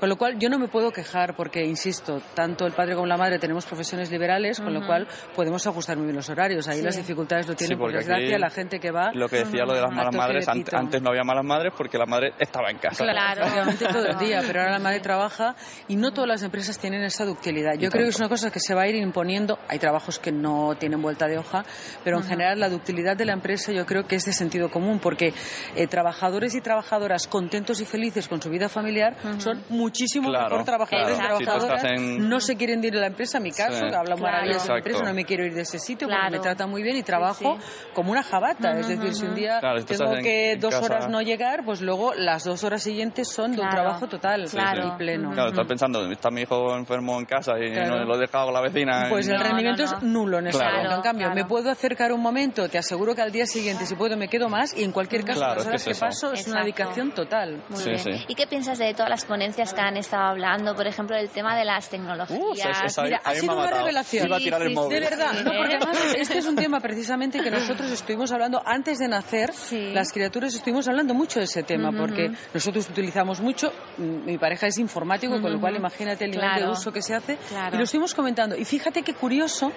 Con 0.00 0.08
lo 0.08 0.16
cual 0.16 0.38
yo 0.38 0.48
no 0.48 0.58
me 0.58 0.68
puedo 0.68 0.90
quejar 0.92 1.34
porque, 1.36 1.64
insisto, 1.64 2.20
tanto 2.34 2.66
el 2.66 2.72
padre 2.72 2.94
como 2.94 3.06
la 3.06 3.16
madre 3.16 3.38
tenemos 3.38 3.64
profesiones 3.66 4.10
liberales, 4.10 4.60
con 4.60 4.72
lo 4.72 4.86
cual 4.86 5.06
podemos 5.34 5.66
ajustar 5.66 5.96
muy 5.96 6.06
bien 6.06 6.16
los 6.16 6.28
horarios. 6.28 6.66
Ahí 6.68 6.82
las 6.82 6.96
dificultades 6.96 7.46
lo 7.48 7.54
tienen 7.54 7.76
Sí, 7.76 7.78
por 7.78 7.86
porque 7.90 7.98
desgracia 7.98 8.26
aquí 8.34 8.38
la 8.40 8.50
gente 8.50 8.78
que 8.80 8.90
va 8.90 9.10
Lo 9.12 9.28
que 9.28 9.36
decía 9.38 9.64
lo 9.64 9.74
de 9.74 9.80
las 9.82 9.92
malas 9.92 10.14
madres, 10.14 10.46
de 10.46 10.52
ante- 10.52 10.64
pito. 10.64 10.76
antes 10.76 11.02
no 11.02 11.10
había 11.10 11.22
malas 11.24 11.44
madres 11.44 11.72
porque 11.76 11.98
la 11.98 12.06
madre 12.06 12.32
estaba 12.38 12.70
en 12.70 12.78
casa. 12.78 13.04
Claro. 13.04 13.42
prácticamente 13.42 13.86
todo 13.86 14.06
el 14.06 14.18
día, 14.18 14.42
pero 14.46 14.60
ahora 14.60 14.72
la 14.72 14.78
madre 14.78 15.00
trabaja 15.00 15.54
y 15.88 15.96
no 15.96 16.12
todas 16.12 16.28
las 16.28 16.42
empresas 16.42 16.78
tienen 16.78 17.02
esa 17.04 17.24
ductilidad. 17.24 17.74
Yo 17.78 17.90
creo 17.90 18.04
que 18.04 18.10
es 18.10 18.18
una 18.18 18.28
cosa 18.28 18.50
que 18.50 18.60
se 18.60 18.74
va 18.74 18.82
a 18.82 18.88
ir 18.88 18.94
imponiendo. 18.96 19.58
Hay 19.68 19.78
trabajos 19.78 20.18
que 20.18 20.32
no 20.32 20.74
tienen 20.78 21.00
vuelta 21.02 21.26
de 21.26 21.38
hoja, 21.38 21.64
pero 22.02 22.18
en 22.18 22.24
general 22.24 22.60
la 22.60 22.68
ductilidad 22.68 23.16
de 23.16 23.24
la 23.24 23.32
empresa 23.32 23.72
yo 23.72 23.84
creo 23.86 24.06
que 24.06 24.16
es 24.16 24.24
de 24.24 24.32
sentido 24.32 24.70
común 24.70 24.98
porque 24.98 25.32
eh, 25.76 25.86
trabajadores 25.86 26.54
y 26.54 26.60
trabajadoras 26.94 27.26
contentos 27.26 27.80
y 27.80 27.84
felices 27.84 28.28
con 28.28 28.40
su 28.40 28.48
vida 28.50 28.68
familiar 28.68 29.16
son 29.38 29.62
muchísimo 29.68 30.28
Claro, 30.28 30.50
mejor 30.50 30.64
trabajadores 30.64 31.18
claro. 31.18 31.40
y 31.40 31.44
trabajadoras. 31.44 31.84
en- 31.84 32.28
No 32.28 32.40
se 32.40 32.56
quieren 32.56 32.82
ir 32.84 32.96
a 32.96 33.00
la 33.00 33.06
empresa, 33.08 33.38
en 33.38 33.44
mi 33.44 33.50
caso, 33.50 33.72
Sí. 33.80 33.88
que 33.88 33.94
hablo 33.96 34.16
Claro. 34.16 34.22
maravillas 34.22 34.62
de 34.62 34.68
la 34.68 34.78
empresa, 34.78 35.02
no 35.02 35.14
me 35.14 35.24
quiero 35.24 35.44
ir 35.44 35.54
de 35.54 35.62
ese 35.62 35.78
sitio 35.78 36.08
porque 36.08 36.30
me 36.30 36.38
trata 36.38 36.66
muy 36.66 36.82
bien 36.82 36.96
y 36.96 37.02
trabajo 37.02 37.58
sí. 37.58 37.90
como 37.94 38.12
una 38.12 38.22
jabata. 38.22 38.78
Es 38.78 38.88
decir, 38.88 39.14
si 39.14 39.24
un 39.26 39.34
día 39.34 39.60
si 39.78 39.84
tengo 39.96 40.12
que 40.22 40.56
dos 40.60 40.72
casa- 40.74 40.84
horas 40.86 41.08
no 41.08 41.20
llegar, 41.22 41.64
pues 41.64 41.80
luego 41.80 42.14
las 42.14 42.44
dos 42.44 42.62
horas 42.64 42.82
siguientes 42.82 43.28
son 43.28 43.52
de 43.56 43.62
un 43.62 43.68
trabajo 43.68 44.06
total 44.06 44.46
Claro. 44.50 44.88
y 44.94 44.98
pleno. 44.98 45.30
Claro, 45.32 45.50
estás 45.50 45.66
pensando, 45.66 46.10
está 46.10 46.30
mi 46.30 46.42
hijo 46.42 46.76
enfermo 46.76 47.18
en 47.18 47.24
casa 47.26 47.52
y 47.58 47.72
Claro. 47.72 47.96
no 47.98 48.04
lo 48.04 48.14
he 48.16 48.18
dejado 48.18 48.46
con 48.46 48.54
la 48.54 48.60
vecina. 48.60 49.06
Pues 49.08 49.26
y- 49.28 49.30
el 49.32 49.40
rendimiento 49.40 49.82
no, 49.84 49.90
no. 49.90 49.96
es 49.98 50.02
nulo 50.04 50.38
en 50.38 50.46
ese 50.48 50.58
Claro. 50.58 50.74
momento. 50.76 50.96
En 50.96 51.02
cambio, 51.02 51.26
Claro. 51.26 51.34
me 51.42 51.44
puedo 51.48 51.70
acercar 51.70 52.12
un 52.12 52.20
momento, 52.20 52.68
te 52.68 52.78
aseguro 52.78 53.14
que 53.14 53.22
al 53.22 53.32
día 53.32 53.46
siguiente, 53.46 53.86
si 53.86 53.94
puedo, 53.94 54.16
me 54.16 54.28
quedo 54.28 54.48
más 54.48 54.76
y 54.76 54.84
en 54.84 54.92
cualquier 54.92 55.24
caso, 55.24 55.40
Claro, 55.40 55.54
las 55.56 55.62
es 55.62 55.64
que 55.64 55.68
horas 55.70 55.86
es 55.86 55.98
que, 55.98 56.00
paso 56.06 56.32
es 56.32 56.46
una 56.46 56.60
Exacto. 56.60 56.64
Total. 57.14 57.62
Muy 57.68 57.78
Sí, 57.80 57.90
bien. 57.90 57.98
sí. 57.98 58.24
¿Y 58.28 58.34
qué 58.34 58.46
piensas 58.46 58.78
de 58.78 58.92
todas 58.94 59.08
las 59.10 59.24
ponencias 59.24 59.72
que 59.74 59.80
han 59.80 59.96
estado 59.96 60.24
hablando? 60.24 60.74
Por 60.74 60.86
ejemplo, 60.86 61.16
el 61.16 61.28
tema 61.30 61.56
de 61.56 61.64
las 61.64 61.88
tecnologías. 61.88 62.38
Uh, 62.40 62.52
esa- 62.54 62.84
esa- 62.86 63.02
Mira, 63.02 63.20
a 63.24 63.30
ha 63.30 63.34
sido 63.34 63.52
una 63.54 63.62
matado. 63.64 63.80
revelación. 63.82 64.26
Iba 64.26 64.36
a 64.36 64.38
tirar 64.38 64.62
el 64.62 64.68
Sí, 64.68 64.74
sí, 64.74 64.80
móvil. 64.80 64.90
De 65.00 65.00
verdad, 65.00 65.30
Sí, 65.32 65.44
no, 65.44 65.50
porque 65.56 65.76
además 65.76 65.98
este 66.16 66.38
es 66.38 66.46
un 66.46 66.56
tema 66.56 66.80
precisamente 66.80 67.40
que 67.40 67.50
nosotros 67.50 67.90
estuvimos 67.92 68.32
hablando 68.32 68.62
antes 68.64 68.98
de 68.98 69.08
nacer. 69.08 69.52
Sí. 69.52 69.90
Las 69.92 70.12
criaturas 70.12 70.54
estuvimos 70.54 70.86
hablando 70.88 71.14
mucho 71.14 71.38
de 71.38 71.44
ese 71.46 71.62
tema 71.62 71.90
porque 71.96 72.30
nosotros 72.52 72.88
utilizamos 72.88 73.40
mucho. 73.40 73.72
mm, 73.98 74.24
Mi 74.24 74.38
pareja 74.38 74.66
es 74.66 74.78
informático, 74.78 75.40
con 75.40 75.52
lo 75.52 75.60
cual 75.60 75.76
imagínate 75.76 76.24
el 76.24 76.30
nivel 76.32 76.54
de 76.56 76.68
uso 76.68 76.92
que 76.92 77.02
se 77.02 77.14
hace. 77.14 77.36
Claro. 77.48 77.74
Y 77.74 77.78
lo 77.78 77.84
estuvimos 77.84 78.14
comentando. 78.14 78.56
Y 78.56 78.64
fíjate 78.64 79.02
qué 79.02 79.14
curioso, 79.14 79.72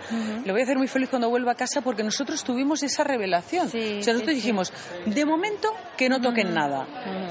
le 0.45 0.51
voy 0.51 0.61
a 0.61 0.63
hacer 0.63 0.77
muy 0.77 0.87
feliz 0.87 1.09
cuando 1.09 1.29
vuelva 1.29 1.51
a 1.51 1.55
casa 1.55 1.81
porque 1.81 2.03
nosotros 2.03 2.43
tuvimos 2.43 2.81
esa 2.83 3.03
revelación. 3.03 3.69
Sí, 3.69 3.97
o 3.99 4.03
sea, 4.03 4.13
nosotros 4.13 4.35
sí. 4.35 4.41
dijimos, 4.41 4.73
de 5.05 5.25
momento 5.25 5.69
que 5.97 6.09
no 6.09 6.19
toquen 6.21 6.53
nada. 6.53 6.85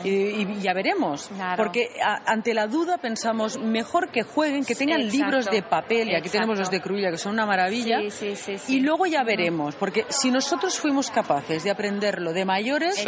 Y, 0.04 0.08
y 0.10 0.60
ya 0.60 0.72
veremos. 0.72 1.28
Claro. 1.28 1.56
Porque 1.62 1.90
a- 2.04 2.22
ante 2.30 2.54
la 2.54 2.66
duda 2.66 2.98
pensamos, 2.98 3.58
mejor 3.58 4.10
que 4.10 4.22
jueguen, 4.22 4.64
que 4.64 4.74
tengan 4.74 5.00
Exacto. 5.00 5.16
libros 5.24 5.50
de 5.50 5.62
papel. 5.62 6.08
Y 6.08 6.14
aquí 6.14 6.28
Exacto. 6.28 6.32
tenemos 6.32 6.58
los 6.58 6.70
de 6.70 6.80
Cruilla, 6.80 7.10
que 7.10 7.18
son 7.18 7.32
una 7.32 7.46
maravilla. 7.46 7.98
Sí, 8.02 8.10
sí, 8.10 8.36
sí, 8.36 8.58
sí. 8.58 8.76
Y 8.76 8.80
luego 8.80 9.06
ya 9.06 9.24
veremos, 9.24 9.74
porque 9.76 10.04
si 10.08 10.30
nosotros 10.30 10.78
fuimos 10.78 11.10
capaces 11.10 11.64
de 11.64 11.70
aprenderlo 11.70 12.32
de 12.32 12.44
mayores, 12.44 13.04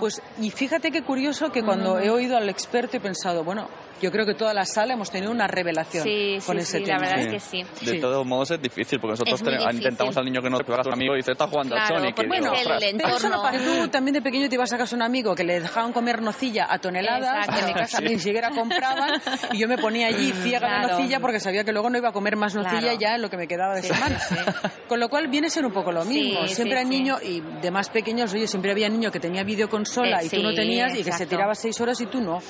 pues 0.00 0.20
y 0.40 0.50
fíjate 0.50 0.90
qué 0.90 1.02
curioso 1.02 1.50
que 1.50 1.62
cuando 1.62 1.98
he 1.98 2.10
oído 2.10 2.36
al 2.36 2.48
experto 2.48 2.96
he 2.96 3.00
pensado, 3.00 3.44
bueno, 3.44 3.68
yo 4.00 4.10
creo 4.10 4.26
que 4.26 4.34
toda 4.34 4.52
la 4.52 4.64
sala 4.64 4.94
hemos 4.94 5.10
tenido 5.10 5.30
una 5.30 5.46
revelación 5.46 6.02
Sí, 6.02 6.38
con 6.44 6.56
sí, 6.56 6.62
ese 6.62 6.78
sí, 6.78 6.84
tema. 6.84 6.98
la 6.98 7.06
verdad 7.16 7.20
Sí. 7.22 7.26
es 7.26 7.32
que 7.32 7.40
sí. 7.78 7.84
De 7.86 7.92
Sí. 7.92 8.00
todos 8.00 8.26
modos 8.26 8.50
es 8.50 8.60
difícil 8.60 8.98
porque 8.98 9.12
nosotros 9.12 9.34
Es 9.34 9.42
muy 9.42 9.52
tenemos- 9.52 9.68
difícil. 9.70 9.84
intentamos 9.86 10.16
al 10.16 10.24
niño 10.24 10.42
que 10.42 10.50
no 10.50 10.56
se 10.56 10.64
pega 10.64 10.80
a 10.80 10.84
su 10.84 10.90
amigo 10.90 11.14
y 11.14 11.18
dice, 11.18 11.32
está 11.32 11.46
jugando 11.46 11.76
Claro, 11.76 11.94
a 11.96 11.98
Sonic. 12.00 12.16
porque 12.16 12.36
y 12.36 12.40
digo, 12.40 12.52
es 12.52 12.60
el 12.66 12.82
entorno. 12.82 12.98
Pero 13.04 13.16
eso 13.16 13.28
no 13.28 13.42
pasa. 13.42 13.58
Tú 13.82 13.88
también 13.88 14.14
de 14.14 14.22
pequeño 14.22 14.48
te 14.48 14.54
ibas 14.56 14.72
a 14.72 14.78
casa 14.78 14.96
un 14.96 15.02
amigo 15.02 15.34
que 15.36 15.44
le 15.44 15.60
dejaban 15.92 16.02
comer 16.02 16.22
nocilla 16.22 16.66
a 16.68 16.78
toneladas, 16.78 17.46
Exacto. 17.46 17.60
en 17.60 17.66
mi 17.66 17.74
casa 17.74 17.98
Sí. 17.98 18.04
ni 18.04 18.18
siquiera 18.18 18.50
compraban, 18.50 19.20
y 19.52 19.58
yo 19.58 19.68
me 19.68 19.76
ponía 19.78 20.06
allí 20.08 20.32
ciega 20.42 20.68
de 20.68 20.74
Claro. 20.78 20.88
nocilla 20.98 21.20
porque 21.20 21.38
sabía 21.40 21.64
que 21.64 21.72
luego 21.72 21.90
no 21.90 21.98
iba 21.98 22.08
a 22.08 22.12
comer 22.12 22.36
más 22.36 22.54
nocilla 22.54 22.80
Claro. 22.80 22.98
ya 22.98 23.14
en 23.16 23.22
lo 23.22 23.30
que 23.30 23.36
me 23.36 23.46
quedaba 23.46 23.74
de 23.74 23.82
Sí, 23.82 23.88
semana. 23.88 24.18
sí, 24.18 24.34
Con 24.88 25.00
lo 25.00 25.08
cual 25.08 25.28
viene 25.28 25.46
a 25.46 25.50
ser 25.50 25.64
un 25.64 25.72
poco 25.72 25.92
lo 25.92 26.04
mismo. 26.04 26.46
sí, 26.46 26.54
siempre 26.54 26.78
hay 26.78 26.84
sí. 26.84 26.90
niños, 26.90 27.22
y 27.22 27.40
de 27.40 27.70
más 27.70 27.88
pequeños, 27.90 28.32
oye, 28.34 28.46
siempre 28.46 28.72
había 28.72 28.88
niño 28.88 29.10
que 29.10 29.20
tenía 29.20 29.42
videoconsola 29.44 30.20
Eh, 30.22 30.26
y 30.26 30.28
tú 30.30 30.42
no 30.42 30.52
tenías, 30.54 30.92
y 30.94 30.98
que 30.98 31.04
se 31.04 31.10
exacto. 31.10 31.30
tiraba 31.30 31.54
seis 31.54 31.80
horas 31.80 32.00
y 32.00 32.06
tú 32.06 32.20
no. 32.20 32.40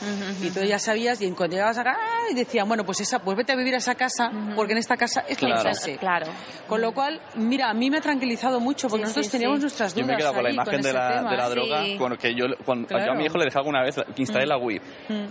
Y 0.42 0.50
tú 0.50 0.60
ya 0.64 0.78
sabías, 0.78 1.20
y 1.20 1.30
cuando 1.32 1.54
llegabas 1.56 1.78
acá, 1.78 1.96
¡ah! 1.98 2.30
y 2.30 2.34
decían, 2.34 2.66
bueno, 2.68 2.84
pues 2.84 3.00
esa, 3.00 3.18
pues 3.20 3.36
vete 3.36 3.52
a 3.52 3.56
vivir 3.56 3.74
a 3.74 3.78
esa 3.78 3.94
casa, 3.94 4.30
porque 4.56 4.72
en 4.72 4.78
esta 4.78 4.96
casa 4.96 5.24
es 5.28 5.38
Claro. 5.38 5.56
la 5.56 5.60
clase. 5.62 5.96
Claro. 5.98 6.26
Con 6.68 6.80
lo 6.80 6.92
cual, 6.92 7.20
mira, 7.36 7.68
a 7.70 7.74
mí 7.74 7.90
me 7.90 7.98
ha 7.98 8.00
tranquilizado 8.00 8.60
mucho, 8.60 8.88
porque 8.88 9.04
Sí, 9.04 9.08
nosotros 9.10 9.26
sí, 9.26 9.32
teníamos 9.32 9.58
sí. 9.58 9.62
nuestras 9.62 9.94
Yo 9.94 10.02
dudas. 10.02 10.06
me 10.08 10.14
he 10.14 10.16
quedado 10.16 10.34
con 10.34 10.44
la 10.44 10.50
imagen 10.50 10.80
de 10.82 10.92
la, 10.92 11.22
de 11.30 11.36
la 11.36 11.48
droga, 11.48 11.84
Sí. 11.84 11.96
bueno, 11.98 12.16
que 12.16 12.34
yo, 12.34 12.46
cuando, 12.64 12.86
Claro. 12.88 13.06
yo 13.06 13.12
a 13.12 13.14
mi 13.14 13.26
le 13.38 13.44
dejé 13.44 13.58
alguna 13.58 13.82
vez 13.82 13.96
que 13.96 14.22
instalé 14.22 14.46
la 14.46 14.56
Wii. 14.56 14.80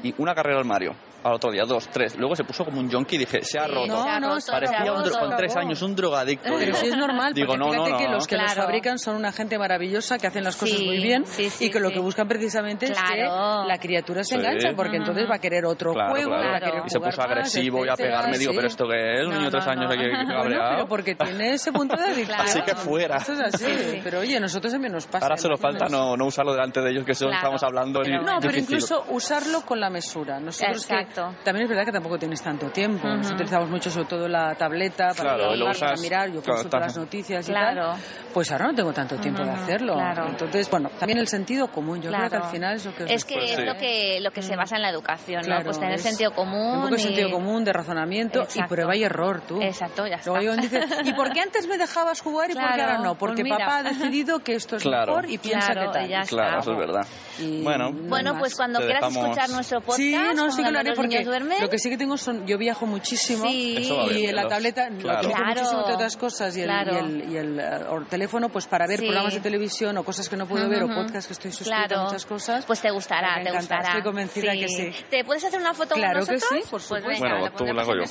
Y 0.03 0.13
una 0.17 0.33
carrera 0.35 0.59
al 0.59 0.65
Mario, 0.65 0.95
al 1.23 1.33
otro 1.33 1.51
día, 1.51 1.63
dos, 1.65 1.87
tres, 1.89 2.17
luego 2.17 2.35
se 2.35 2.43
puso 2.43 2.65
como 2.65 2.79
un 2.79 2.89
junkie 2.91 3.15
y 3.15 3.19
dije, 3.19 3.43
se 3.43 3.59
ha 3.59 3.67
roto. 3.67 3.87
No, 3.87 4.19
no, 4.19 4.35
roto, 4.35 4.51
Parecía 4.51 4.79
ha 4.79 4.91
un 4.93 5.03
roto. 5.03 5.19
con 5.19 5.35
tres 5.37 5.55
años 5.55 5.81
un 5.81 5.95
drogadicto. 5.95 6.43
Pero 6.45 6.57
digo. 6.59 6.77
sí 6.77 6.87
es 6.87 6.97
normal, 6.97 7.33
Digo, 7.33 7.47
porque 7.47 7.59
no, 7.59 7.71
fíjate 7.71 7.91
no, 7.91 7.97
que 7.97 8.05
no. 8.07 8.11
los 8.13 8.27
que 8.27 8.37
los 8.37 8.45
Claro. 8.45 8.61
fabrican 8.63 8.97
son 8.99 9.15
una 9.15 9.31
gente 9.31 9.57
maravillosa 9.57 10.17
que 10.17 10.27
hacen 10.27 10.43
las 10.43 10.55
cosas 10.55 10.77
Sí, 10.77 10.85
muy 10.85 10.97
bien 11.01 11.25
sí, 11.25 11.49
sí, 11.49 11.65
y 11.65 11.69
que 11.69 11.79
lo 11.79 11.91
que 11.91 11.99
buscan 11.99 12.27
precisamente 12.27 12.85
es 12.85 12.91
que 12.91 12.97
Claro. 13.15 13.65
la 13.65 13.77
criatura 13.77 14.23
se 14.23 14.35
Sí. 14.35 14.35
engancha 14.35 14.69
porque 14.75 14.97
entonces 14.97 15.25
va 15.29 15.35
a 15.35 15.39
querer 15.39 15.65
otro 15.65 15.93
Claro, 15.93 16.11
juego, 16.11 16.29
claro. 16.31 16.49
va 16.51 16.57
a 16.57 16.59
querer 16.59 16.81
Y 16.85 16.89
se 16.89 16.99
puso 16.99 17.17
más, 17.17 17.19
agresivo 17.19 17.85
y 17.85 17.89
a 17.89 17.95
pegarme. 17.95 18.37
Digo, 18.37 18.53
pero 18.55 18.67
esto 18.67 18.85
que 18.87 19.19
es, 19.21 19.27
un 19.27 19.33
niño 19.33 19.45
de 19.45 19.51
tres 19.51 19.67
años 19.67 19.85
aquí 19.91 20.03
cabreado. 20.27 20.69
pero 20.75 20.87
porque 20.87 21.15
tiene 21.15 21.53
ese 21.53 21.71
punto 21.71 21.95
de 21.97 22.03
adicción. 22.05 22.27
Claro. 22.27 22.43
Así 22.43 22.61
que 22.61 22.75
fuera. 22.75 23.17
Eso 23.17 23.33
es 23.33 23.39
así. 23.41 23.65
Sí, 23.65 23.71
sí. 23.91 24.01
Pero 24.03 24.19
oye, 24.19 24.39
nosotros 24.39 24.71
también 24.73 24.93
nos 24.93 25.05
pasa. 25.07 25.25
Ahora 25.25 25.37
solo 25.37 25.57
falta 25.57 25.87
no, 25.87 26.15
no 26.17 26.25
usarlo 26.25 26.53
delante 26.53 26.81
de 26.81 26.89
ellos, 26.91 27.05
que 27.05 27.13
son, 27.13 27.27
Claro. 27.29 27.55
estamos 27.55 27.63
hablando. 27.63 28.01
No, 28.01 28.39
pero 28.41 28.57
incluso 28.57 29.05
usarlo 29.09 29.61
con 29.61 29.79
la 29.79 29.89
mesura. 29.89 30.39
Nosotros 30.39 30.85
que- 30.85 31.10
Exacto. 31.11 31.43
también 31.43 31.63
es 31.63 31.69
verdad 31.69 31.85
que 31.85 31.91
tampoco 31.91 32.17
tienes 32.17 32.41
tanto 32.41 32.69
tiempo. 32.69 33.07
Nosotros 33.07 33.33
utilizamos 33.33 33.69
mucho 33.69 33.89
sobre 33.89 34.07
todo 34.07 34.27
la 34.27 34.55
tableta 34.55 35.09
para, 35.09 35.35
Claro, 35.35 35.37
trabajar, 35.37 35.57
lo 35.57 35.65
para 35.65 35.93
usas- 35.93 36.01
mirar, 36.01 36.27
yo 36.31 36.41
claro, 36.41 36.45
consulto 36.55 36.77
está- 36.77 36.79
las 36.87 36.97
noticias 36.97 37.49
y 37.49 37.51
Claro. 37.51 37.91
tal. 37.91 37.99
Pues 38.33 38.51
ahora 38.51 38.67
no 38.67 38.73
tengo 38.75 38.93
tanto 38.93 39.15
tiempo 39.17 39.43
de 39.43 39.51
hacerlo. 39.51 39.93
claro. 39.93 40.27
Entonces, 40.29 40.69
bueno, 40.69 40.89
también 40.99 41.19
el 41.19 41.27
sentido 41.27 41.67
común. 41.67 42.01
Yo 42.01 42.09
creo 42.09 42.23
que 42.23 42.29
Claro. 42.29 42.45
al 42.45 42.51
final 42.51 42.75
es 42.75 42.85
lo 42.85 42.95
que 42.95 43.03
os 43.03 43.11
Es 43.11 43.25
que 43.25 43.35
después, 43.35 43.51
es 43.51 43.57
sí. 43.57 43.65
lo 43.65 43.75
que 43.75 44.19
lo 44.21 44.31
que 44.31 44.41
se 44.41 44.55
basa 44.55 44.75
en 44.77 44.81
la 44.81 44.89
educación, 44.89 45.41
Claro, 45.43 45.59
¿no? 45.61 45.65
Pues 45.65 45.79
tener 45.79 45.95
es 45.95 46.01
sentido 46.01 46.31
común. 46.31 46.75
Un 46.77 46.81
poco 46.83 46.95
de 46.95 47.01
y- 47.01 47.03
sentido 47.03 47.31
común, 47.31 47.63
de 47.63 47.73
razonamiento 47.73 48.39
Exacto. 48.41 48.61
y 48.65 48.67
prueba 48.75 48.95
y 48.95 49.03
error, 49.03 49.41
tú. 49.47 49.61
Exacto, 49.61 50.07
ya 50.07 50.15
está. 50.15 50.31
Luego 50.31 50.55
dice, 50.55 50.79
¿y 51.03 51.13
por 51.13 51.31
qué 51.31 51.41
antes 51.41 51.67
me 51.67 51.77
dejabas 51.77 52.21
jugar 52.21 52.49
y 52.49 52.53
por 52.53 52.61
qué 52.63 52.67
Claro, 52.75 52.83
ahora 52.83 52.97
no? 53.03 53.15
pues 53.15 53.29
Porque 53.31 53.43
mira. 53.43 53.57
papá 53.57 53.77
ha 53.79 53.83
decidido 53.83 54.39
que 54.39 54.55
esto 54.55 54.75
es 54.77 54.83
Claro. 54.83 55.15
mejor 55.15 55.29
y 55.29 55.37
piensa 55.37 55.71
Claro, 55.73 55.91
que 55.91 55.99
tal. 55.99 56.27
Claro, 56.27 56.59
eso 56.59 56.71
es 56.73 56.77
verdad. 56.77 57.07
Bueno, 57.63 57.91
Bueno, 57.93 58.37
pues 58.37 58.55
cuando 58.55 58.79
quieras 58.79 59.11
escuchar 59.15 59.49
nuestro 59.49 59.79
podcast, 59.81 59.97
Sí, 59.97 60.15
no, 60.35 60.51
sí 60.51 60.63
que 60.63 60.71
lo 60.71 60.79
haré 60.79 60.93
porque 61.01 61.61
lo 61.61 61.69
que 61.69 61.79
sí 61.79 61.89
que 61.89 61.97
tengo 61.97 62.17
son, 62.17 62.45
yo 62.47 62.57
viajo 62.57 62.85
muchísimo 62.85 63.43
Sí. 63.45 63.77
Y 64.11 64.25
en 64.25 64.35
la 64.35 64.47
tableta 64.47 64.87
claro. 64.89 65.23
lo 65.23 65.29
Claro, 65.29 65.45
muchísimo 65.55 65.79
entre 65.81 65.93
otras 65.95 66.17
cosas 66.17 66.55
y 66.57 66.61
el, 66.61 66.67
claro. 66.67 66.93
y 66.93 66.97
el, 66.97 67.31
y 67.31 67.37
el, 67.37 67.59
eh, 67.59 67.69
or- 67.89 68.05
teléfono 68.07 68.49
pues 68.49 68.67
para 68.67 68.87
ver 68.87 68.99
Sí. 68.99 69.05
programas 69.05 69.33
de 69.33 69.39
televisión 69.39 69.97
o 69.97 70.03
cosas 70.03 70.27
que 70.29 70.37
no 70.37 70.47
puedo 70.47 70.67
ver 70.69 70.83
o 70.83 70.87
podcasts 70.87 71.27
que 71.27 71.33
estoy 71.33 71.51
suscrita 71.51 71.87
Claro. 71.87 72.01
a 72.01 72.03
muchas 72.05 72.25
cosas. 72.25 72.65
Pues 72.65 72.81
te 72.81 72.91
gustará, 72.91 73.37
Me 73.37 73.43
te 73.43 73.49
encanta, 73.49 73.59
gustará. 73.75 73.87
estoy 73.89 74.01
convencida 74.03 74.51
que 74.53 74.67
sí. 74.67 74.91
¿Te 75.09 75.23
puedes 75.23 75.43
hacer 75.43 75.59
una 75.59 75.73
foto 75.73 75.95
Claro 75.95 76.19
con 76.19 76.27
que 76.27 76.33
nosotros? 76.35 76.59
sí, 76.63 76.69
por 76.69 76.79
Pues 76.79 76.83
supuesto. 76.83 77.23
venga, 77.23 77.39
Bueno, 77.39 77.55
tú 77.55 77.65
la 77.65 77.81
hago 77.81 77.95
yo. 77.95 78.03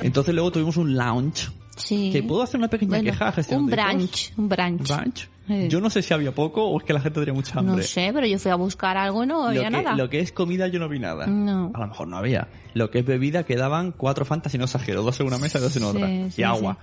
Entonces 0.00 0.34
luego 0.34 0.50
tuvimos 0.52 0.76
un 0.76 0.96
lounge. 0.96 1.48
Sí. 1.78 2.10
Que 2.12 2.22
puedo 2.22 2.42
hacer 2.42 2.58
una 2.58 2.68
pequeña 2.68 2.90
Bueno, 2.90 3.04
queja 3.10 3.28
a 3.28 3.32
gestión 3.32 3.60
un 3.64 3.66
brunch, 3.70 4.32
un 4.36 4.48
brunch. 4.48 4.88
Brunch. 4.88 5.28
Eh. 5.48 5.66
Yo 5.70 5.80
no 5.80 5.88
sé 5.88 6.02
si 6.02 6.12
había 6.12 6.34
poco 6.34 6.62
o 6.64 6.78
es 6.78 6.84
que 6.84 6.92
la 6.92 7.00
gente 7.00 7.20
tenía 7.20 7.32
mucha 7.32 7.58
hambre. 7.58 7.76
No 7.76 7.82
sé, 7.82 8.10
pero 8.12 8.26
yo 8.26 8.38
fui 8.38 8.50
a 8.50 8.54
buscar 8.56 8.96
algo 8.98 9.24
y 9.24 9.26
no 9.26 9.36
lo, 9.44 9.48
había 9.48 9.62
que, 9.64 9.70
nada. 9.70 9.94
lo 9.96 10.10
que 10.10 10.20
es 10.20 10.30
comida 10.32 10.68
yo 10.68 10.78
no 10.78 10.88
vi 10.90 10.98
nada. 10.98 11.26
No. 11.26 11.70
A 11.74 11.80
lo 11.80 11.86
mejor 11.88 12.06
no 12.08 12.18
había. 12.18 12.48
Lo 12.74 12.90
que 12.90 12.98
es 12.98 13.06
bebida 13.06 13.44
quedaban 13.44 13.92
cuatro 13.92 14.26
fantas 14.26 14.54
y 14.54 14.58
no 14.58 14.64
exagero, 14.64 15.02
dos 15.02 15.18
en 15.20 15.26
una 15.26 15.38
mesa 15.38 15.58
y 15.58 15.62
dos 15.62 15.74
en 15.76 15.82
Sí, 15.82 15.88
otra. 15.88 16.06
sí, 16.08 16.32
y 16.36 16.42
agua. 16.44 16.78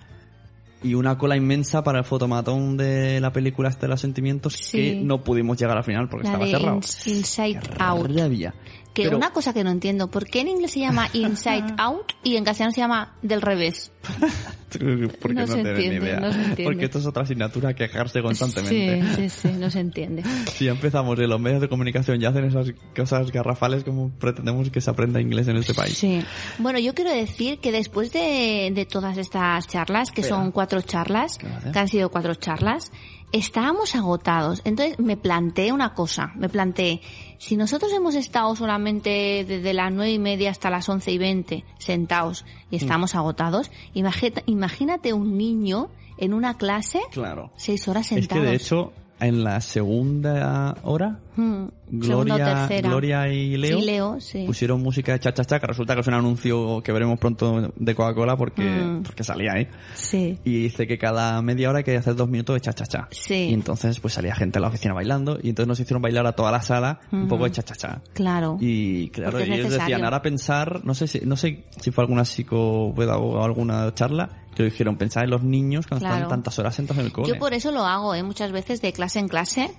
Y 0.83 0.93
una 0.93 1.17
cola 1.17 1.35
inmensa 1.35 1.83
para 1.83 1.99
el 1.99 2.05
fotomatón 2.05 2.75
de 2.77 3.19
la 3.19 3.31
película 3.31 3.69
Este 3.69 3.81
de 3.85 3.87
los 3.89 4.01
Sentimientos 4.01 4.53
Sí. 4.53 4.77
que 4.77 4.95
no 4.95 5.23
pudimos 5.23 5.57
llegar 5.57 5.77
al 5.77 5.83
final 5.83 6.09
porque 6.09 6.25
La 6.27 6.33
estaba 6.33 6.45
de 6.45 6.51
cerrado. 6.51 6.77
Ins- 6.79 7.07
Inside 7.07 7.59
Qué 7.59 7.69
Out. 7.83 8.11
rabia. 8.17 8.53
Que 8.95 9.03
Pero- 9.03 9.17
una 9.17 9.31
cosa 9.31 9.53
que 9.53 9.63
no 9.63 9.69
entiendo, 9.69 10.09
¿por 10.09 10.25
qué 10.25 10.39
en 10.41 10.47
inglés 10.47 10.71
se 10.71 10.79
llama 10.79 11.07
Inside 11.13 11.75
Out 11.77 12.13
y 12.23 12.37
en 12.37 12.43
castellano 12.45 12.71
se 12.71 12.81
llama 12.81 13.13
del 13.21 13.41
revés? 13.43 13.91
Porque 14.71 15.33
No 15.35 15.41
no, 15.41 15.47
se 15.47 15.53
tienen 15.53 15.63
ni 15.77 15.83
entiende, 15.85 16.05
idea. 16.07 16.19
no 16.19 16.31
se 16.33 16.37
entiende. 16.39 16.63
Porque 16.65 16.85
esto 16.85 16.99
es 16.99 17.05
otra 17.05 17.23
asignatura, 17.23 17.73
quejarse 17.73 18.21
constantemente. 18.21 19.03
Sí, 19.15 19.29
sí, 19.29 19.49
sí, 19.49 19.55
no 19.57 19.69
se 19.69 19.79
entiende. 19.79 20.23
Si 20.55 20.67
empezamos 20.67 21.17
de 21.17 21.27
los 21.27 21.39
medios 21.39 21.61
de 21.61 21.67
comunicación 21.69 22.19
ya 22.19 22.29
hacen 22.29 22.45
esas 22.45 22.73
cosas 22.95 23.31
garrafales 23.31 23.83
como 23.83 24.09
pretendemos 24.11 24.69
que 24.69 24.79
se 24.81 24.89
aprenda 24.89 25.19
inglés 25.21 25.47
en 25.49 25.57
este 25.57 25.73
país. 25.73 25.97
Sí. 25.97 26.21
Bueno, 26.57 26.79
yo 26.79 26.93
quiero 26.93 27.11
decir 27.11 27.59
que 27.59 27.71
después 27.71 28.11
de, 28.13 28.71
de 28.73 28.85
todas 28.85 29.17
estas 29.17 29.67
charlas, 29.67 30.11
que 30.11 30.21
Espera. 30.21 30.41
son 30.41 30.51
cuatro 30.51 30.81
charlas, 30.81 31.37
que 31.37 31.77
han 31.79 31.87
sido 31.87 32.09
cuatro 32.09 32.35
charlas, 32.35 32.91
estábamos 33.31 33.95
agotados. 33.95 34.61
Entonces 34.65 34.99
me 34.99 35.17
planteé 35.17 35.71
una 35.71 35.93
cosa, 35.93 36.31
me 36.35 36.49
planteé, 36.49 37.01
si 37.37 37.57
nosotros 37.57 37.91
hemos 37.93 38.15
estado 38.15 38.55
solamente 38.55 39.45
desde 39.47 39.73
las 39.73 39.91
nueve 39.93 40.11
y 40.13 40.19
media 40.19 40.51
hasta 40.51 40.69
las 40.69 40.87
once 40.89 41.11
y 41.11 41.17
veinte 41.17 41.63
sentados 41.79 42.45
y 42.71 42.77
estamos 42.77 43.15
agotados, 43.15 43.71
imagínate, 43.93 44.43
imagínate 44.45 45.13
un 45.13 45.37
niño 45.37 45.89
en 46.17 46.33
una 46.33 46.57
clase 46.57 47.01
Claro. 47.11 47.51
seis 47.57 47.87
horas 47.87 48.03
Es 48.11 48.19
sentados. 48.19 48.43
que 48.43 48.49
de 48.49 48.55
hecho, 48.55 48.93
en 49.19 49.43
la 49.43 49.59
segunda 49.61 50.77
hora, 50.83 51.19
Hmm, 51.35 51.65
o 51.65 51.69
Gloria. 51.91 52.67
Gloria 52.81 53.27
y 53.27 53.57
Leo, 53.57 53.79
Y 53.79 53.81
Leo, 53.85 54.21
sí. 54.21 54.43
pusieron 54.47 54.81
música 54.81 55.11
de 55.11 55.19
cha-cha-cha, 55.19 55.59
que 55.59 55.67
resulta 55.67 55.93
que 55.93 56.01
es 56.01 56.07
un 56.07 56.13
anuncio 56.13 56.81
que 56.81 56.91
veremos 56.91 57.19
pronto 57.19 57.71
de 57.75 57.95
Coca-Cola 57.95 58.37
porque, 58.37 58.63
Mm. 58.63 59.03
porque 59.03 59.23
salía 59.23 59.51
ahí. 59.53 59.67
Sí. 59.95 60.39
Y 60.43 60.63
dice 60.63 60.87
que 60.87 60.97
cada 60.97 61.41
media 61.41 61.69
hora 61.69 61.79
hay 61.79 61.83
que 61.83 61.97
hacer 61.97 62.15
dos 62.15 62.29
minutos 62.29 62.55
de 62.55 62.61
cha-cha-cha. 62.61 63.07
Sí. 63.11 63.49
Y 63.49 63.53
entonces 63.53 63.99
pues 63.99 64.13
salía 64.13 64.33
gente 64.35 64.59
a 64.59 64.61
la 64.61 64.69
oficina 64.69 64.93
bailando 64.93 65.37
y 65.41 65.49
entonces 65.49 65.67
nos 65.67 65.79
hicieron 65.79 66.01
bailar 66.01 66.25
a 66.25 66.31
toda 66.33 66.51
la 66.51 66.61
sala 66.61 66.99
un 67.11 67.19
Ujú. 67.21 67.27
poco 67.29 67.43
de 67.45 67.51
cha-cha-cha. 67.51 68.01
Claro. 68.13 68.57
Y 68.61 69.09
claro, 69.09 69.31
Porque 69.31 69.43
es 69.53 69.59
ellos 69.59 69.73
decían, 69.73 70.03
ahora 70.05 70.21
pensar, 70.21 70.85
no 70.85 70.93
sé 70.93 71.07
si, 71.07 71.19
no 71.25 71.35
sé 71.35 71.65
si 71.81 71.91
fue 71.91 72.03
alguna 72.03 72.23
psicopedagoga 72.25 73.41
o 73.41 73.43
alguna 73.43 73.93
charla, 73.93 74.29
que 74.55 74.63
lo 74.63 74.69
dijeron, 74.69 74.95
pensar 74.97 75.25
en 75.25 75.31
los 75.31 75.43
niños 75.43 75.85
cuando 75.85 76.05
Claro. 76.05 76.15
están 76.23 76.29
tantas 76.29 76.57
horas 76.59 76.75
sentados 76.75 76.99
en 77.01 77.07
el 77.07 77.11
cole. 77.11 77.27
Yo 77.27 77.37
por 77.37 77.53
eso 77.53 77.71
lo 77.71 77.81
hago, 77.85 78.15
¿eh? 78.15 78.23
muchas 78.23 78.51
veces 78.53 78.81
de 78.81 78.93
clase 78.93 79.19
en 79.19 79.27
clase. 79.27 79.69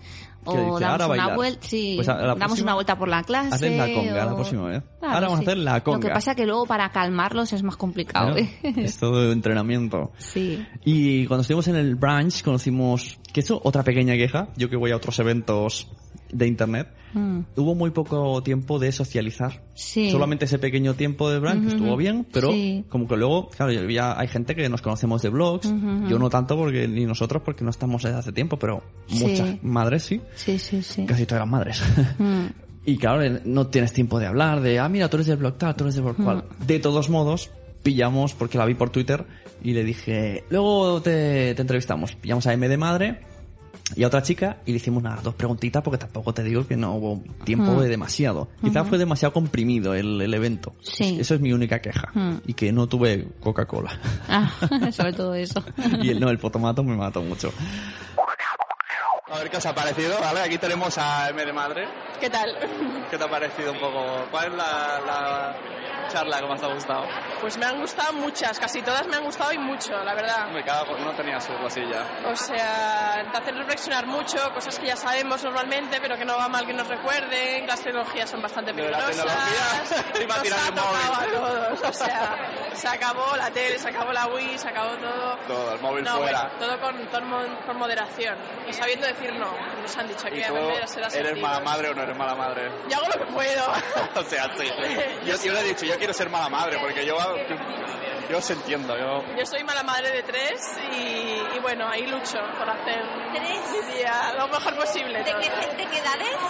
O 0.50 0.52
dice, 0.52 0.62
damos 0.62 0.82
"Ahora 0.82 1.06
una 1.06 1.16
bailar". 1.16 1.36
vuelta, 1.36 1.66
sí, 1.66 1.92
Pues 1.96 2.06
damos 2.06 2.36
próxima- 2.38 2.62
una 2.64 2.74
vuelta 2.74 2.98
por 2.98 3.08
la 3.08 3.22
clase. 3.22 3.54
Hacen 3.54 3.78
la 3.78 3.92
conga 3.92 4.24
la 4.24 4.34
próxima 4.34 4.66
vez. 4.66 4.82
Claro, 4.98 5.14
Ahora 5.14 5.26
vamos 5.28 5.38
sí. 5.40 5.44
a 5.44 5.48
hacer 5.52 5.58
la 5.62 5.80
conga. 5.82 5.98
Lo 5.98 6.02
que 6.02 6.10
pasa 6.10 6.34
que 6.34 6.46
luego 6.46 6.66
para 6.66 6.88
calmarlos 6.90 7.52
es 7.52 7.62
más 7.62 7.76
complicado. 7.76 8.32
Bueno, 8.32 8.48
¿eh? 8.62 8.74
es 8.76 8.98
todo 8.98 9.32
entrenamiento. 9.32 10.12
Sí. 10.18 10.64
Y 10.84 11.26
cuando 11.26 11.42
estuvimos 11.42 11.68
en 11.68 11.76
el 11.76 11.94
brunch 11.96 12.42
conocimos, 12.42 13.18
que 13.32 13.40
eso, 13.40 13.60
otra 13.64 13.82
pequeña 13.82 14.14
queja, 14.14 14.48
yo 14.56 14.68
que 14.68 14.76
voy 14.76 14.90
a 14.92 14.96
otros 14.96 15.18
eventos 15.18 15.88
de 16.32 16.46
internet, 16.46 16.88
Mm. 17.14 17.40
hubo 17.56 17.74
muy 17.74 17.90
poco 17.92 18.42
tiempo 18.42 18.78
de 18.78 18.92
socializar. 18.92 19.62
Sí. 19.74 20.10
Solamente 20.10 20.44
ese 20.44 20.58
pequeño 20.58 20.94
tiempo 20.94 21.30
de 21.30 21.38
Ujú. 21.38 21.68
estuvo 21.68 21.96
bien, 21.96 22.26
pero 22.30 22.50
Sí. 22.52 22.84
como 22.90 23.08
que 23.08 23.16
luego, 23.16 23.48
claro, 23.48 23.72
ya 23.88 24.18
hay 24.18 24.28
gente 24.28 24.54
que 24.54 24.68
nos 24.68 24.82
conocemos 24.82 25.22
de 25.22 25.30
blogs, 25.30 25.72
yo 26.08 26.18
no 26.18 26.28
tanto 26.28 26.56
porque 26.56 26.86
ni 26.88 27.06
nosotros 27.06 27.42
porque 27.42 27.64
no 27.64 27.70
estamos 27.70 28.02
desde 28.02 28.18
hace 28.18 28.32
tiempo, 28.32 28.58
pero 28.58 28.82
Sí. 29.06 29.24
muchas 29.24 29.62
madres 29.62 30.02
sí, 30.02 30.20
Sí, 30.34 30.58
sí, 30.58 30.82
sí. 30.82 31.06
casi 31.06 31.24
todas 31.24 31.40
las 31.42 31.50
madres. 31.50 31.82
Mm. 32.18 32.46
Y 32.88 32.98
claro, 32.98 33.20
eh, 33.22 33.40
no 33.44 33.66
tienes 33.66 33.92
tiempo 33.92 34.20
de 34.20 34.26
hablar 34.26 34.60
de, 34.60 34.78
ah, 34.78 34.88
mira, 34.88 35.08
tú 35.10 35.16
eres 35.16 35.26
del 35.26 35.38
blog 35.38 35.58
tal, 35.58 35.74
tú 35.74 35.82
eres 35.84 35.96
del 35.96 36.04
blog 36.04 36.16
cual. 36.22 36.44
Mm. 36.60 36.66
De 36.66 36.78
todos 36.78 37.08
modos, 37.10 37.50
pillamos, 37.82 38.34
porque 38.34 38.58
la 38.58 38.64
vi 38.66 38.74
por 38.74 38.90
Twitter, 38.90 39.24
y 39.60 39.72
le 39.72 39.82
dije, 39.82 40.44
luego 40.50 41.00
te, 41.02 41.52
te 41.56 41.62
entrevistamos. 41.62 42.14
Pillamos 42.14 42.46
a 42.46 42.52
M 42.52 42.68
de 42.68 42.76
madre 42.76 43.20
y 43.94 44.02
a 44.02 44.08
otra 44.08 44.20
chica 44.22 44.56
y 44.66 44.72
le 44.72 44.78
hicimos 44.78 45.00
unas 45.02 45.22
dos 45.22 45.34
preguntitas 45.34 45.82
porque 45.82 45.98
tampoco 45.98 46.34
te 46.34 46.42
digo 46.42 46.66
que 46.66 46.76
no 46.76 46.94
hubo 46.94 47.22
tiempo 47.44 47.72
Mm. 47.72 47.78
de 47.80 47.88
demasiado. 47.88 48.48
Quizás 48.62 48.88
fue 48.88 48.98
demasiado 48.98 49.32
comprimido 49.32 49.94
el, 49.94 50.20
el 50.20 50.34
evento. 50.34 50.74
Sí. 50.82 51.18
Eso 51.20 51.34
es 51.34 51.40
mi 51.40 51.52
única 51.52 51.80
queja. 51.80 52.10
Mm. 52.14 52.36
Y 52.46 52.54
que 52.54 52.72
no 52.72 52.86
tuve 52.88 53.28
Coca-Cola. 53.40 53.98
Ah, 54.28 54.50
sobre 54.92 55.12
todo 55.12 55.34
eso. 55.34 55.62
y 56.02 56.10
el, 56.10 56.18
no, 56.20 56.30
el 56.30 56.38
fotomato 56.38 56.82
me 56.82 56.96
mató 56.96 57.22
mucho. 57.22 57.52
A 59.28 59.38
ver 59.38 59.50
qué 59.50 59.56
os 59.56 59.66
ha 59.66 59.74
parecido, 59.74 60.18
¿vale? 60.20 60.40
Aquí 60.40 60.56
tenemos 60.56 60.96
a 60.98 61.28
M 61.30 61.44
de 61.44 61.52
Madre. 61.52 61.84
¿Qué 62.20 62.30
tal? 62.30 62.48
¿Qué 63.10 63.18
te 63.18 63.24
ha 63.24 63.28
parecido 63.28 63.72
un 63.72 63.78
poco? 63.80 64.00
¿Cuál 64.30 64.52
es 64.52 64.56
la, 64.56 65.00
la 65.06 65.56
charla 66.08 66.40
más 66.42 66.60
te 66.60 66.66
ha 66.66 66.72
gustado? 66.74 67.04
Pues 67.40 67.56
me 67.58 67.66
han 67.66 67.80
gustado 67.80 68.12
muchas, 68.14 68.58
casi 68.58 68.82
todas 68.82 69.06
me 69.06 69.16
han 69.16 69.24
gustado 69.24 69.52
y 69.52 69.58
mucho, 69.58 69.92
la 70.04 70.14
verdad. 70.14 70.46
Hombre, 70.46 70.64
cada 70.64 70.84
uno 70.84 71.12
tenía 71.14 71.40
su 71.40 71.52
cosilla. 71.58 72.04
O 72.26 72.36
sea, 72.36 73.24
te 73.30 73.38
hacen 73.38 73.56
reflexionar 73.56 74.06
mucho, 74.06 74.38
cosas 74.54 74.78
que 74.78 74.86
ya 74.86 74.96
sabemos 74.96 75.42
normalmente, 75.44 75.98
pero 76.00 76.16
que 76.16 76.24
no 76.24 76.36
va 76.36 76.48
mal 76.48 76.66
que 76.66 76.72
nos 76.72 76.86
recuerden, 76.86 77.66
las 77.66 77.80
tecnologías 77.82 78.30
son 78.30 78.42
bastante 78.42 78.72
De 78.72 78.82
la 78.90 78.98
peligrosas. 78.98 79.26
tecnología, 79.86 80.22
iba 80.22 80.34
a 80.34 80.38
nos 80.38 80.42
tirar 80.42 80.60
ha 80.60 80.68
el 80.68 80.74
tocado 80.74 80.96
a 80.96 81.20
móvil. 81.20 81.32
todos, 81.34 81.82
o 81.88 81.92
sea, 81.92 82.36
se 82.74 82.88
acabó 82.88 83.36
la 83.36 83.50
tele, 83.50 83.78
se 83.78 83.88
acabó 83.88 84.12
la 84.12 84.26
Wii, 84.26 84.58
se 84.58 84.68
acabó 84.68 84.90
todo. 84.96 85.36
Todo, 85.46 85.74
el 85.74 85.80
móvil 85.80 86.04
No, 86.04 86.16
fuera. 86.18 86.42
bueno, 86.42 86.58
todo 86.58 86.80
con, 86.80 87.06
todo 87.08 87.22
con 87.66 87.76
moderación 87.78 88.36
y 88.68 88.72
sabiendo 88.72 89.06
decir 89.06 89.32
no. 89.34 89.52
Nos 89.82 89.96
han 89.96 90.08
dicho 90.08 90.26
¿Y 90.28 90.32
que 90.32 90.44
aprender 90.44 90.82
a 90.82 90.86
ser 90.86 91.26
eres 91.26 91.40
mala 91.40 91.60
madre 91.60 91.90
o 91.90 91.94
no 91.94 92.02
eres 92.02 92.16
mala 92.16 92.34
madre? 92.34 92.70
Yo 92.88 92.96
hago 92.96 93.06
lo 93.08 93.26
que 93.26 93.32
puedo. 93.32 93.72
o 94.16 94.22
sea, 94.24 94.50
sí. 94.56 94.66
Yo, 95.26 95.34
yo 95.42 95.52
le 95.52 95.60
he 95.60 95.64
dicho, 95.64 95.84
yo 95.86 95.95
quiero 95.98 96.12
ser 96.12 96.30
mala 96.30 96.48
madre 96.48 96.78
porque 96.80 97.04
yo, 97.06 97.16
yo 98.30 98.38
os 98.38 98.50
entiendo. 98.50 98.96
Yo, 98.96 99.24
Yo 99.36 99.46
soy 99.46 99.62
mala 99.64 99.82
madre 99.82 100.10
de 100.10 100.22
tres 100.22 100.60
y, 100.92 101.56
y 101.56 101.58
bueno, 101.60 101.88
ahí 101.88 102.06
lucho 102.06 102.38
por 102.58 102.68
hacer 102.70 103.02
mi 103.32 103.94
día 103.94 104.32
lo 104.36 104.48
mejor 104.48 104.74
posible. 104.76 105.18
¿De 105.18 105.24
qué, 105.24 105.50
de 105.50 105.86
qué 105.90 105.98
edades? 105.98 106.40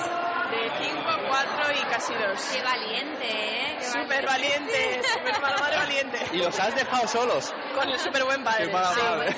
De 0.51 0.71
cinco, 0.85 1.11
cuatro 1.29 1.73
y 1.73 1.83
casi 1.91 2.15
dos. 2.15 2.41
Qué 2.53 2.63
valiente, 2.63 3.25
¿eh? 3.27 3.77
Qué 3.79 3.85
Súper 3.85 4.25
valiente, 4.27 5.03
súper 5.13 5.41
mala 5.41 5.57
madre 5.59 5.77
valiente. 5.77 6.19
¿Y 6.33 6.39
los 6.39 6.59
has 6.61 6.75
dejado 6.75 7.07
solos? 7.09 7.53
Con 7.75 7.89
el 7.89 7.99
súper 7.99 8.25
buen 8.25 8.43
padre, 8.45 8.67
Qué 8.67 8.73
mala 8.73 8.91
sí, 8.95 9.01
madre. 9.01 9.35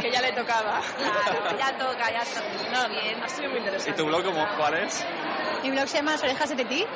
que 0.00 0.10
ya 0.10 0.20
le 0.20 0.32
tocaba. 0.32 0.80
Claro, 0.98 1.58
ya 1.58 1.78
toca, 1.78 2.10
ya 2.12 2.22
toca. 2.24 2.70
No, 2.72 2.88
no, 2.88 3.24
ha 3.24 3.28
sido 3.28 3.48
muy 3.48 3.56
¿Y 3.56 3.60
interesante. 3.60 3.92
tu 3.94 4.06
blog 4.06 4.22
cómo, 4.24 4.46
cuál 4.58 4.74
es? 4.84 5.04
Mi 5.62 5.70
blog 5.70 5.88
se 5.88 5.98
llama 5.98 6.12
Las 6.12 6.22
orejas 6.22 6.48
de 6.48 6.56
Titi. 6.56 6.86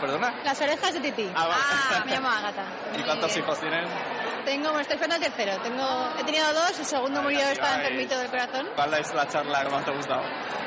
¿Perdona? 0.00 0.34
Las 0.44 0.60
orejas 0.60 0.94
de 0.94 1.00
Titi. 1.00 1.30
Ah, 1.34 1.46
vale. 1.46 1.62
Ah, 1.62 2.02
me 2.04 2.12
llamo 2.12 2.28
Agata. 2.28 2.64
¿Y 2.98 3.02
cuántos 3.02 3.36
hijos 3.36 3.58
tienes? 3.60 3.88
Tengo, 4.44 4.64
bueno, 4.64 4.80
estoy 4.80 4.94
esperando 4.94 5.26
el 5.26 5.32
tercero. 5.32 5.60
Tengo, 5.62 6.08
he 6.18 6.24
tenido 6.24 6.52
dos, 6.54 6.78
el 6.78 6.84
segundo 6.86 7.22
murió, 7.22 7.40
estaba 7.40 7.76
enfermito 7.76 8.18
del 8.18 8.28
corazón. 8.28 8.68
¿Cuál 8.74 8.94
es 8.94 9.12
la 9.12 9.28
charla 9.28 9.62
que 9.64 9.70
más 9.70 9.84
te 9.84 9.90
ha 9.90 9.94
gustado? 9.94 10.22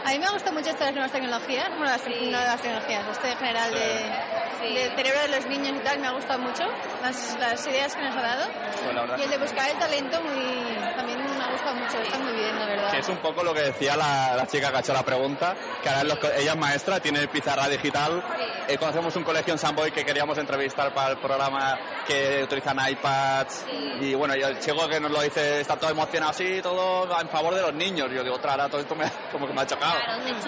A 0.05 0.09
mí 0.11 0.19
me 0.19 0.29
gusta 0.29 0.51
mucho 0.51 0.69
esto 0.69 0.79
de 0.79 0.86
las 0.86 0.93
nuevas 0.93 1.11
tecnologías, 1.11 1.69
bueno, 1.69 1.86
las, 1.86 2.05
no 2.05 2.13
de 2.13 2.32
las 2.32 2.61
tecnologías, 2.61 3.07
esto 3.07 3.27
en 3.27 3.38
general 3.38 3.71
de, 3.71 4.73
del 4.73 4.95
cerebro 4.95 5.21
de 5.21 5.27
los 5.29 5.45
niños 5.47 5.77
y 5.77 5.79
tal, 5.79 5.99
me 5.99 6.07
ha 6.07 6.11
gustado 6.11 6.39
mucho, 6.39 6.63
las, 7.01 7.38
las 7.39 7.65
ideas 7.67 7.95
que 7.95 8.03
nos 8.03 8.15
ha 8.15 8.21
dado. 8.21 8.49
Pues 8.84 8.95
la 8.95 9.01
verdad. 9.01 9.17
Y 9.17 9.21
el 9.23 9.29
de 9.29 9.38
buscar 9.38 9.69
el 9.69 9.77
talento 9.77 10.21
muy, 10.21 10.95
también 10.95 11.11
gustado 11.51 11.75
mucho, 11.75 11.97
está 11.99 12.17
muy 12.17 12.33
bien, 12.33 12.59
la 12.59 12.65
verdad. 12.65 12.91
Que 12.91 12.99
es 12.99 13.09
un 13.09 13.17
poco 13.17 13.43
lo 13.43 13.53
que 13.53 13.61
decía 13.61 13.95
la, 13.95 14.35
la 14.35 14.47
chica 14.47 14.71
que 14.71 14.77
ha 14.77 14.79
hecho 14.79 14.93
la 14.93 15.03
pregunta, 15.03 15.55
que 15.81 15.89
ahora 15.89 16.03
los 16.03 16.19
ella 16.37 16.51
es 16.53 16.57
maestra, 16.57 16.99
tiene 16.99 17.27
pizarra 17.27 17.67
digital. 17.67 18.23
Eh, 18.72 18.78
conocemos 18.78 19.13
un 19.17 19.24
colegio 19.26 19.51
en 19.51 19.59
San 19.59 19.76
Boy 19.76 19.91
que 19.91 20.05
queríamos 20.05 20.38
entrevistar 20.38 20.93
para 20.93 21.09
el 21.11 21.17
programa 21.17 21.78
que 22.07 22.41
utilizan 22.43 22.78
iPads. 22.89 23.65
Y 23.99 24.13
bueno, 24.13 24.34
y 24.36 24.41
el 24.41 24.59
chico 24.59 24.88
que 24.88 24.97
nos 24.97 25.11
lo 25.11 25.22
dice 25.22 25.59
está 25.59 25.76
todo 25.78 25.89
emocionado 25.89 26.32
así, 26.32 26.61
todo 26.61 27.19
en 27.19 27.28
favor 27.28 27.53
de 27.53 27.61
los 27.61 27.74
niños. 27.74 28.09
Yo 28.13 28.24
digo, 28.24 28.36
otra, 28.36 28.69
todo 28.69 28.80
esto 28.80 28.95
me, 28.95 29.11
como 29.32 29.45
que 29.45 29.51
me 29.53 29.61
ha 29.61 29.67
chocado. 29.67 29.93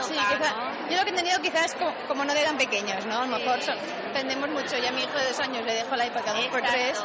Sí, 0.04 0.14
quizá- 0.14 0.56
yo 0.90 0.98
lo 0.98 1.04
que 1.04 1.10
he 1.10 1.10
entendido 1.10 1.42
quizás 1.42 1.74
como, 1.76 1.94
como 2.08 2.24
no 2.24 2.34
de 2.34 2.44
tan 2.44 2.58
pequeños, 2.58 3.06
¿no? 3.08 3.24
A 3.24 3.26
lo 3.26 3.38
mejor 3.38 3.62
so- 3.62 3.74
tendemos 4.14 4.48
mucho. 4.50 4.78
Ya 4.78 4.90
a 4.90 4.92
mi 4.94 5.02
hijo 5.04 5.18
de 5.18 5.28
dos 5.28 5.40
años 5.42 5.66
le 5.66 5.74
dejo 5.74 5.94
el 5.96 6.06
iPad 6.08 6.22
cada 6.24 6.38
dos 6.40 6.48
por 6.48 6.62
tres 6.62 7.04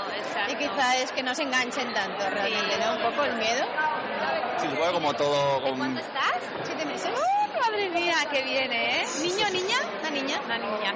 y 0.49 0.55
quizá 0.55 0.97
es 0.99 1.11
que 1.11 1.23
no 1.25 1.35
se 1.35 1.43
enganchen 1.43 1.93
tanto 1.95 2.31
realmente, 2.31 2.79
¿no? 2.79 2.93
Un 2.95 3.03
poco 3.11 3.25
el 3.25 3.35
miedo. 3.39 3.64
Sí, 4.59 4.69
se 4.69 4.77
puede 4.77 4.93
como 4.93 5.12
todo... 5.14 5.61
Con... 5.62 5.99
¿Estás? 5.99 6.39
Siete 6.64 6.85
meses. 6.85 7.11
Madre 7.61 7.91
mía, 7.91 8.15
qué 8.31 8.43
bien, 8.43 8.73
¿eh? 8.73 9.05
¿Niño, 9.23 9.51
niña? 9.51 9.77
¿Una 10.01 10.11
niña? 10.11 10.41
Una 10.45 10.59
niña. 10.59 10.95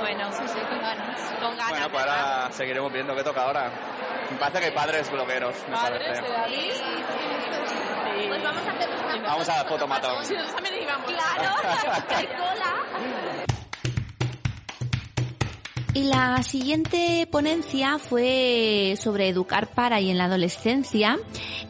Bueno, 0.00 0.32
Sí, 0.32 0.42
sí, 0.46 0.58
con 0.68 0.80
ganas. 0.80 1.20
con 1.40 1.56
ganas. 1.56 1.68
Bueno, 1.70 1.88
pues 1.90 2.04
ahora 2.04 2.48
seguiremos 2.52 2.92
viendo 2.92 3.14
qué 3.14 3.22
toca 3.22 3.42
ahora. 3.42 3.70
Me 4.30 4.36
parece 4.38 4.58
que 4.60 4.64
hay 4.66 4.72
padres 4.72 5.10
blogueros, 5.10 5.54
me 5.68 5.76
parece. 5.76 6.22
Pues 8.28 8.42
vamos 8.42 8.62
a 8.66 8.70
hacer 8.70 8.88
una 9.16 9.28
Vamos 9.28 9.48
a 9.48 9.64
fotomatón. 9.64 10.24
Si 10.24 10.34
nosotros 10.34 10.54
también 10.56 10.82
íbamos. 10.82 11.10
Claro, 11.10 11.54
que 12.08 12.14
hay 12.14 12.26
cola. 12.26 12.74
Y 15.92 16.04
la 16.04 16.42
siguiente 16.44 17.26
ponencia 17.30 17.98
fue 17.98 18.94
sobre 19.00 19.28
educar 19.28 19.66
para 19.68 20.00
y 20.00 20.10
en 20.10 20.18
la 20.18 20.24
adolescencia 20.26 21.18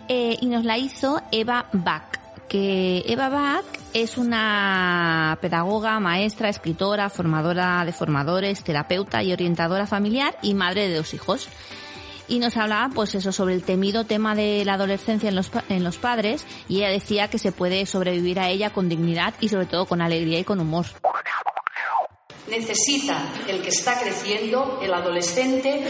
eh, 0.09 0.37
y 0.41 0.47
nos 0.47 0.64
la 0.64 0.76
hizo 0.76 1.22
Eva 1.33 1.68
Bach. 1.72 2.18
Que 2.51 3.05
Eva 3.07 3.28
Bach 3.28 3.64
es 3.94 4.18
una 4.18 5.38
pedagoga, 5.40 6.01
maestra, 6.01 6.48
escritora, 6.48 7.09
formadora 7.09 7.84
de 7.84 7.92
formadores, 7.92 8.64
terapeuta 8.64 9.22
y 9.22 9.32
orientadora 9.32 9.86
familiar 9.86 10.36
y 10.42 10.55
madre 10.55 10.88
de 10.88 10.96
dos 10.96 11.14
hijos. 11.14 11.48
Y 12.26 12.40
nos 12.40 12.57
hablaba, 12.57 12.92
pues 12.92 13.14
eso, 13.14 13.30
sobre 13.30 13.55
el 13.55 13.62
temido 13.62 14.03
tema 14.03 14.34
de 14.34 14.64
la 14.64 14.74
adolescencia 14.74 15.28
en 15.28 15.36
los, 15.36 15.53
en 15.68 15.84
los 15.84 15.98
padres 15.98 16.44
y 16.68 16.78
ella 16.78 16.88
decía 16.88 17.28
que 17.28 17.38
se 17.38 17.53
puede 17.53 17.86
sobrevivir 17.86 18.40
a 18.40 18.48
ella 18.48 18.70
con 18.70 18.88
dignidad 18.88 19.32
y 19.40 19.48
sobre 19.48 19.66
todo 19.66 19.86
con 19.86 20.03
alegría 20.03 20.40
y 20.40 20.44
con 20.44 20.59
humor. 20.59 20.86
Necesita 22.51 23.32
el 23.48 23.62
que 23.62 23.68
está 23.68 23.98
creciendo, 23.98 24.80
el 24.82 24.92
adolescente, 24.92 25.84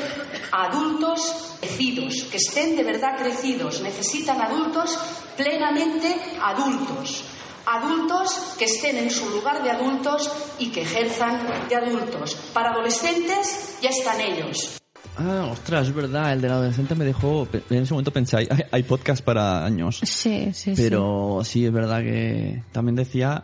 adultos 0.53 1.57
crecidos, 1.61 2.25
que 2.25 2.37
estén 2.37 2.77
de 2.77 2.85
verdad 2.85 3.17
crecidos. 3.19 3.81
Necesitan 3.81 4.41
adultos 4.41 4.99
plenamente 5.37 6.15
adultos. 6.43 7.25
Adultos 7.67 8.55
que 8.59 8.65
estén 8.65 8.97
en 8.97 9.11
su 9.11 9.29
lugar 9.31 9.63
de 9.63 9.71
adultos 9.71 10.31
y 10.59 10.71
que 10.71 10.83
ejerzan 10.83 11.47
de 11.69 11.77
adultos. 11.77 12.35
Para 12.53 12.71
adolescentes 12.71 13.79
ya 13.81 13.91
están 13.91 14.21
ellos. 14.21 14.81
Ah, 15.17 15.49
ostras, 15.53 15.89
es 15.89 15.95
verdad, 15.95 16.33
el 16.33 16.41
del 16.41 16.53
adolescente 16.53 16.95
me 16.95 17.05
dejó... 17.05 17.47
En 17.69 17.83
ese 17.83 17.93
momento 17.93 18.11
pensé, 18.11 18.39
hay, 18.39 18.49
hay 18.71 18.83
podcast 18.83 19.23
para 19.23 19.65
años. 19.65 20.01
Sí, 20.03 20.51
sí, 20.55 20.73
Pero 20.75 21.41
sí, 21.45 21.67
es 21.67 21.73
verdad 21.73 22.01
que 22.01 22.63
también 22.73 22.97
decía 22.97 23.43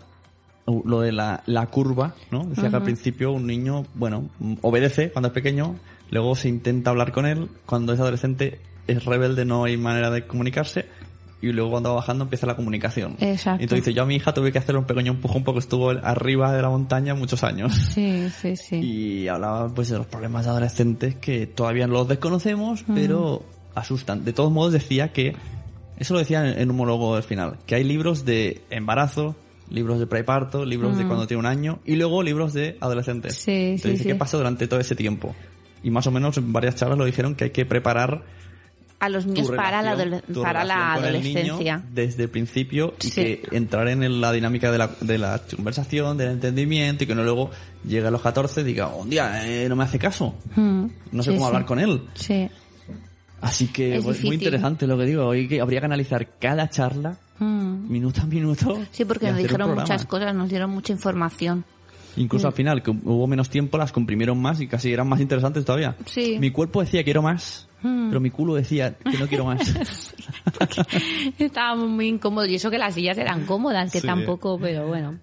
lo 0.66 1.00
de 1.00 1.12
la, 1.12 1.42
la 1.46 1.66
curva, 1.66 2.14
¿no? 2.30 2.44
Decía 2.44 2.70
que 2.70 2.76
al 2.76 2.82
principio 2.82 3.32
un 3.32 3.46
niño, 3.46 3.84
bueno, 3.94 4.28
obedece 4.62 5.10
cuando 5.12 5.28
es 5.28 5.34
pequeño, 5.34 5.76
luego 6.10 6.34
se 6.34 6.48
intenta 6.48 6.90
hablar 6.90 7.12
con 7.12 7.26
él, 7.26 7.48
cuando 7.66 7.92
es 7.92 8.00
adolescente 8.00 8.60
es 8.86 9.04
rebelde, 9.04 9.44
no 9.44 9.64
hay 9.64 9.76
manera 9.76 10.10
de 10.10 10.26
comunicarse, 10.26 10.86
y 11.42 11.52
luego 11.52 11.70
cuando 11.70 11.90
va 11.90 11.96
bajando 11.96 12.24
empieza 12.24 12.46
la 12.46 12.56
comunicación. 12.56 13.16
Exacto. 13.20 13.62
Entonces 13.62 13.84
dice, 13.84 13.94
yo 13.94 14.02
a 14.02 14.06
mi 14.06 14.16
hija 14.16 14.32
tuve 14.32 14.50
que 14.52 14.58
hacerle 14.58 14.80
un 14.80 14.86
pequeño 14.86 15.12
empujón 15.12 15.44
porque 15.44 15.60
estuvo 15.60 15.90
arriba 15.90 16.52
de 16.52 16.62
la 16.62 16.70
montaña 16.70 17.14
muchos 17.14 17.44
años. 17.44 17.74
Sí, 17.94 18.28
sí, 18.30 18.56
sí. 18.56 18.76
Y 18.76 19.28
hablaba 19.28 19.68
pues 19.68 19.90
de 19.90 19.98
los 19.98 20.06
problemas 20.06 20.44
de 20.46 20.50
adolescentes 20.50 21.14
que 21.16 21.46
todavía 21.46 21.86
no 21.86 21.94
los 21.94 22.08
desconocemos, 22.08 22.84
Mm. 22.88 22.94
pero 22.94 23.42
asustan. 23.74 24.24
De 24.24 24.32
todos 24.32 24.50
modos 24.50 24.72
decía 24.72 25.12
que, 25.12 25.36
eso 25.98 26.14
lo 26.14 26.20
decía 26.20 26.48
en, 26.48 26.58
en 26.58 26.70
un 26.70 26.76
monólogo 26.76 27.14
del 27.14 27.24
final, 27.24 27.58
que 27.66 27.74
hay 27.74 27.84
libros 27.84 28.24
de 28.24 28.62
embarazo, 28.70 29.36
libros 29.70 29.98
de 29.98 30.06
preparto, 30.06 30.64
libros 30.64 30.96
de 30.96 31.04
Mm. 31.04 31.08
cuando 31.08 31.26
tiene 31.26 31.40
un 31.40 31.46
año 31.46 31.80
y 31.84 31.96
luego 31.96 32.22
libros 32.22 32.52
de 32.52 32.76
adolescentes. 32.80 33.36
Sí, 33.36 33.50
Entonces 33.52 33.82
sí, 33.82 33.90
dice, 33.90 34.02
sí. 34.04 34.08
¿qué 34.10 34.14
pasó 34.14 34.38
durante 34.38 34.66
todo 34.68 34.80
ese 34.80 34.94
tiempo? 34.94 35.34
Y 35.82 35.90
más 35.90 36.06
o 36.06 36.10
menos 36.10 36.36
en 36.38 36.52
varias 36.52 36.76
charlas 36.76 36.98
lo 36.98 37.04
dijeron 37.04 37.34
que 37.34 37.44
hay 37.44 37.50
que 37.50 37.64
preparar 37.66 38.24
A 38.98 39.08
los 39.10 39.26
niños 39.26 39.50
para 39.50 39.82
la, 39.82 39.94
relación- 39.94 40.42
para 40.42 40.62
el 40.62 40.70
adolescencia. 40.70 41.82
desde 41.92 42.22
el 42.24 42.30
principio 42.30 42.94
y 43.02 43.08
Sí. 43.08 43.12
que 43.22 43.42
entrar 43.52 43.86
en 43.88 44.20
la 44.22 44.32
dinámica 44.32 44.72
de 44.72 44.78
la, 44.78 44.90
de 45.02 45.18
la 45.18 45.40
conversación, 45.54 46.16
del 46.16 46.30
entendimiento 46.30 47.04
y 47.04 47.06
que 47.06 47.14
no 47.14 47.22
luego 47.22 47.50
llegue 47.86 48.06
a 48.06 48.10
los 48.10 48.22
14 48.22 48.62
y 48.62 48.64
diga, 48.64 48.88
un 48.88 49.10
día 49.10 49.46
eh, 49.46 49.68
no 49.68 49.76
me 49.76 49.84
hace 49.84 49.98
caso, 49.98 50.34
Mm. 50.56 50.86
no 51.12 51.22
sé 51.22 51.30
Sí, 51.30 51.36
cómo 51.36 51.40
sí. 51.40 51.54
hablar 51.54 51.66
con 51.66 51.78
él. 51.78 52.02
Sí. 52.14 52.48
Así 53.40 53.68
que 53.68 53.96
Es 53.96 54.04
pues, 54.04 54.24
muy 54.24 54.34
interesante 54.36 54.86
lo 54.86 54.96
que 54.98 55.04
digo, 55.04 55.26
hoy 55.26 55.46
que 55.48 55.60
habría 55.60 55.80
que 55.80 55.86
analizar 55.86 56.28
cada 56.38 56.68
charla 56.68 57.16
Mm. 57.38 57.90
minuto 57.90 58.22
a 58.22 58.26
minuto. 58.26 58.78
Sí, 58.92 59.04
porque 59.04 59.30
nos 59.30 59.36
dijeron 59.38 59.74
muchas 59.74 60.06
cosas, 60.06 60.34
nos 60.34 60.48
dieron 60.48 60.70
mucha 60.70 60.92
información. 60.94 61.64
Incluso 62.16 62.46
Mm. 62.46 62.48
al 62.48 62.52
final, 62.54 62.82
que 62.82 62.90
hubo 62.90 63.26
menos 63.26 63.50
tiempo, 63.50 63.76
las 63.76 63.92
comprimieron 63.92 64.40
más 64.40 64.58
y 64.62 64.66
casi 64.66 64.90
eran 64.90 65.06
más 65.06 65.20
interesantes 65.20 65.66
todavía. 65.66 65.94
Sí. 66.06 66.38
Mi 66.40 66.50
cuerpo 66.50 66.80
decía 66.80 67.04
quiero 67.04 67.20
más, 67.20 67.68
Mm. 67.82 68.08
pero 68.08 68.20
mi 68.20 68.30
culo 68.30 68.54
decía 68.54 68.94
que 68.96 69.18
no 69.18 69.26
quiero 69.28 69.44
más. 69.44 69.60
Estábamos 71.38 71.88
muy 71.88 72.08
incómodos 72.08 72.48
y 72.48 72.54
eso 72.54 72.70
que 72.70 72.78
las 72.78 72.94
sillas 72.94 73.18
eran 73.18 73.44
cómodas, 73.44 73.92
que 73.92 74.00
Sí. 74.00 74.06
tampoco, 74.06 74.58
pero 74.58 74.86
bueno. 74.86 75.18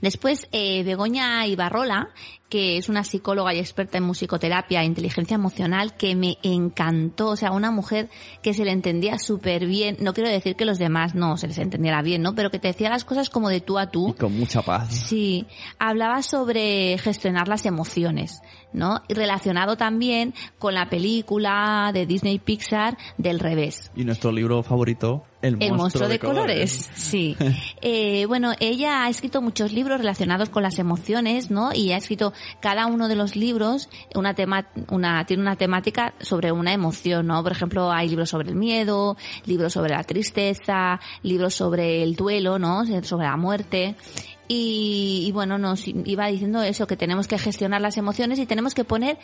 Después, 0.00 0.46
eh, 0.52 0.82
Begoña 0.84 1.46
Ibarrola, 1.46 2.10
que 2.48 2.78
es 2.78 2.88
una 2.88 3.04
psicóloga 3.04 3.52
y 3.52 3.58
experta 3.58 3.98
en 3.98 4.04
musicoterapia 4.04 4.82
e 4.82 4.86
inteligencia 4.86 5.34
emocional, 5.34 5.96
que 5.96 6.16
me 6.16 6.38
encantó. 6.42 7.28
O 7.28 7.36
sea, 7.36 7.52
una 7.52 7.70
mujer 7.70 8.08
que 8.42 8.54
se 8.54 8.64
le 8.64 8.72
entendía 8.72 9.18
súper 9.18 9.66
bien. 9.66 9.96
No 10.00 10.14
quiero 10.14 10.30
decir 10.30 10.56
que 10.56 10.64
los 10.64 10.78
demás 10.78 11.14
no 11.14 11.36
se 11.36 11.48
les 11.48 11.58
entendiera 11.58 12.02
bien, 12.02 12.22
¿no? 12.22 12.34
Pero 12.34 12.50
que 12.50 12.58
te 12.58 12.68
decía 12.68 12.88
las 12.88 13.04
cosas 13.04 13.28
como 13.30 13.48
de 13.48 13.60
tú 13.60 13.78
a 13.78 13.90
tú. 13.90 14.14
Con 14.18 14.36
mucha 14.38 14.62
paz. 14.62 14.94
Sí, 14.94 15.46
hablaba 15.78 16.22
sobre 16.22 16.96
gestionar 16.98 17.48
las 17.48 17.66
emociones, 17.66 18.40
¿no? 18.72 19.02
Y 19.08 19.14
relacionado 19.14 19.76
también 19.76 20.34
con 20.58 20.74
la 20.74 20.88
película 20.88 21.90
de 21.92 22.06
Disney 22.06 22.38
Pixar 22.38 22.96
del 23.18 23.40
revés. 23.40 23.90
Y 23.94 24.04
nuestro 24.04 24.32
libro 24.32 24.62
favorito, 24.62 25.24
El 25.42 25.52
monstruo, 25.52 25.68
El 25.68 25.76
monstruo 25.78 26.08
de, 26.08 26.18
colores. 26.18 26.88
colores. 26.88 26.90
Sí. 26.94 27.36
Eh, 27.80 28.26
bueno, 28.26 28.52
ella 28.58 29.04
ha 29.04 29.08
escrito 29.08 29.40
muchos 29.40 29.72
libros 29.72 29.98
relacionados 29.98 30.48
con 30.48 30.62
las 30.62 30.78
emociones, 30.78 31.50
¿no? 31.50 31.72
Y 31.72 31.92
ha 31.92 31.96
escrito 31.96 32.32
cada 32.60 32.86
uno 32.86 33.08
de 33.08 33.16
los 33.16 33.36
libros 33.36 33.88
una 34.14 34.34
tema, 34.34 34.66
una, 34.90 35.24
tiene 35.24 35.42
una 35.42 35.56
temática 35.56 36.14
sobre 36.20 36.52
una 36.52 36.72
emoción, 36.72 37.26
¿no? 37.26 37.42
Por 37.42 37.52
ejemplo, 37.52 37.90
hay 37.90 38.08
libros 38.08 38.30
sobre 38.30 38.50
el 38.50 38.56
miedo, 38.56 39.16
libros 39.46 39.72
sobre 39.72 39.92
la 39.92 40.04
tristeza, 40.04 41.00
libros 41.22 41.54
sobre 41.54 42.02
el 42.02 42.16
duelo, 42.16 42.58
¿no? 42.58 42.84
Sobre 43.02 43.26
la 43.26 43.36
muerte. 43.36 43.96
Y, 44.50 45.24
y 45.26 45.32
bueno, 45.32 45.58
nos 45.58 45.86
iba 45.86 46.26
diciendo 46.26 46.62
eso, 46.62 46.86
que 46.86 46.96
tenemos 46.96 47.28
que 47.28 47.38
gestionar 47.38 47.82
las 47.82 47.98
emociones 47.98 48.38
y 48.38 48.46
tenemos 48.46 48.74
que 48.74 48.82
poner 48.82 49.18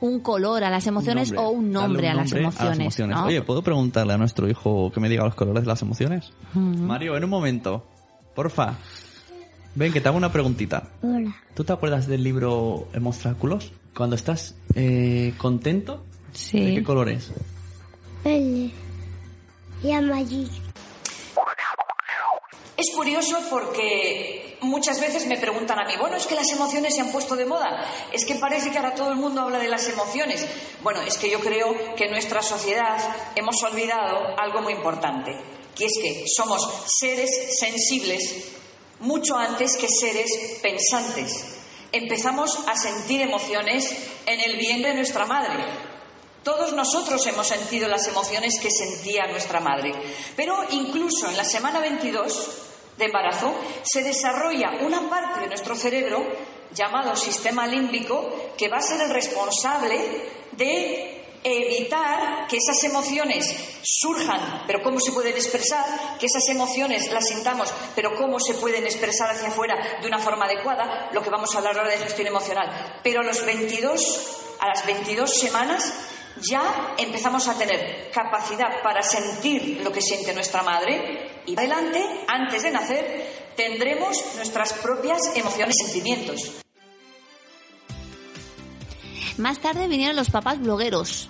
un 0.00 0.20
color 0.20 0.64
a 0.64 0.70
las 0.70 0.86
emociones 0.86 1.34
o 1.36 1.50
un 1.50 1.70
nombre, 1.70 2.08
a, 2.08 2.14
las 2.14 2.32
emociones, 2.32 2.98
¿no? 2.98 3.26
Oye, 3.26 3.42
¿puedo 3.42 3.62
preguntarle 3.62 4.14
a 4.14 4.16
nuestro 4.16 4.48
hijo 4.48 4.90
que 4.90 5.00
me 5.00 5.10
diga 5.10 5.24
los 5.24 5.34
colores 5.34 5.64
de 5.64 5.68
las 5.68 5.82
emociones? 5.82 6.32
Mario, 6.54 7.16
en 7.16 7.24
un 7.24 7.30
momento. 7.30 7.86
Porfa. 8.34 8.76
Ven, 9.74 9.92
que 9.92 10.00
te 10.00 10.08
hago 10.08 10.16
una 10.18 10.32
preguntita. 10.32 10.88
Hola. 11.02 11.34
¿Tú 11.54 11.64
te 11.64 11.72
acuerdas 11.72 12.06
del 12.06 12.24
libro 12.24 12.88
Monstráculos? 12.98 13.72
Cuando 13.94 14.16
estás 14.16 14.54
eh, 14.74 15.34
contento, 15.38 16.04
Sí. 16.32 16.60
¿de 16.60 16.74
qué 16.76 16.84
color 16.84 17.08
es? 17.08 17.30
Verde. 18.24 18.70
Y 19.82 19.92
amarillo. 19.92 20.48
Es 22.76 22.90
curioso 22.94 23.36
porque 23.50 24.56
muchas 24.62 25.00
veces 25.00 25.26
me 25.26 25.36
preguntan 25.38 25.78
a 25.78 25.84
mí, 25.84 25.92
bueno, 26.00 26.16
es 26.16 26.26
que 26.26 26.34
las 26.34 26.50
emociones 26.52 26.94
se 26.94 27.00
han 27.02 27.10
puesto 27.12 27.36
de 27.36 27.44
moda, 27.44 27.84
es 28.12 28.24
que 28.24 28.36
parece 28.36 28.70
que 28.70 28.78
ahora 28.78 28.94
todo 28.94 29.10
el 29.10 29.16
mundo 29.18 29.42
habla 29.42 29.58
de 29.58 29.68
las 29.68 29.86
emociones. 29.88 30.46
Bueno, 30.82 31.00
es 31.02 31.18
que 31.18 31.30
yo 31.30 31.40
creo 31.40 31.74
que 31.96 32.04
en 32.04 32.10
nuestra 32.12 32.42
sociedad 32.42 32.96
hemos 33.36 33.62
olvidado 33.62 34.38
algo 34.38 34.62
muy 34.62 34.72
importante, 34.72 35.32
que 35.76 35.84
es 35.86 35.98
que 36.00 36.24
somos 36.34 36.66
seres 36.86 37.58
sensibles 37.58 38.52
mucho 39.00 39.36
antes 39.36 39.76
que 39.76 39.88
seres 39.88 40.58
pensantes. 40.62 41.44
Empezamos 41.92 42.56
a 42.68 42.76
sentir 42.76 43.22
emociones 43.22 43.92
en 44.26 44.40
el 44.40 44.56
vientre 44.56 44.90
de 44.90 44.96
nuestra 44.96 45.26
madre. 45.26 45.64
Todos 46.42 46.72
nosotros 46.72 47.26
hemos 47.26 47.48
sentido 47.48 47.88
las 47.88 48.06
emociones 48.08 48.58
que 48.60 48.70
sentía 48.70 49.26
nuestra 49.26 49.60
madre. 49.60 49.92
Pero 50.36 50.56
incluso 50.70 51.28
en 51.28 51.36
la 51.36 51.44
semana 51.44 51.80
22 51.80 52.48
de 52.96 53.04
embarazo 53.04 53.54
se 53.82 54.02
desarrolla 54.02 54.78
una 54.82 55.08
parte 55.10 55.40
de 55.40 55.48
nuestro 55.48 55.74
cerebro 55.74 56.24
llamado 56.72 57.16
sistema 57.16 57.66
límbico 57.66 58.52
que 58.56 58.68
va 58.68 58.78
a 58.78 58.82
ser 58.82 59.00
el 59.00 59.10
responsable 59.10 59.98
de 60.52 61.19
evitar 61.42 62.46
que 62.48 62.58
esas 62.58 62.82
emociones 62.84 63.54
surjan, 63.82 64.64
pero 64.66 64.82
cómo 64.82 65.00
se 65.00 65.12
pueden 65.12 65.34
expresar, 65.34 65.84
que 66.18 66.26
esas 66.26 66.48
emociones 66.48 67.10
las 67.12 67.28
sintamos, 67.28 67.72
pero 67.94 68.14
cómo 68.16 68.38
se 68.38 68.54
pueden 68.54 68.84
expresar 68.84 69.30
hacia 69.30 69.48
afuera 69.48 69.98
de 70.00 70.06
una 70.06 70.18
forma 70.18 70.44
adecuada, 70.44 71.10
lo 71.12 71.22
que 71.22 71.30
vamos 71.30 71.54
a 71.54 71.58
hablar 71.58 71.78
ahora 71.78 71.90
de 71.90 71.98
gestión 71.98 72.28
emocional. 72.28 73.00
Pero 73.02 73.20
a 73.20 73.24
los 73.24 73.44
22, 73.44 74.56
a 74.60 74.68
las 74.68 74.84
22 74.86 75.38
semanas 75.38 75.92
ya 76.36 76.94
empezamos 76.98 77.48
a 77.48 77.58
tener 77.58 78.10
capacidad 78.10 78.82
para 78.82 79.02
sentir 79.02 79.80
lo 79.82 79.92
que 79.92 80.00
siente 80.00 80.32
nuestra 80.32 80.62
madre 80.62 81.42
y 81.46 81.56
adelante, 81.56 82.02
antes 82.28 82.62
de 82.62 82.70
nacer, 82.70 83.52
tendremos 83.56 84.22
nuestras 84.36 84.72
propias 84.74 85.36
emociones 85.36 85.76
y 85.80 85.84
sentimientos. 85.84 86.60
Más 89.40 89.58
tarde 89.60 89.88
vinieron 89.88 90.16
los 90.16 90.30
papás 90.30 90.60
blogueros, 90.60 91.28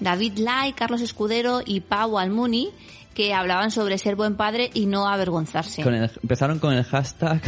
David 0.00 0.38
Lai, 0.38 0.72
Carlos 0.72 1.00
Escudero 1.00 1.60
y 1.64 1.80
Pau 1.80 2.18
Almuni, 2.18 2.70
que 3.14 3.34
hablaban 3.34 3.70
sobre 3.70 3.98
ser 3.98 4.16
buen 4.16 4.36
padre 4.36 4.70
y 4.74 4.86
no 4.86 5.06
avergonzarse. 5.08 5.82
Con 5.82 5.94
el- 5.94 6.10
empezaron 6.22 6.58
con 6.58 6.72
el 6.72 6.84
hashtag, 6.84 7.40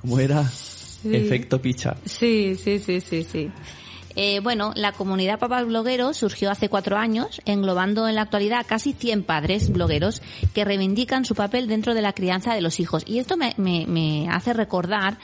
¿cómo 0.00 0.18
era? 0.20 0.44
Sí. 0.46 1.14
Efecto 1.16 1.60
picha. 1.60 1.96
Sí, 2.04 2.56
sí, 2.62 2.78
sí, 2.78 3.00
sí, 3.00 3.24
sí. 3.24 3.50
Eh, 4.16 4.40
bueno, 4.40 4.72
la 4.74 4.90
comunidad 4.92 5.38
Papás 5.38 5.64
Blogueros 5.66 6.16
surgió 6.16 6.50
hace 6.50 6.68
cuatro 6.68 6.96
años, 6.96 7.40
englobando 7.44 8.08
en 8.08 8.16
la 8.16 8.22
actualidad 8.22 8.66
casi 8.68 8.92
100 8.92 9.22
padres 9.22 9.70
blogueros 9.72 10.20
que 10.52 10.64
reivindican 10.64 11.24
su 11.24 11.34
papel 11.36 11.68
dentro 11.68 11.94
de 11.94 12.02
la 12.02 12.12
crianza 12.12 12.52
de 12.54 12.60
los 12.60 12.80
hijos. 12.80 13.04
Y 13.06 13.18
esto 13.20 13.36
me, 13.36 13.54
me, 13.56 13.86
me 13.86 14.28
hace 14.28 14.52
recordar 14.52 15.18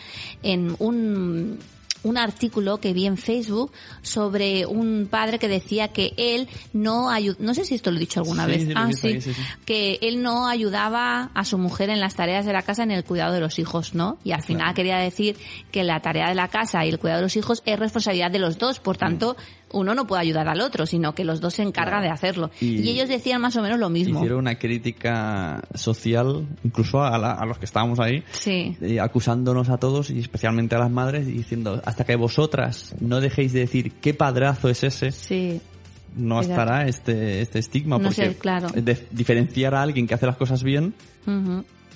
en 0.45 0.77
un, 0.79 1.59
un 2.07 2.19
artículo 2.19 2.79
que 2.79 2.93
vi 2.93 3.07
en 3.07 3.17
Facebook 3.17 3.73
sobre 4.03 4.65
un 4.67 5.09
padre 5.11 5.39
que 5.39 5.49
decía 5.49 5.89
que 5.89 6.15
él 6.17 6.49
no 6.73 7.11
ayudó, 7.11 7.37
no 7.41 7.53
sé 7.55 7.65
si 7.65 7.75
esto 7.75 7.91
lo 7.91 7.97
he 7.97 8.01
dicho 8.01 8.21
alguna 8.21 8.47
Sí, 8.47 8.51
vez, 8.51 8.69
ah, 8.77 8.91
sí. 8.93 9.19
que 9.65 9.99
él 10.03 10.23
no 10.23 10.47
ayudaba 10.49 11.31
a 11.35 11.45
su 11.45 11.59
mujer 11.59 11.91
en 11.91 12.01
las 12.01 12.15
tareas 12.15 12.47
de 12.47 12.53
la 12.53 12.63
casa 12.63 12.83
en 12.85 12.93
el 12.93 13.05
cuidado 13.05 13.35
de 13.35 13.41
los 13.41 13.59
hijos, 13.59 13.95
¿no? 13.95 14.19
Y 14.25 14.33
al 14.33 14.43
final 14.43 14.75
quería 14.75 14.99
decir 14.99 15.37
que 15.73 15.83
la 15.83 16.01
tarea 16.01 16.29
de 16.29 16.35
la 16.35 16.49
casa 16.49 16.85
y 16.87 16.89
el 16.91 16.99
cuidado 16.99 17.19
de 17.19 17.25
los 17.25 17.37
hijos 17.37 17.63
es 17.67 17.79
responsabilidad 17.79 18.31
de 18.31 18.39
los 18.39 18.59
dos, 18.59 18.79
por 18.79 18.97
tanto, 18.97 19.37
uno 19.73 19.95
no 19.95 20.07
puede 20.07 20.23
ayudar 20.23 20.49
al 20.49 20.61
otro, 20.61 20.87
sino 20.87 21.15
que 21.15 21.25
los 21.25 21.41
dos 21.41 21.55
se 21.55 21.63
encargan 21.63 22.03
de 22.03 22.09
hacerlo. 22.09 22.51
Y- 22.61 22.81
Y, 22.83 22.91
ellos 22.91 23.09
decían 23.09 23.41
más 23.41 23.57
o 23.57 23.63
menos 23.63 23.79
lo 23.79 23.91
mismo. 23.91 24.19
Hicieron 24.21 24.39
una 24.39 24.55
crítica 24.57 25.63
social, 25.75 26.47
incluso 26.65 27.03
a, 27.03 27.19
la- 27.19 27.33
a 27.33 27.45
los 27.47 27.59
que 27.59 27.65
estábamos 27.65 27.99
ahí, 28.01 28.23
Sí. 28.33 28.77
eh, 28.81 29.01
acusándonos 29.01 29.69
a 29.69 29.79
todos 29.79 30.11
y 30.11 30.21
especialmente 30.21 30.77
a 30.77 30.79
las 30.79 30.91
madres, 30.91 31.27
diciendo, 31.27 31.83
hasta 31.85 32.05
que 32.05 32.15
vosotras 32.17 32.95
no 33.01 33.21
dejéis 33.21 33.53
de 33.53 33.61
decir 33.61 33.93
qué 34.01 34.15
padrazo 34.15 34.69
es 34.69 34.85
ese, 34.85 35.11
Sí. 35.11 35.61
no 36.17 36.41
Exacto. 36.41 36.61
estará 36.63 36.87
este, 36.89 37.41
este 37.43 37.59
estigma. 37.59 37.97
No 37.99 38.05
porque 38.05 38.15
sé, 38.15 38.37
claro. 38.37 38.69
de- 38.69 39.07
diferenciar 39.11 39.75
a 39.75 39.83
alguien 39.83 40.07
que 40.07 40.15
hace 40.15 40.27
las 40.27 40.37
cosas 40.37 40.63
bien. 40.63 40.95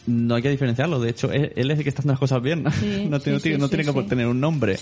No 0.07 0.35
hay 0.35 0.43
que 0.43 0.51
diferenciarlo. 0.51 0.99
De 1.01 1.11
hecho, 1.11 1.31
él, 1.31 1.53
él 1.57 1.71
es 1.71 1.79
el 1.79 1.85
que 1.85 1.89
está 1.91 2.01
haciendo 2.01 2.13
las 2.15 2.21
cosas 2.21 2.43
bien. 2.43 2.65
Sí, 2.81 3.07
no, 3.09 3.21
tiene- 3.21 3.39
sí, 3.39 3.43
tiene, 3.45 3.57
sí, 3.57 3.61
no 3.61 3.69
sí, 3.69 3.77
tiene 3.77 3.93
que 3.93 4.03
tener 4.09 4.27
un 4.27 4.41
nombre. 4.41 4.79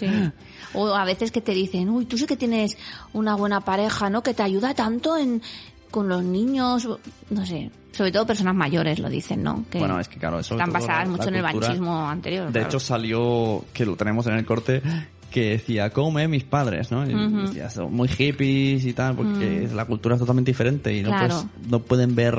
O 0.75 0.89
a 0.95 1.05
veces 1.05 1.31
que 1.31 1.41
te 1.41 1.53
dicen, 1.53 1.89
uy, 1.89 2.05
tú 2.07 2.16
sí 2.19 2.27
que 2.27 2.37
tienes 2.37 2.77
una 3.12 3.35
buena 3.35 3.61
pareja, 3.61 4.11
¿no? 4.11 4.23
Que 4.23 4.35
te 4.35 4.43
ayuda 4.43 4.75
tanto 4.75 5.16
en 5.16 5.43
con 5.91 6.07
los 6.07 6.23
niños, 6.23 6.87
no 7.31 7.47
sé, 7.47 7.71
sobre 7.93 8.12
todo 8.12 8.27
personas 8.27 8.55
mayores 8.55 8.99
lo 8.99 9.09
dicen, 9.09 9.43
¿no? 9.43 9.64
Que 9.71 9.79
Bueno, 9.79 9.99
es 9.99 10.07
que 10.07 10.19
claro, 10.19 10.39
eso 10.39 10.55
están 10.55 10.71
basadas 10.71 11.07
la- 11.07 11.11
mucho 11.12 11.23
la 11.25 11.29
en 11.31 11.35
el 11.37 11.43
banchismo 11.43 12.09
anterior. 12.09 12.47
De 12.49 12.53
claro. 12.53 12.66
hecho, 12.69 12.79
salió, 12.79 13.64
que 13.73 13.87
lo 13.87 13.97
tenemos 13.97 14.27
en 14.27 14.35
el 14.35 14.45
corte, 14.45 14.83
que 15.31 15.51
decía, 15.53 15.89
come 15.91 16.29
mis 16.29 16.45
padres, 16.45 16.91
¿no? 16.91 17.07
Y 17.09 17.43
decía, 17.47 17.71
son 17.71 17.95
muy 17.95 18.07
hippies 18.09 18.85
y 18.85 18.93
tal, 18.93 19.16
porque 19.16 19.66
Mm. 19.71 19.75
la 19.75 19.87
cultura 19.87 20.16
es 20.16 20.21
totalmente 20.21 20.51
diferente 20.51 20.95
y 20.95 21.03
no, 21.03 21.09
Claro. 21.09 21.29
pues, 21.57 21.71
no 21.71 21.79
pueden 21.81 22.14
ver 22.14 22.39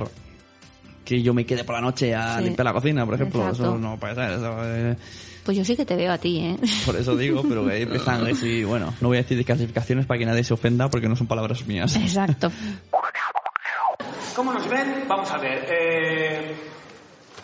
que 1.17 1.21
yo 1.23 1.33
me 1.33 1.45
quede 1.45 1.63
por 1.63 1.75
la 1.75 1.81
noche 1.81 2.13
a 2.15 2.37
Sí. 2.37 2.43
limpiar 2.45 2.65
la 2.65 2.73
cocina, 2.73 3.05
por 3.05 3.15
ejemplo. 3.15 3.41
Exacto. 3.41 3.63
Eso 3.63 3.77
no 3.77 3.97
puede 3.97 4.15
ser. 4.15 4.31
eso, 4.31 4.55
eh, 4.63 4.95
Pues 5.43 5.57
yo 5.57 5.65
sí 5.65 5.75
que 5.75 5.85
te 5.85 5.95
veo 5.95 6.11
a 6.11 6.17
ti, 6.17 6.39
¿eh? 6.39 6.57
por 6.85 6.95
eso 6.95 7.15
digo, 7.15 7.41
pero 7.47 7.65
que 7.65 7.73
ahí 7.73 7.81
empiezan 7.83 8.21
a 8.21 8.25
decir, 8.25 8.65
bueno, 8.65 8.93
no 9.01 9.07
voy 9.07 9.17
a 9.17 9.21
decir 9.21 9.37
desclasificaciones 9.37 10.05
para 10.05 10.19
que 10.19 10.25
nadie 10.25 10.43
se 10.43 10.53
ofenda 10.53 10.89
porque 10.89 11.07
no 11.09 11.15
son 11.15 11.27
palabras 11.27 11.65
mías. 11.65 11.95
Exacto. 11.95 12.51
¿Cómo 14.35 14.53
nos 14.53 14.67
ven? 14.69 15.05
Vamos 15.07 15.29
a 15.31 15.37
ver. 15.37 15.65
eh, 15.69 16.55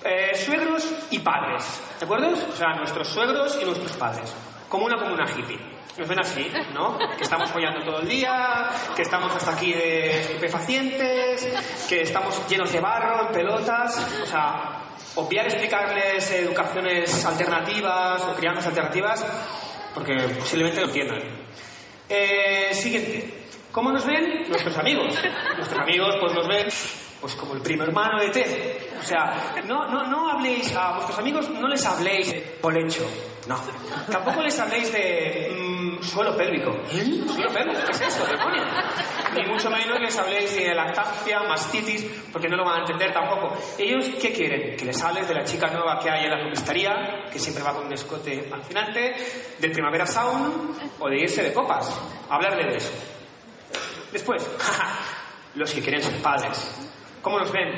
eh, 0.03 0.31
suegros 0.35 0.87
y 1.11 1.19
padres, 1.19 1.63
¿de 1.99 2.05
acuerdo? 2.05 2.27
O 2.29 2.55
sea, 2.55 2.75
nuestros 2.77 3.07
suegros 3.07 3.57
y 3.61 3.65
nuestros 3.65 3.91
padres. 3.93 4.33
Como 4.69 4.85
una 4.85 4.97
comuna 4.97 5.25
hippie. 5.25 5.57
Nos 5.97 6.07
ven 6.09 6.19
así, 6.19 6.51
¿no? 6.73 6.97
Que 7.15 7.23
estamos 7.23 7.49
follando 7.51 7.83
todo 7.85 8.01
el 8.01 8.07
día, 8.07 8.69
que 8.95 9.01
estamos 9.01 9.33
hasta 9.33 9.51
aquí 9.53 9.71
de 9.71 10.19
estupefacientes, 10.19 11.47
que 11.87 12.01
estamos 12.01 12.47
llenos 12.49 12.71
de 12.71 12.81
barro, 12.81 13.27
en 13.27 13.33
pelotas. 13.33 14.21
O 14.23 14.25
sea, 14.25 14.81
obviar 15.15 15.45
explicarles 15.45 16.31
educaciones 16.31 17.23
alternativas 17.25 18.21
o 18.23 18.35
crianzas 18.35 18.67
alternativas, 18.67 19.25
porque 19.93 20.13
posiblemente 20.37 20.81
no 20.81 20.87
entiendan. 20.87 21.21
Eh, 22.09 22.73
siguiente. 22.73 23.45
¿Cómo 23.71 23.91
nos 23.91 24.05
ven? 24.05 24.49
Nuestros 24.49 24.77
amigos. 24.77 25.17
Nuestros 25.57 25.81
amigos 25.81 26.15
pues 26.19 26.33
nos 26.33 26.47
ven 26.47 26.67
pues 27.19 27.35
como 27.35 27.55
el 27.55 27.61
primo 27.61 27.83
hermano 27.83 28.19
de 28.19 28.29
Ted. 28.29 28.77
O 28.99 29.03
sea, 29.03 29.53
no, 29.65 29.87
no, 29.87 30.07
no 30.07 30.29
habléis 30.29 30.75
a 30.75 30.93
vuestros 30.93 31.19
amigos, 31.19 31.49
no 31.49 31.67
les 31.67 31.85
habléis 31.85 32.31
de 32.31 32.57
colecho. 32.61 33.05
No. 33.47 33.59
Tampoco 34.11 34.41
les 34.41 34.59
habléis 34.59 34.91
de 34.91 35.51
mm, 35.51 35.74
suelo 36.01 36.35
pélvico. 36.35 36.71
¿Suelo 36.87 37.51
pélvico? 37.51 37.79
¿Qué 37.85 37.91
es 37.91 38.01
eso, 38.01 38.25
demonio? 38.25 38.63
Ni 39.35 39.43
mucho 39.51 39.69
menos 39.69 39.99
les 39.99 40.17
habléis 40.17 40.55
de 40.55 40.73
lactancia, 40.73 41.41
mastitis, 41.43 42.05
porque 42.31 42.47
no 42.47 42.57
lo 42.57 42.63
van 42.63 42.77
a 42.77 42.79
entender 42.79 43.11
tampoco. 43.11 43.57
Ellos, 43.77 44.05
¿qué 44.21 44.31
quieren? 44.31 44.77
Que 44.77 44.85
les 44.85 45.01
hables 45.03 45.27
de 45.27 45.33
la 45.33 45.43
chica 45.43 45.67
nueva 45.67 45.99
que 45.99 46.09
hay 46.09 46.25
en 46.25 46.31
la 46.31 46.43
comisaría, 46.43 47.25
que 47.31 47.39
siempre 47.39 47.63
va 47.63 47.73
con 47.73 47.85
un 47.85 47.93
escote 47.93 48.49
alucinante, 48.51 49.15
del 49.59 49.71
Primavera 49.71 50.05
Sound 50.05 50.93
o 50.99 51.09
de 51.09 51.19
irse 51.19 51.43
de 51.43 51.53
copas. 51.53 51.99
Hablarle 52.29 52.65
de 52.71 52.77
eso. 52.77 52.91
Después, 54.11 54.49
los 55.55 55.73
que 55.73 55.81
quieren 55.81 56.01
ser 56.01 56.21
padres. 56.21 56.89
¿Cómo 57.21 57.39
nos 57.39 57.51
ven 57.51 57.69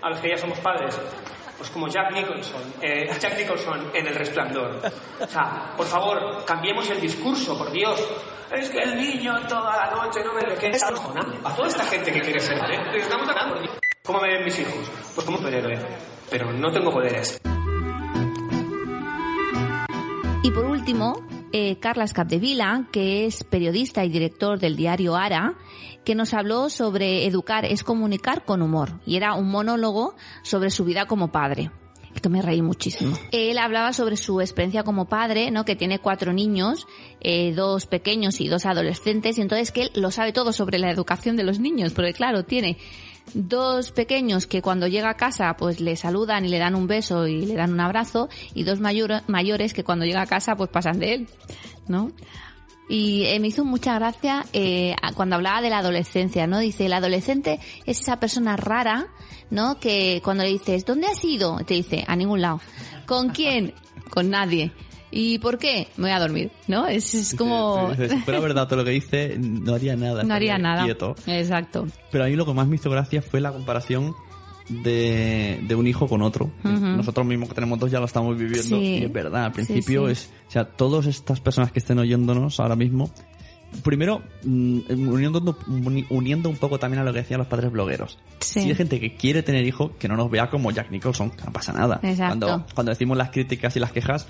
a 0.00 0.10
los 0.10 0.20
que 0.20 0.30
ya 0.30 0.36
somos 0.38 0.58
padres? 0.60 0.98
Pues 1.58 1.70
como 1.70 1.88
Jack 1.88 2.12
Nicholson, 2.12 2.62
eh, 2.80 3.08
Jack 3.20 3.38
Nicholson 3.38 3.90
en 3.94 4.06
El 4.06 4.14
Resplandor. 4.14 4.80
O 5.20 5.26
sea, 5.26 5.74
por 5.76 5.86
favor, 5.86 6.44
cambiemos 6.44 6.88
el 6.90 7.00
discurso, 7.00 7.56
por 7.56 7.70
Dios. 7.70 8.00
Es 8.50 8.68
que 8.70 8.78
el 8.78 8.96
niño 8.96 9.34
toda 9.48 9.76
la 9.76 9.90
noche 9.90 10.20
no 10.24 10.34
me 10.34 10.54
qué 10.56 10.68
estamos 10.68 11.00
jonando. 11.00 11.48
A 11.48 11.54
toda 11.54 11.68
esta 11.68 11.84
gente 11.84 12.12
que 12.12 12.20
quiere 12.20 12.40
ser, 12.40 12.58
¿eh? 12.58 12.98
Estamos 12.98 13.26
ganando. 13.26 13.56
¿Cómo 14.02 14.20
me 14.20 14.28
ven 14.28 14.44
mis 14.44 14.58
hijos? 14.58 14.90
Pues 15.14 15.24
como 15.24 15.38
un 15.38 15.44
superhéroe. 15.44 15.78
Pero 16.30 16.52
no 16.52 16.70
tengo 16.72 16.90
poderes. 16.90 17.40
Y 20.44 20.50
por 20.50 20.64
último, 20.64 21.14
eh, 21.52 21.76
Carlas 21.78 22.12
Capdevila, 22.12 22.86
que 22.90 23.26
es 23.26 23.44
periodista 23.44 24.04
y 24.04 24.08
director 24.08 24.58
del 24.58 24.74
diario 24.74 25.14
Ara, 25.14 25.54
que 26.04 26.14
nos 26.14 26.34
habló 26.34 26.68
sobre 26.70 27.26
educar 27.26 27.64
es 27.64 27.84
comunicar 27.84 28.44
con 28.44 28.62
humor. 28.62 29.00
Y 29.06 29.16
era 29.16 29.34
un 29.34 29.50
monólogo 29.50 30.14
sobre 30.42 30.70
su 30.70 30.84
vida 30.84 31.06
como 31.06 31.30
padre. 31.32 31.70
Esto 32.14 32.28
me 32.28 32.42
reí 32.42 32.60
muchísimo. 32.60 33.16
Él 33.30 33.56
hablaba 33.56 33.94
sobre 33.94 34.18
su 34.18 34.40
experiencia 34.42 34.82
como 34.82 35.06
padre, 35.06 35.50
¿no? 35.50 35.64
Que 35.64 35.76
tiene 35.76 35.98
cuatro 35.98 36.34
niños, 36.34 36.86
eh, 37.20 37.54
dos 37.54 37.86
pequeños 37.86 38.40
y 38.42 38.48
dos 38.48 38.66
adolescentes, 38.66 39.38
y 39.38 39.40
entonces 39.40 39.72
que 39.72 39.82
él 39.84 39.90
lo 39.94 40.10
sabe 40.10 40.32
todo 40.34 40.52
sobre 40.52 40.78
la 40.78 40.90
educación 40.90 41.36
de 41.36 41.44
los 41.44 41.58
niños, 41.58 41.94
porque 41.94 42.12
claro, 42.12 42.44
tiene 42.44 42.76
dos 43.32 43.92
pequeños 43.92 44.46
que 44.46 44.60
cuando 44.60 44.88
llega 44.88 45.08
a 45.08 45.16
casa 45.16 45.56
pues 45.56 45.80
le 45.80 45.96
saludan 45.96 46.44
y 46.44 46.48
le 46.48 46.58
dan 46.58 46.74
un 46.74 46.86
beso 46.86 47.26
y 47.26 47.46
le 47.46 47.54
dan 47.54 47.72
un 47.72 47.80
abrazo, 47.80 48.28
y 48.52 48.64
dos 48.64 48.78
mayor- 48.78 49.22
mayores 49.26 49.72
que 49.72 49.84
cuando 49.84 50.04
llega 50.04 50.20
a 50.20 50.26
casa 50.26 50.54
pues 50.54 50.68
pasan 50.68 50.98
de 50.98 51.14
él, 51.14 51.28
¿no? 51.88 52.12
Y 52.88 53.24
eh, 53.26 53.40
me 53.40 53.48
hizo 53.48 53.64
mucha 53.64 53.94
gracia 53.94 54.44
eh, 54.52 54.94
cuando 55.14 55.36
hablaba 55.36 55.62
de 55.62 55.70
la 55.70 55.78
adolescencia, 55.78 56.46
¿no? 56.46 56.58
Dice, 56.58 56.86
el 56.86 56.92
adolescente 56.92 57.60
es 57.86 58.00
esa 58.00 58.18
persona 58.18 58.56
rara, 58.56 59.06
¿no? 59.50 59.78
Que 59.78 60.20
cuando 60.22 60.42
le 60.42 60.50
dices, 60.50 60.84
¿dónde 60.84 61.06
has 61.06 61.24
ido? 61.24 61.58
Te 61.66 61.74
dice, 61.74 62.04
a 62.06 62.16
ningún 62.16 62.42
lado. 62.42 62.60
¿Con 63.06 63.30
quién? 63.30 63.74
Con 64.10 64.30
nadie. 64.30 64.72
¿Y 65.10 65.38
por 65.38 65.58
qué? 65.58 65.88
Me 65.96 66.04
voy 66.04 66.10
a 66.12 66.18
dormir, 66.18 66.50
¿no? 66.68 66.86
Es, 66.86 67.14
es 67.14 67.34
como... 67.34 67.94
Si 67.94 68.08
fuera 68.20 68.40
verdad 68.40 68.66
todo 68.66 68.78
lo 68.78 68.84
que 68.84 68.92
dice, 68.92 69.36
no 69.38 69.74
haría 69.74 69.94
nada. 69.94 70.22
No 70.32 70.34
haría 70.34 70.56
nada. 70.56 70.84
Quieto. 70.84 71.14
Exacto. 71.26 71.86
Pero 72.10 72.24
a 72.24 72.26
mí 72.28 72.34
lo 72.34 72.46
que 72.46 72.54
más 72.54 72.66
me 72.66 72.76
hizo 72.76 72.90
gracia 72.90 73.20
fue 73.20 73.40
la 73.40 73.52
comparación 73.52 74.14
de, 74.68 75.60
de 75.66 75.74
un 75.74 75.86
hijo 75.86 76.08
con 76.08 76.22
otro. 76.22 76.50
Nosotros 76.62 77.26
mismos 77.26 77.48
que 77.48 77.54
tenemos 77.54 77.78
dos 77.78 77.90
ya 77.90 77.98
lo 78.00 78.06
estamos 78.06 78.36
viviendo 78.36 78.76
Sí. 78.76 78.98
y 79.00 79.04
es 79.04 79.12
verdad, 79.12 79.44
al 79.46 79.52
principio 79.52 80.06
sí. 80.06 80.12
es, 80.12 80.30
o 80.48 80.50
sea, 80.50 80.64
todas 80.64 81.06
estas 81.06 81.40
personas 81.40 81.72
que 81.72 81.78
estén 81.78 81.98
oyéndonos 81.98 82.60
ahora 82.60 82.76
mismo, 82.76 83.10
primero 83.82 84.22
mm, 84.44 84.80
uniendo, 85.08 85.56
uni- 85.66 86.06
uniendo 86.10 86.48
un 86.50 86.56
poco 86.56 86.78
también 86.78 87.00
a 87.00 87.04
lo 87.04 87.12
que 87.12 87.20
decían 87.20 87.38
los 87.38 87.46
padres 87.48 87.72
blogueros. 87.72 88.18
Sí. 88.40 88.60
Si 88.60 88.68
hay 88.68 88.74
gente 88.74 89.00
que 89.00 89.14
quiere 89.16 89.42
tener 89.42 89.66
hijo, 89.66 89.96
que 89.98 90.08
no 90.08 90.16
nos 90.16 90.30
vea 90.30 90.48
como 90.50 90.70
Jack 90.70 90.90
Nicholson, 90.90 91.30
que 91.30 91.44
no 91.44 91.52
pasa 91.52 91.72
nada. 91.72 91.98
Exacto. 92.02 92.46
Cuando, 92.46 92.66
cuando 92.74 92.90
decimos 92.90 93.16
las 93.16 93.30
críticas 93.30 93.74
y 93.76 93.80
las 93.80 93.92
quejas, 93.92 94.26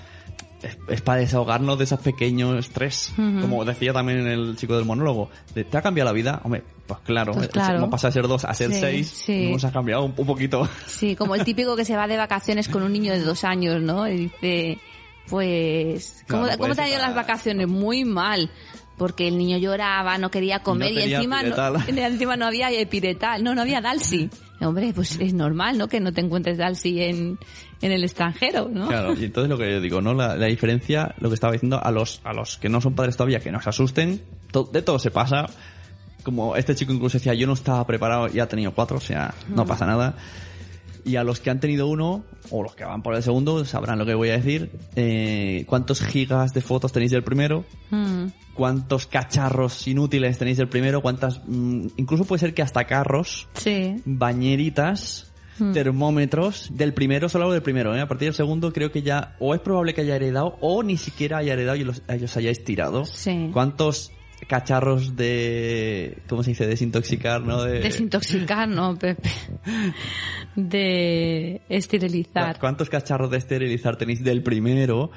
es, 0.63 0.77
es 0.87 1.01
para 1.01 1.19
desahogarnos 1.19 1.77
de 1.77 1.83
esos 1.83 1.99
pequeños 1.99 2.57
estrés. 2.57 3.13
Como 3.15 3.63
decía 3.65 3.93
también 3.93 4.25
el 4.27 4.55
chico 4.55 4.75
del 4.75 4.85
monólogo. 4.85 5.29
de, 5.53 5.63
¿Te 5.63 5.77
ha 5.77 5.81
cambiado 5.81 6.09
la 6.09 6.13
vida? 6.13 6.41
Hombre, 6.43 6.63
pues 6.87 6.99
claro. 7.01 7.33
Pues 7.33 7.45
es 7.47 7.51
claro. 7.51 7.79
Como 7.79 7.89
pasa 7.89 8.07
de 8.07 8.13
ser 8.13 8.27
dos 8.27 8.45
a 8.45 8.53
ser 8.53 8.71
Sí, 8.71 8.79
seis, 8.79 9.23
sí. 9.25 9.51
nos 9.51 9.63
ha 9.65 9.71
cambiado 9.71 10.03
un, 10.03 10.13
un 10.15 10.25
poquito. 10.25 10.67
Sí, 10.87 11.15
como 11.15 11.35
el 11.35 11.43
típico 11.45 11.75
que 11.75 11.85
se 11.85 11.95
va 11.95 12.07
de 12.07 12.17
vacaciones 12.17 12.67
con 12.67 12.83
un 12.83 12.93
niño 12.93 13.13
de 13.13 13.19
dos 13.19 13.43
años, 13.43 13.81
¿no? 13.81 14.07
Y 14.07 14.17
dice, 14.17 14.79
pues, 15.27 16.23
¿cómo, 16.27 16.43
Claro, 16.43 16.57
¿cómo 16.59 16.75
te 16.75 16.81
han 16.81 16.89
ido 16.89 16.99
las 16.99 17.15
vacaciones? 17.15 17.67
Muy 17.67 18.05
mal. 18.05 18.49
Porque 18.97 19.27
el 19.27 19.39
niño 19.39 19.57
lloraba, 19.57 20.19
no 20.19 20.29
quería 20.29 20.59
comer 20.59 20.91
y, 20.91 21.13
encima, 21.13 21.41
no, 21.41 21.55
encima 21.87 22.37
no 22.37 22.45
había 22.45 22.71
epiretal, 22.71 23.43
no, 23.43 23.55
no 23.55 23.61
había 23.61 23.81
Dalsi. 23.81 24.29
Hombre, 24.65 24.91
pues 24.93 25.17
es 25.19 25.33
normal, 25.33 25.77
¿no? 25.77 25.87
Que 25.87 25.99
no 25.99 26.11
te 26.13 26.21
encuentres 26.21 26.57
Dalsi 26.57 27.01
en, 27.01 27.37
en 27.81 27.91
el 27.91 28.03
extranjero, 28.03 28.69
¿no? 28.71 28.87
Claro, 28.87 29.13
y 29.13 29.25
entonces 29.25 29.49
lo 29.49 29.57
que 29.57 29.71
yo 29.71 29.81
digo, 29.81 30.01
¿no? 30.01 30.13
La, 30.13 30.35
la 30.35 30.45
diferencia, 30.47 31.13
lo 31.19 31.29
que 31.29 31.35
estaba 31.35 31.53
diciendo, 31.53 31.79
a 31.83 31.91
los, 31.91 32.21
a 32.23 32.33
los 32.33 32.57
que 32.57 32.69
no 32.69 32.81
son 32.81 32.93
padres 32.95 33.17
todavía, 33.17 33.39
que 33.39 33.51
no 33.51 33.61
se 33.61 33.69
asusten, 33.69 34.21
to- 34.51 34.69
de 34.71 34.81
todo 34.81 34.99
se 34.99 35.11
pasa. 35.11 35.47
Como 36.23 36.55
este 36.55 36.73
chico 36.75 36.93
incluso 36.93 37.17
decía, 37.17 37.33
yo 37.33 37.47
no 37.47 37.53
estaba 37.53 37.85
preparado 37.85 38.29
y 38.33 38.39
ha 38.39 38.47
tenido 38.47 38.71
cuatro, 38.73 38.97
o 38.97 39.01
sea, 39.01 39.33
no 39.49 39.65
pasa 39.65 39.85
nada. 39.85 40.15
Y 41.05 41.17
a 41.17 41.23
los 41.23 41.39
que 41.41 41.49
han 41.49 41.59
tenido 41.59 41.87
uno, 41.87 42.23
o 42.49 42.63
los 42.63 42.75
que 42.75 42.85
van 42.85 43.03
por 43.03 43.13
el 43.15 43.21
segundo, 43.23 43.65
sabrán 43.65 43.99
lo 43.99 44.05
que 44.05 44.13
voy 44.13 44.29
a 44.29 44.37
decir. 44.37 44.71
Eh, 44.95 45.65
¿Cuántos 45.67 46.01
gigas 46.01 46.53
de 46.53 46.61
fotos 46.61 46.91
tenéis 46.93 47.11
del 47.11 47.23
primero? 47.23 47.65
Mm. 47.89 48.27
¿Cuántos 48.53 49.07
cacharros 49.07 49.87
inútiles 49.87 50.37
tenéis 50.37 50.57
del 50.57 50.69
primero? 50.69 51.01
¿Cuántas, 51.01 51.41
mm, 51.45 51.87
incluso 51.97 52.23
puede 52.25 52.39
ser 52.39 52.53
que 52.53 52.61
hasta 52.61 52.85
carros, 52.85 53.47
Sí. 53.55 53.95
bañeritas, 54.05 55.29
Mm. 55.59 55.71
termómetros 55.73 56.69
del 56.73 56.93
primero, 56.95 57.29
solo 57.29 57.43
hablo 57.43 57.53
del 57.53 57.61
primero, 57.61 57.95
¿eh? 57.95 58.01
A 58.01 58.07
partir 58.07 58.27
del 58.29 58.33
segundo 58.33 58.73
creo 58.73 58.91
que 58.91 59.03
ya 59.03 59.35
o 59.39 59.53
es 59.53 59.59
probable 59.61 59.93
que 59.93 60.01
haya 60.01 60.15
heredado 60.15 60.57
o 60.61 60.81
ni 60.81 60.97
siquiera 60.97 61.37
haya 61.37 61.53
heredado 61.53 61.75
y 61.77 61.83
los, 61.83 62.01
ellos 62.07 62.35
hayáis 62.37 62.63
tirado. 62.63 63.05
Sí. 63.05 63.49
¿Cuántos 63.53 64.11
cacharros 64.47 65.15
de, 65.15 66.19
¿cómo 66.27 66.43
se 66.43 66.51
dice? 66.51 66.67
Desintoxicar, 66.67 67.41
¿no? 67.41 67.63
De, 67.63 67.79
Desintoxicar, 67.79 68.67
no, 68.67 68.95
Pepe. 68.97 69.29
De 70.55 71.61
esterilizar. 71.69 72.59
¿Cuántos 72.59 72.89
cacharros 72.89 73.29
de 73.31 73.37
esterilizar 73.37 73.95
tenéis 73.95 74.23
del 74.23 74.43
primero? 74.43 75.11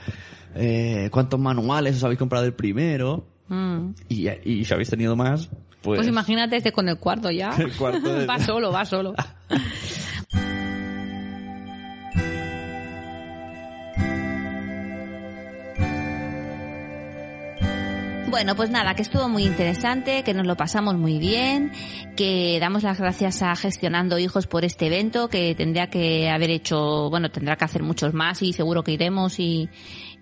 Eh, 0.55 1.09
¿Cuántos 1.11 1.39
manuales 1.39 1.97
os 1.97 2.05
habéis 2.05 2.19
comprado 2.19 2.45
del 2.45 2.55
primero? 2.55 3.27
Mm. 3.49 3.91
Y, 4.09 4.29
y 4.45 4.65
si 4.65 4.73
habéis 4.73 4.91
tenido 4.91 5.15
más, 5.17 5.49
pues... 5.83 5.99
Pues 5.99 6.09
imagínate 6.09 6.57
este 6.57 6.73
con 6.73 6.89
el 6.89 6.99
cuarto 6.99 7.31
ya. 7.31 7.51
El 7.59 7.73
cuarto 7.73 8.15
de- 8.15 8.27
va 8.27 8.39
solo, 8.39 8.73
va 8.73 8.85
solo. 8.85 9.15
Bueno, 18.37 18.55
pues 18.55 18.69
nada, 18.69 18.93
que 18.93 19.01
estuvo 19.01 19.31
muy 19.31 19.45
interesante, 19.45 20.23
que 20.23 20.35
nos 20.35 20.47
lo 20.47 20.59
pasamos 20.59 20.95
muy 20.95 21.19
bien, 21.19 21.73
que 22.17 22.59
damos 22.61 22.83
las 22.83 22.99
gracias 22.99 23.41
a 23.41 23.57
Gestionando 23.57 24.19
Hijos 24.19 24.47
por 24.47 24.63
este 24.63 24.89
evento, 24.89 25.31
que 25.31 25.55
tendría 25.55 25.89
que 25.89 26.29
haber 26.29 26.51
hecho, 26.51 27.09
bueno, 27.09 27.31
tendrá 27.31 27.57
que 27.57 27.65
hacer 27.65 27.83
muchos 27.83 28.13
más 28.13 28.43
y 28.43 28.53
seguro 28.53 28.85
que 28.85 28.93
iremos 28.93 29.41
y, 29.41 29.71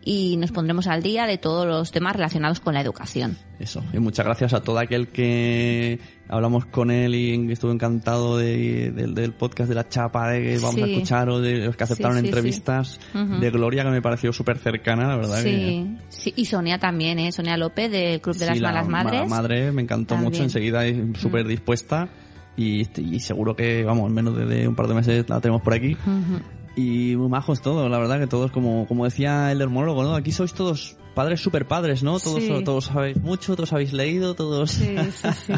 y 0.06 0.36
nos 0.36 0.52
pondremos 0.52 0.86
al 0.86 1.02
día 1.02 1.26
de 1.26 1.38
todos 1.38 1.66
los 1.66 1.90
temas 1.90 2.14
relacionados 2.14 2.60
con 2.60 2.74
la 2.74 2.80
educación. 2.82 3.38
Eso, 3.58 3.82
y 3.92 3.98
muchas 3.98 4.26
gracias 4.26 4.52
a 4.52 4.60
todo 4.62 4.78
aquel 4.78 5.08
que 5.08 5.98
hablamos 6.28 6.66
con 6.66 6.90
él 6.90 7.14
y 7.14 7.50
estuvo 7.52 7.72
encantado 7.72 8.36
de- 8.36 8.90
del- 8.90 9.14
del 9.14 9.32
podcast 9.32 9.68
de 9.68 9.74
la 9.76 9.88
chapa 9.88 10.28
de 10.30 10.42
que 10.42 10.58
vamos 10.58 10.82
a 10.82 10.84
Sí. 10.86 10.92
escuchar 10.92 11.28
o 11.30 11.40
de 11.40 11.58
los 11.66 11.76
que 11.76 11.84
aceptaron 11.84 12.16
Sí, 12.16 12.20
sí, 12.22 12.26
entrevistas 12.26 13.00
sí. 13.12 13.18
Ujú. 13.18 13.40
de 13.40 13.50
Gloria 13.50 13.84
que 13.84 13.90
me 13.90 14.02
pareció 14.02 14.32
súper 14.32 14.58
cercana, 14.58 15.06
la 15.08 15.16
verdad. 15.16 15.42
que- 15.42 15.86
Sí, 16.08 16.32
y 16.36 16.44
Sonia 16.44 16.78
también, 16.78 17.18
¿eh? 17.18 17.32
Sonia 17.32 17.56
López 17.56 17.90
del 17.90 18.20
Club 18.20 18.34
de 18.36 18.40
Sí, 18.44 18.50
las 18.50 18.60
la 18.60 18.68
Malas 18.72 18.88
mala 18.88 19.04
Madres. 19.10 19.30
madre 19.30 19.72
me 19.72 19.82
encantó 19.82 20.14
También. 20.16 20.32
mucho, 20.32 20.42
enseguida 20.42 20.84
es 20.84 20.96
súper 21.18 21.46
dispuesta 21.46 22.08
y, 22.56 22.86
y 23.00 23.20
seguro 23.20 23.56
que, 23.56 23.84
vamos, 23.84 24.08
en 24.08 24.14
menos 24.14 24.36
de, 24.36 24.44
de 24.46 24.68
un 24.68 24.74
par 24.74 24.86
de 24.88 24.94
meses 24.94 25.24
la 25.28 25.40
tenemos 25.40 25.62
por 25.62 25.72
aquí. 25.74 25.92
Ujú. 25.94 26.40
Y 26.76 27.14
muy 27.16 27.28
majos 27.28 27.60
todos, 27.62 27.88
la 27.90 27.98
verdad 27.98 28.18
que 28.18 28.26
todos, 28.26 28.50
como, 28.50 28.86
como 28.88 29.04
decía 29.04 29.52
el 29.52 29.60
hermonólogo, 29.60 30.02
¿no? 30.02 30.14
Aquí 30.16 30.32
sois 30.32 30.52
todos 30.54 30.96
padres 31.14 31.40
super 31.40 31.66
padres, 31.68 32.02
¿no? 32.02 32.18
Todos, 32.18 32.42
Sí. 32.42 32.64
todos 32.64 32.86
sabéis 32.86 33.16
mucho, 33.18 33.54
todos 33.54 33.72
habéis 33.72 33.92
leído, 33.92 34.34
todos... 34.34 34.72
Sí, 34.72 34.96
sí, 35.12 35.28
sí. 35.46 35.52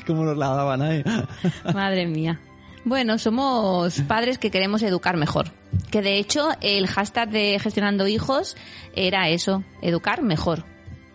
como 0.06 0.24
nos 0.24 0.36
la 0.36 0.48
daban 0.48 0.82
ahí. 0.82 1.02
Madre 1.74 2.06
mía. 2.06 2.40
Bueno, 2.84 3.18
somos 3.18 4.00
padres 4.02 4.38
que 4.38 4.50
queremos 4.50 4.82
educar 4.82 5.16
mejor. 5.16 5.50
Que 5.90 6.02
de 6.02 6.18
hecho 6.18 6.48
el 6.60 6.86
hashtag 6.86 7.30
de 7.30 7.58
gestionando 7.58 8.06
hijos 8.06 8.56
era 8.94 9.28
eso, 9.28 9.64
educar 9.82 10.22
mejor. 10.22 10.64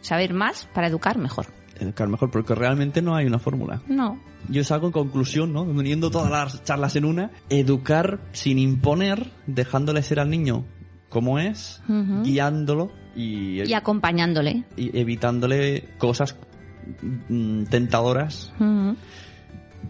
Saber 0.02 0.34
más 0.34 0.68
para 0.74 0.88
educar 0.88 1.18
mejor. 1.18 1.48
Educar 1.80 2.08
mejor, 2.08 2.32
porque 2.32 2.56
realmente 2.56 3.02
no 3.02 3.16
hay 3.16 3.26
una 3.26 3.40
fórmula. 3.40 3.82
No. 3.88 4.18
Yo 4.50 4.64
salgo 4.64 4.88
en 4.88 4.94
conclusión, 4.94 5.54
¿no? 5.54 5.64
Uniendo 5.64 6.12
todas 6.12 6.32
las 6.32 6.64
charlas 6.64 6.96
en 6.96 7.06
una. 7.06 7.32
Educar 7.50 8.20
sin 8.32 8.60
imponer, 8.60 9.32
dejándole 9.48 10.04
ser 10.04 10.20
al 10.20 10.30
niño 10.30 10.66
como 11.10 11.40
es, 11.40 11.82
guiándolo 12.24 12.92
y, 13.16 13.62
Y 13.64 13.74
acompañándole. 13.74 14.66
y 14.76 14.98
evitándole 15.00 15.88
cosas 15.98 16.36
mm, 17.30 17.64
tentadoras 17.66 18.52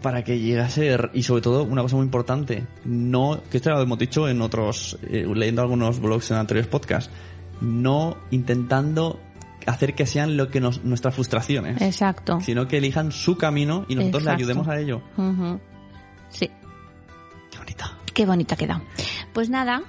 para 0.03 0.23
que 0.23 0.37
llegue 0.37 0.59
a 0.59 0.69
ser 0.69 1.09
y 1.15 1.23
sobre 1.23 1.41
todo 1.41 1.63
una 1.63 1.81
cosa 1.81 1.95
muy 1.95 2.05
importante 2.05 2.67
no 2.83 3.41
que 3.49 3.57
esto 3.57 3.71
ya 3.71 3.77
lo 3.77 3.81
hemos 3.81 3.97
dicho 3.97 4.27
en 4.27 4.41
otros 4.41 4.99
eh, 5.09 5.25
leyendo 5.33 5.61
algunos 5.63 5.99
blogs 5.99 6.29
en 6.29 6.37
anteriores 6.37 6.69
podcasts 6.69 7.09
no 7.61 8.17
intentando 8.29 9.19
hacer 9.65 9.95
que 9.95 10.05
sean 10.05 10.37
lo 10.37 10.49
que 10.49 10.59
nos, 10.59 10.83
nuestras 10.83 11.15
frustraciones 11.15 11.81
Exacto. 11.81 12.39
sino 12.41 12.67
que 12.67 12.77
elijan 12.77 13.11
su 13.11 13.37
camino 13.37 13.85
y 13.87 13.95
nosotros 13.95 14.23
Exacto. 14.23 14.37
le 14.37 14.43
ayudemos 14.43 14.67
a 14.67 14.79
ello. 14.79 15.01
Sí. 16.29 16.49
Qué 17.51 17.57
bonita. 17.57 17.97
Qué 18.13 18.25
bonita 18.25 18.55
ha 18.55 18.57
quedado. 18.57 18.81
Pues 19.33 19.49
nada, 19.49 19.81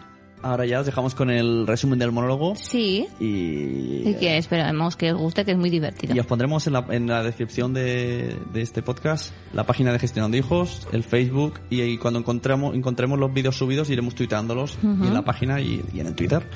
ahora 0.43 0.67
ya 0.67 0.81
os 0.81 0.87
dejamos 0.87 1.15
con 1.15 1.31
el 1.31 1.67
resumen 1.67 1.99
del 1.99 2.13
monólogo 2.13 2.55
sí. 2.57 3.07
y, 3.21 4.09
Y 4.09 4.15
que 4.19 4.37
esperemos 4.39 4.97
que 4.97 5.13
os 5.13 5.19
guste, 5.21 5.45
que 5.45 5.53
es 5.53 5.57
muy 5.59 5.71
divertido. 5.71 6.15
y 6.15 6.19
os 6.21 6.27
pondremos 6.27 6.67
en 6.67 6.73
la, 6.75 6.85
en 6.91 7.07
la 7.07 7.23
descripción 7.23 7.73
de, 7.75 8.37
de 8.53 8.63
este 8.63 8.83
podcast 8.83 9.33
la 9.53 9.65
página 9.65 9.93
de 9.93 9.99
Gestionando 9.99 10.37
Hijos, 10.37 10.87
el 10.93 11.03
Facebook 11.05 11.61
y, 11.71 11.99
cuando 11.99 12.21
encontremos, 12.21 12.75
encontremos 12.75 13.19
los 13.19 13.33
vídeos 13.33 13.57
subidos 13.57 13.91
iremos 13.91 14.15
tuiteándolos 14.15 14.79
Ujú. 14.83 15.05
y 15.05 15.09
en 15.09 15.15
la 15.15 15.25
página 15.25 15.61
y, 15.61 15.85
y 15.93 16.01
en 16.01 16.07
el 16.09 16.15
Twitter, 16.15 16.49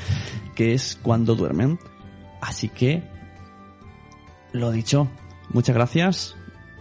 que 0.54 0.74
es 0.74 0.98
cuando 1.02 1.34
duermen. 1.34 1.78
Así 2.40 2.68
que, 2.70 3.02
lo 4.52 4.70
dicho, 4.72 5.08
muchas 5.50 5.74
gracias 5.74 6.36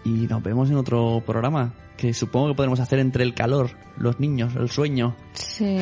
y 0.05 0.27
nos 0.27 0.41
vemos 0.43 0.69
en 0.69 0.77
otro 0.77 1.21
programa 1.25 1.73
que 1.97 2.13
supongo 2.13 2.47
que 2.47 2.53
podremos 2.55 2.79
hacer 2.79 2.99
entre 2.99 3.25
el 3.25 3.33
calor, 3.33 3.71
los 3.97 4.21
niños, 4.21 4.55
el 4.55 4.69
sueño. 4.69 5.17
Sí. 5.33 5.77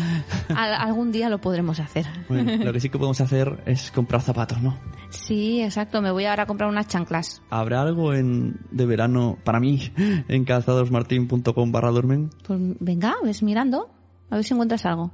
Al- 0.54 0.74
algún 0.74 1.10
día 1.10 1.28
lo 1.28 1.40
podremos 1.40 1.80
hacer. 1.80 2.06
Bueno, 2.28 2.64
lo 2.64 2.72
que 2.72 2.78
sí 2.78 2.88
que 2.88 2.98
podemos 2.98 3.20
hacer 3.20 3.64
es 3.66 3.90
comprar 3.90 4.22
zapatos, 4.22 4.62
¿no? 4.62 4.78
Sí, 5.10 5.60
exacto. 5.62 6.00
Me 6.00 6.12
voy 6.12 6.24
ahora 6.26 6.44
a 6.44 6.46
comprar 6.46 6.70
unas 6.70 6.86
chanclas. 6.86 7.42
¿Habrá 7.50 7.82
algo 7.82 8.14
en, 8.14 8.60
de 8.70 8.86
verano 8.86 9.38
para 9.42 9.58
mí 9.58 9.90
en 10.28 10.44
calzadosmartin.com 10.44 11.72
barra 11.72 11.90
duermen? 11.90 12.30
Pues 12.46 12.60
venga, 12.78 13.16
ves 13.24 13.42
mirando. 13.42 13.90
A 14.30 14.36
ver 14.36 14.44
si 14.44 14.54
encuentras 14.54 14.86
algo. 14.86 15.10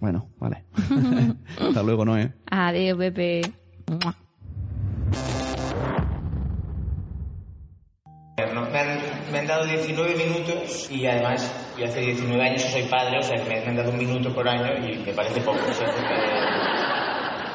Bueno, 0.00 0.26
vale. 0.40 0.64
Hasta 1.60 1.82
luego, 1.84 2.04
Noé. 2.04 2.34
Adiós, 2.50 2.98
Pepe. 2.98 3.42
Me 8.46 8.78
han, 8.78 8.98
me 9.30 9.38
han 9.40 9.46
dado 9.46 9.64
19 9.66 10.14
minutos 10.14 10.88
y 10.90 11.06
además 11.06 11.52
yo 11.78 11.84
hace 11.84 12.00
19 12.00 12.42
años 12.42 12.62
soy 12.62 12.82
padre, 12.84 13.18
o 13.18 13.22
sea 13.22 13.36
que 13.42 13.48
me, 13.48 13.60
han 13.60 13.76
dado 13.76 13.90
un 13.90 13.98
minuto 13.98 14.34
por 14.34 14.48
año 14.48 14.72
y 14.86 14.96
me 14.98 15.12
parece 15.12 15.40
poco, 15.40 15.58
o 15.68 15.72
sea, 15.72 15.86
porque, 15.86 16.14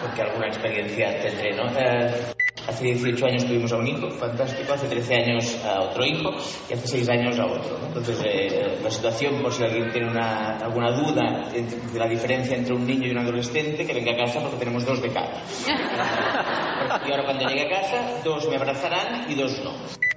porque 0.02 0.22
alguna 0.22 0.48
experiencia 0.48 1.20
tendré, 1.22 1.56
¿no? 1.56 1.66
Eh, 1.78 2.34
hace 2.68 2.84
18 2.84 3.26
años 3.26 3.46
tuvimos 3.46 3.72
a 3.72 3.78
un 3.78 3.88
hijo, 3.88 4.10
fantástico, 4.12 4.74
hace 4.74 4.88
13 4.88 5.14
años 5.16 5.58
a 5.66 5.82
otro 5.82 6.06
hijo 6.06 6.32
y 6.70 6.74
hace 6.74 6.88
6 6.88 7.10
años 7.10 7.40
a 7.40 7.46
otro, 7.46 7.78
¿no? 7.80 7.88
Entonces 7.88 8.20
eh, 8.26 8.78
la 8.84 8.90
situación, 8.92 9.42
por 9.42 9.54
si 9.54 9.64
alguien 9.64 9.90
tiene 9.92 10.10
una, 10.10 10.58
alguna 10.58 10.92
duda 10.92 11.50
entre- 11.54 11.80
de 11.94 12.00
la 12.00 12.08
diferencia 12.08 12.56
entre 12.58 12.74
un 12.74 12.86
niño 12.86 13.08
y 13.08 13.12
un 13.12 13.20
adolescente, 13.20 13.86
que 13.86 13.94
venga 13.94 14.12
a 14.14 14.26
casa 14.26 14.40
porque 14.42 14.58
tenemos 14.58 14.86
dos 14.86 15.02
de 15.02 15.10
cada. 15.10 15.32
Y 17.06 17.12
ahora 17.12 17.24
cuando 17.26 17.48
llegue 17.48 17.66
a 17.66 17.82
casa, 17.82 17.98
dos 18.24 18.48
me 18.50 18.56
abrazarán 18.56 19.30
y 19.30 19.36
dos 19.36 19.52
no. 19.64 19.72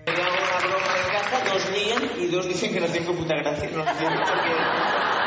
Tengo 0.04 0.20
una 0.20 0.58
broma 0.60 0.92
en 1.04 1.12
casa, 1.12 1.52
dos 1.52 1.59
ríen 1.70 2.12
y 2.18 2.26
dos 2.26 2.46
dicen 2.46 2.72
que 2.72 2.80
no 2.80 2.86
tengo 2.86 3.12
puta 3.12 3.34
gracia. 3.36 3.68
Porque, 3.72 4.06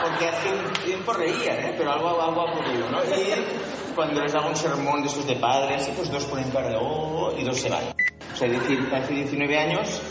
porque 0.03 0.27
hace 0.27 0.49
un 0.49 0.73
tiempo 0.85 1.13
reían, 1.13 1.57
¿eh? 1.57 1.75
pero 1.77 1.91
algo, 1.91 2.21
algo 2.21 2.41
ha 2.41 2.51
ocurrido, 2.53 2.89
¿no? 2.89 3.03
Y 3.03 3.93
cuando 3.95 4.21
les 4.21 4.33
hago 4.35 4.49
un 4.49 4.55
sermón 4.55 5.01
de 5.01 5.07
estos 5.07 5.27
de 5.27 5.35
padres, 5.35 5.89
pues 5.95 6.11
dos 6.11 6.25
ponen 6.25 6.49
cara 6.51 6.69
de 6.69 6.77
oh 6.79 7.33
y 7.37 7.43
dos 7.43 7.59
se 7.59 7.69
van. 7.69 7.83
O 8.33 8.35
sea, 8.35 8.47
es 8.47 8.53
decir, 8.59 8.89
hace 8.93 9.13
19 9.13 9.57
años 9.57 10.01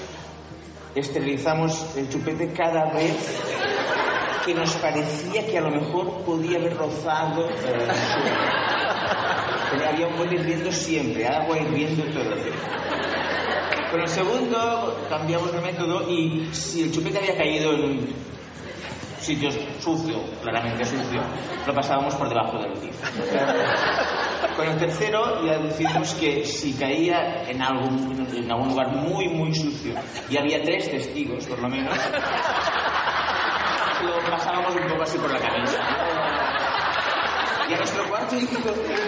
esterilizamos 0.95 1.97
el 1.97 2.09
chupete 2.09 2.53
cada 2.53 2.93
vez 2.93 3.41
que 4.45 4.55
nos 4.55 4.73
parecía 4.77 5.47
que 5.47 5.59
a 5.59 5.61
lo 5.63 5.71
mejor 5.71 6.23
podía 6.25 6.59
haber 6.59 6.77
rozado. 6.77 7.49
eh, 7.49 7.89
había 9.89 10.07
un 10.07 10.17
buen 10.17 10.33
hirviendo 10.33 10.71
siempre, 10.73 11.27
agua 11.27 11.59
hirviendo 11.59 12.05
todo 12.13 12.35
el 12.35 12.43
tiempo. 12.43 12.61
Con 13.93 14.01
el 14.01 14.09
segundo 14.09 14.97
cambiamos 15.11 15.53
de 15.53 15.61
método 15.61 16.09
y 16.11 16.49
si 16.55 16.85
el 16.85 16.93
chupete 16.93 17.19
había 17.19 17.37
caído 17.37 17.75
en 17.75 18.09
sitio 19.21 19.51
sucio, 19.81 20.17
claramente 20.41 20.83
sucio, 20.83 21.21
lo 21.67 21.75
pasábamos 21.75 22.15
por 22.15 22.27
debajo 22.27 22.57
del 22.59 22.73
pie. 22.73 22.91
Con 24.57 24.67
el 24.67 24.79
tercero 24.79 25.45
ya 25.45 25.59
decidimos 25.59 26.15
que 26.15 26.43
si 26.47 26.73
caía 26.73 27.43
en 27.47 27.61
algún, 27.61 28.17
lugar 28.71 28.89
muy, 28.97 29.29
muy 29.29 29.55
sucio 29.55 29.93
y 30.31 30.39
había 30.39 30.63
tres 30.63 30.91
testigos, 30.91 31.45
por 31.45 31.59
lo 31.59 31.69
menos, 31.69 31.95
lo 34.07 34.31
pasábamos 34.31 34.75
un 34.75 34.89
poco 34.89 35.03
así 35.03 35.19
por 35.19 35.31
la 35.31 35.39
camisa. 35.39 35.79
Y 37.69 37.75
a 37.75 37.77
nuestro 37.77 38.09
cuarto 38.09 38.37
hijo 38.39 38.59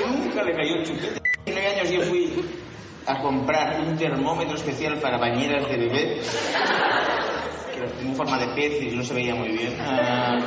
nunca 0.06 0.42
le 0.42 0.54
cayó 0.54 0.74
el 0.74 0.84
chupete. 0.84 1.22
Nueve 1.46 1.68
años 1.68 1.90
yo 1.90 2.02
fui 2.02 2.63
a 3.06 3.20
comprar 3.20 3.80
un 3.80 3.96
termómetro 3.96 4.56
especial 4.56 4.98
para 4.98 5.18
bañeras 5.18 5.68
de 5.68 5.76
bebé 5.76 6.20
que 7.74 7.80
tenía 7.98 8.14
forma 8.14 8.38
de 8.38 8.46
pez 8.54 8.82
y 8.82 8.96
no 8.96 9.02
se 9.02 9.14
veía 9.14 9.34
muy 9.34 9.48
bien, 9.48 9.76
ah, 9.80 10.38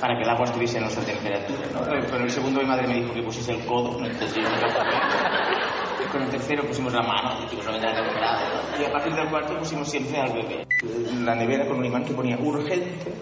para 0.00 0.16
que 0.16 0.22
el 0.22 0.28
agua 0.28 0.44
estuviese 0.44 0.78
a 0.78 0.82
nuestra 0.82 1.04
temperatura. 1.04 1.66
¿no? 1.72 2.10
Con 2.10 2.22
el 2.22 2.30
segundo 2.30 2.60
mi 2.60 2.66
madre 2.66 2.86
me 2.86 2.94
dijo 3.00 3.14
que 3.14 3.22
pusiese 3.22 3.52
el 3.52 3.64
codo, 3.64 3.98
no 3.98 4.06
no 4.06 4.08
con 6.12 6.22
el 6.22 6.30
tercero 6.30 6.64
pusimos 6.64 6.92
la 6.92 7.02
mano, 7.02 7.40
dijimos. 7.40 7.66
¿no? 7.66 7.72
Y 7.76 8.84
a 8.84 8.92
partir 8.92 9.14
del 9.14 9.28
cuarto 9.28 9.58
pusimos 9.58 9.90
siempre 9.90 10.20
al 10.20 10.32
bebé. 10.32 10.66
La 11.24 11.34
nevera 11.34 11.66
con 11.66 11.78
un 11.78 11.84
imán 11.86 12.04
que 12.04 12.12
ponía 12.12 12.38
urgente, 12.38 13.12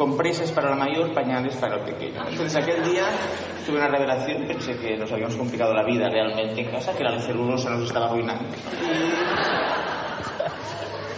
compresas 0.00 0.50
para 0.52 0.70
la 0.70 0.76
mayor, 0.76 1.12
pañales 1.12 1.54
para 1.56 1.76
el 1.76 1.82
pequeño. 1.82 2.26
Entonces 2.26 2.56
aquel 2.56 2.82
día 2.82 3.04
tuve 3.66 3.76
una 3.76 3.88
revelación, 3.88 4.46
pensé 4.46 4.74
que 4.78 4.96
nos 4.96 5.12
habíamos 5.12 5.36
complicado 5.36 5.74
la 5.74 5.84
vida 5.84 6.08
realmente 6.08 6.58
en 6.58 6.70
casa, 6.70 6.96
que 6.96 7.04
la 7.04 7.20
celulosa 7.20 7.68
nos 7.68 7.82
estaba 7.82 8.06
arruinando. 8.06 8.48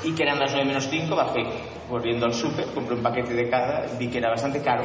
Y 0.02 0.12
que 0.12 0.24
eran 0.24 0.40
las 0.40 0.50
9 0.50 0.66
menos 0.66 0.88
5, 0.90 1.14
bajé 1.14 1.44
volviendo 1.88 2.26
al 2.26 2.34
súper, 2.34 2.66
compré 2.74 2.96
un 2.96 3.02
paquete 3.04 3.34
de 3.34 3.48
cada, 3.48 3.86
vi 3.96 4.08
que 4.08 4.18
era 4.18 4.30
bastante 4.30 4.60
caro, 4.60 4.82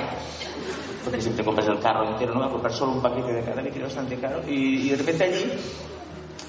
porque 1.03 1.19
siempre 1.19 1.43
compras 1.43 1.67
el 1.67 1.79
carro 1.79 2.07
entero, 2.07 2.35
no 2.35 2.41
voy 2.41 2.49
a 2.49 2.51
comprar 2.51 2.73
solo 2.73 2.91
un 2.91 3.01
paquete 3.01 3.33
de 3.33 3.41
cada, 3.41 3.63
vi 3.63 3.71
que 3.71 3.77
era 3.77 3.87
bastante 3.87 4.15
caro, 4.17 4.43
y, 4.47 4.89
de 4.89 4.95
repente 4.95 5.23
allí 5.23 5.43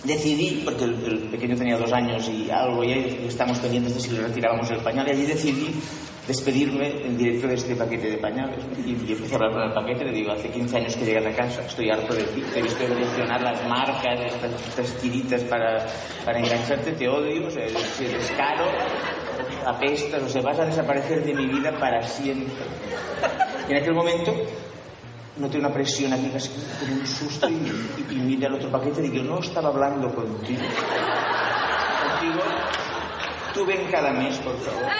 decidí, 0.04 0.60
porque 0.66 0.84
el, 0.84 1.30
pequeño 1.30 1.56
tenía 1.56 1.78
dos 1.78 1.92
años 1.94 2.28
y 2.28 2.50
algo, 2.50 2.84
y 2.84 2.92
ahí 2.92 3.24
estamos 3.26 3.58
pendientes 3.58 3.94
de 3.94 4.00
si 4.00 4.10
le 4.10 4.20
retirábamos 4.20 4.70
el 4.70 4.80
pañal, 4.80 5.08
y 5.08 5.12
allí 5.12 5.24
decidí 5.24 5.74
despedirme 6.28 7.06
en 7.06 7.16
directo 7.16 7.48
de 7.48 7.54
este 7.54 7.74
paquete 7.74 8.10
de 8.10 8.18
pañales. 8.18 8.62
Y, 8.84 8.90
y 8.90 9.12
empecé 9.12 9.34
a 9.34 9.36
hablar 9.38 9.52
con 9.52 9.62
el 9.62 9.72
paquete, 9.72 10.04
le 10.04 10.12
digo, 10.12 10.32
hace 10.32 10.50
15 10.50 10.76
años 10.76 10.94
que 10.94 11.06
llegas 11.06 11.26
a 11.26 11.34
casa, 11.34 11.62
estoy 11.62 11.90
harto 11.90 12.14
de 12.14 12.24
ti, 12.24 12.42
te 12.52 12.58
he 12.58 12.62
visto 12.62 12.84
evolucionar 12.84 13.40
las 13.40 13.66
marcas, 13.66 14.20
estas, 14.26 14.52
estas 14.68 14.94
tiritas 14.98 15.42
para, 15.44 15.86
para 16.26 16.38
engancharte, 16.38 16.92
te 16.92 17.08
odio, 17.08 17.46
o 17.46 17.50
sea, 17.50 17.64
eres, 17.64 18.00
eres 18.00 18.30
caro, 18.36 18.66
apestas, 19.66 20.22
o 20.22 20.28
sea, 20.28 20.42
vas 20.42 20.58
a 20.58 20.66
desaparecer 20.66 21.24
de 21.24 21.34
mi 21.34 21.46
vida 21.46 21.72
para 21.78 22.02
siempre. 22.02 22.54
Y 23.66 23.72
en 23.72 23.78
aquel 23.78 23.94
momento 23.94 24.34
noté 25.38 25.58
una 25.58 25.72
presión 25.72 26.12
aquí, 26.12 26.28
casi 26.28 26.50
como 26.78 26.92
un 26.92 27.06
susto, 27.06 27.48
y, 27.48 27.54
y, 28.12 28.36
y 28.38 28.44
al 28.44 28.54
otro 28.54 28.70
paquete 28.70 29.00
y 29.06 29.08
digo, 29.08 29.24
no 29.24 29.38
estaba 29.38 29.70
hablando 29.70 30.14
contigo. 30.14 30.60
Contigo, 32.20 32.42
tú 33.54 33.64
ven 33.64 33.86
cada 33.90 34.12
mes, 34.12 34.38
por 34.38 34.56
favor. 34.58 34.90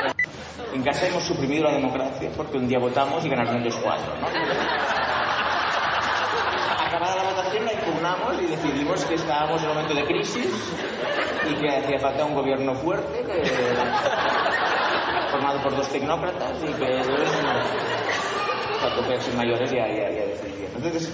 En 0.74 0.82
casa 0.82 1.06
hemos 1.06 1.22
suprimido 1.24 1.64
la 1.64 1.72
democracia 1.72 2.30
porque 2.36 2.58
un 2.58 2.68
día 2.68 2.78
votamos 2.78 3.24
y 3.24 3.28
ganaron 3.28 3.62
ellos 3.62 3.78
cuatro. 3.82 4.12
Acabada 6.86 7.16
la 7.16 7.22
votación 7.30 7.64
la 7.64 7.72
impugnamos 7.72 8.42
y 8.42 8.46
decidimos 8.46 9.04
que 9.04 9.14
estábamos 9.14 9.62
en 9.62 9.68
un 9.68 9.74
momento 9.74 9.94
de 9.94 10.04
crisis 10.04 10.72
y 11.48 11.54
que 11.54 11.68
hacía 11.68 11.98
falta 11.98 12.24
un 12.24 12.34
gobierno 12.34 12.74
fuerte 12.74 13.24
formado 15.30 15.62
por 15.62 15.76
dos 15.76 15.88
tecnócratas 15.90 16.58
y 16.62 16.72
que 16.72 17.02
cuando 18.80 19.04
fuesen 19.04 19.36
mayores 19.36 19.70
ya, 19.70 19.86
ya, 19.88 20.10
ya 20.10 20.26
decidían. 20.26 20.72
Entonces, 20.76 21.12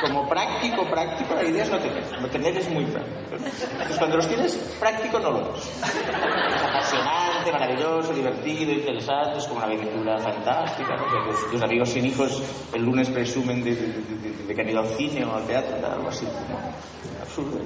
como 0.00 0.28
práctico, 0.28 0.84
práctico, 0.90 1.34
la 1.34 1.44
idea 1.44 1.62
es 1.62 1.70
no 1.70 1.78
tener. 1.78 2.20
No 2.20 2.28
tener 2.28 2.56
es 2.56 2.68
muy 2.68 2.84
práctico. 2.86 3.36
Entonces, 3.36 3.98
cuando 3.98 4.16
los 4.16 4.28
tienes, 4.28 4.56
práctico 4.80 5.18
no 5.20 5.30
lo 5.30 5.54
es. 5.54 5.64
Es 5.64 6.62
apasionante, 6.62 7.52
maravilloso, 7.52 8.12
divertido, 8.12 8.72
interesante, 8.72 9.38
es 9.38 9.44
como 9.44 9.58
una 9.58 9.66
aventura 9.66 10.18
fantástica. 10.18 10.96
¿no? 10.96 11.04
Que 11.04 11.50
tus, 11.52 11.62
amigos 11.62 11.88
sin 11.90 12.06
hijos 12.06 12.42
el 12.72 12.82
lunes 12.82 13.10
presumen 13.10 13.62
de, 13.62 14.54
que 14.54 14.60
han 14.60 14.68
ido 14.68 14.80
al 14.80 14.88
cine 14.88 15.24
o 15.24 15.34
al 15.34 15.44
teatro, 15.44 15.76
algo 15.86 16.08
así 16.08 16.26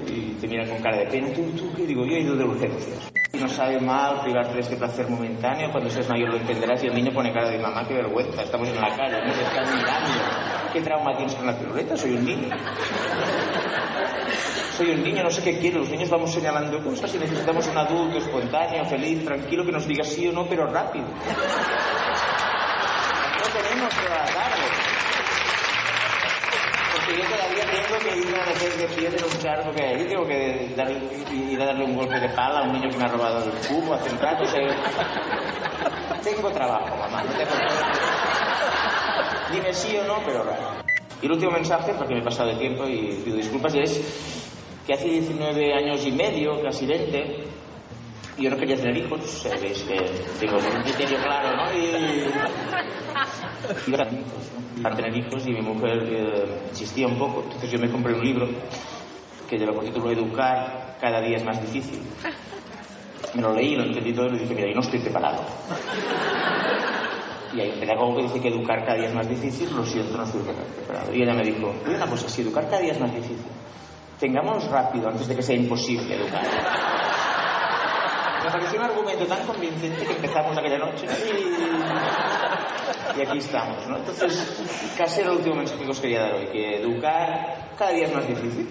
y 0.07 0.37
te 0.39 0.47
miran 0.47 0.69
con 0.69 0.81
cara 0.81 0.97
de 0.97 1.07
pena. 1.07 1.27
¿Tú, 1.33 1.73
qué? 1.75 1.85
Digo, 1.85 2.05
yo 2.05 2.15
he 2.15 2.21
ido 2.21 2.35
de 2.35 2.43
urgencias. 2.43 3.11
No 3.33 3.47
sabe 3.49 3.79
mal 3.79 4.21
privarte 4.21 4.53
de 4.53 4.61
este 4.61 4.77
placer 4.77 5.07
momentáneo, 5.09 5.71
cuando 5.71 5.89
seas 5.89 6.09
mayor 6.09 6.29
lo 6.29 6.37
entenderás 6.37 6.83
y 6.83 6.87
el 6.87 6.95
niño 6.95 7.11
pone 7.13 7.31
cara 7.33 7.49
de 7.49 7.59
mamá, 7.59 7.85
qué 7.87 7.93
vergüenza, 7.95 8.41
estamos 8.41 8.67
en 8.69 8.81
la 8.81 8.95
calle, 8.95 9.25
no 9.25 9.33
se 9.33 9.43
están 9.43 9.77
mirando. 9.77 10.09
¿Qué 10.73 10.81
trauma 10.81 11.15
tienes 11.15 11.35
con 11.35 11.45
la 11.45 11.57
piruleta? 11.57 11.97
Soy 11.97 12.13
un 12.15 12.25
niño. 12.25 12.49
Soy 14.77 14.91
un 14.91 15.03
niño, 15.03 15.23
no 15.23 15.29
sé 15.31 15.43
qué 15.43 15.57
quiero. 15.57 15.79
Los 15.79 15.89
niños 15.89 16.09
vamos 16.09 16.31
señalando 16.31 16.83
cosas 16.83 17.13
y 17.15 17.17
necesitamos 17.17 17.67
un 17.67 17.77
adulto 17.77 18.17
espontáneo, 18.17 18.85
feliz, 18.85 19.25
tranquilo, 19.25 19.65
que 19.65 19.71
nos 19.71 19.87
diga 19.87 20.03
sí 20.03 20.27
o 20.27 20.31
no, 20.31 20.45
pero 20.45 20.67
rápido. 20.67 21.05
No 21.05 21.13
tenemos 23.53 23.93
la 24.09 24.25
tarde. 24.25 24.67
Porque 26.93 27.17
yo 27.17 27.23
todavía 27.25 27.65
tengo 27.65 27.97
que 27.99 28.17
ir 28.17 28.35
a 28.35 28.45
meter 28.77 28.89
de 28.89 28.95
pie 28.95 29.07
en 29.07 29.13
un 29.69 29.75
que 29.75 29.81
hay. 29.83 30.05
Tengo 30.07 30.25
que 30.27 30.73
dar- 30.75 30.91
ir 30.91 31.61
a 31.61 31.65
darle 31.65 31.85
un 31.85 31.95
golpe 31.95 32.19
de 32.19 32.29
pala 32.29 32.59
a 32.59 32.63
un 32.63 32.73
niño 32.73 32.89
que 32.89 32.97
me 32.97 33.03
ha 33.05 33.07
robado 33.07 33.43
el 33.43 33.51
cubo 33.67 33.93
hace 33.93 34.09
un 34.11 34.19
rato. 34.19 34.43
o 34.43 34.47
sea, 34.47 34.61
tengo 36.23 36.49
trabajo, 36.51 36.95
mamá. 36.97 37.23
No 37.23 37.31
tengo 37.31 37.51
Dime 39.51 39.73
sí 39.73 39.95
o 39.97 40.03
no, 40.05 40.21
pero 40.25 40.43
raro. 40.43 40.83
Y 41.21 41.25
el 41.25 41.31
último 41.31 41.51
mensaje, 41.51 41.93
porque 41.97 42.13
me 42.13 42.19
he 42.19 42.23
pasado 42.23 42.49
de 42.49 42.55
tiempo 42.55 42.85
y 42.87 43.21
pido 43.23 43.37
disculpas, 43.37 43.73
es 43.75 44.01
que 44.85 44.93
hace 44.93 45.05
19 45.07 45.73
años 45.73 46.05
y 46.05 46.11
medio, 46.11 46.61
casi 46.61 46.85
20, 46.85 47.46
yo 48.37 48.49
no 48.49 48.57
quería 48.57 48.75
tener 48.75 48.97
hijos, 48.97 49.21
sabéis 49.25 49.83
que 49.83 49.97
tengo 50.39 50.57
un 50.57 50.83
criterio 50.83 51.17
claro, 51.17 51.55
¿no? 51.55 51.73
Y 51.73 51.91
a 53.15 54.05
tener 54.05 54.13
hijos, 54.13 54.51
¿no? 54.53 54.83
Para 54.83 54.95
tener 54.95 55.17
hijos 55.17 55.47
y 55.47 55.51
mi 55.51 55.61
mujer 55.61 56.03
eh, 56.03 56.59
insistía 56.69 57.07
un 57.07 57.17
poco, 57.17 57.43
entonces 57.43 57.71
yo 57.71 57.79
me 57.79 57.89
compré 57.89 58.13
un 58.13 58.23
libro 58.23 58.47
que 59.49 59.57
lleva 59.57 59.73
por 59.73 59.85
título 59.85 60.11
Educar 60.11 60.97
cada 61.01 61.21
día 61.21 61.37
es 61.37 61.45
más 61.45 61.59
difícil. 61.61 62.01
Me 63.33 63.41
lo 63.41 63.53
leí, 63.53 63.75
lo 63.75 63.83
entendí 63.83 64.13
todo 64.13 64.27
y 64.27 64.31
le 64.31 64.39
dije, 64.39 64.53
mira, 64.53 64.67
yo 64.67 64.75
no 64.75 64.81
estoy 64.81 64.99
preparado. 64.99 65.43
Y 67.53 67.61
hay 67.61 67.71
un 67.71 67.79
pedagogo 67.79 68.17
que 68.17 68.23
dice 68.23 68.41
que 68.41 68.49
educar 68.49 68.85
cada 68.85 68.97
día 68.97 69.07
es 69.07 69.15
más 69.15 69.27
difícil, 69.27 69.75
lo 69.75 69.85
siento, 69.85 70.17
no 70.17 70.23
estoy 70.23 70.41
preparado. 70.41 71.13
Y 71.13 71.23
ella 71.23 71.33
me 71.33 71.43
dijo, 71.43 71.73
una 71.87 72.05
cosa, 72.05 72.29
si 72.29 72.41
educar 72.41 72.65
cada 72.65 72.81
día 72.81 72.91
es 72.91 72.99
más 72.99 73.13
difícil, 73.13 73.37
tengámonos 74.19 74.67
rápido 74.69 75.09
antes 75.09 75.27
de 75.27 75.35
que 75.35 75.41
sea 75.41 75.55
imposible 75.55 76.15
educar. 76.15 77.06
Me 78.47 78.53
pareció 78.53 78.79
un 78.79 78.85
argumento 78.85 79.25
tan 79.25 79.45
convincente 79.45 80.05
que 80.05 80.13
empezamos 80.13 80.57
aquella 80.57 80.77
noche 80.77 81.05
y, 81.05 83.19
y 83.19 83.21
aquí 83.21 83.39
estamos, 83.39 83.85
¿no? 83.87 83.97
Entonces, 83.97 84.63
casi 84.97 85.19
era 85.19 85.31
el 85.31 85.37
último 85.37 85.55
mensaje 85.55 85.83
que 85.83 85.91
os 85.91 85.99
quería 85.99 86.21
dar 86.21 86.35
hoy, 86.35 86.47
que 86.47 86.77
educar 86.77 87.71
cada 87.77 87.91
día 87.91 88.07
es 88.07 88.13
más 88.13 88.25
difícil, 88.25 88.69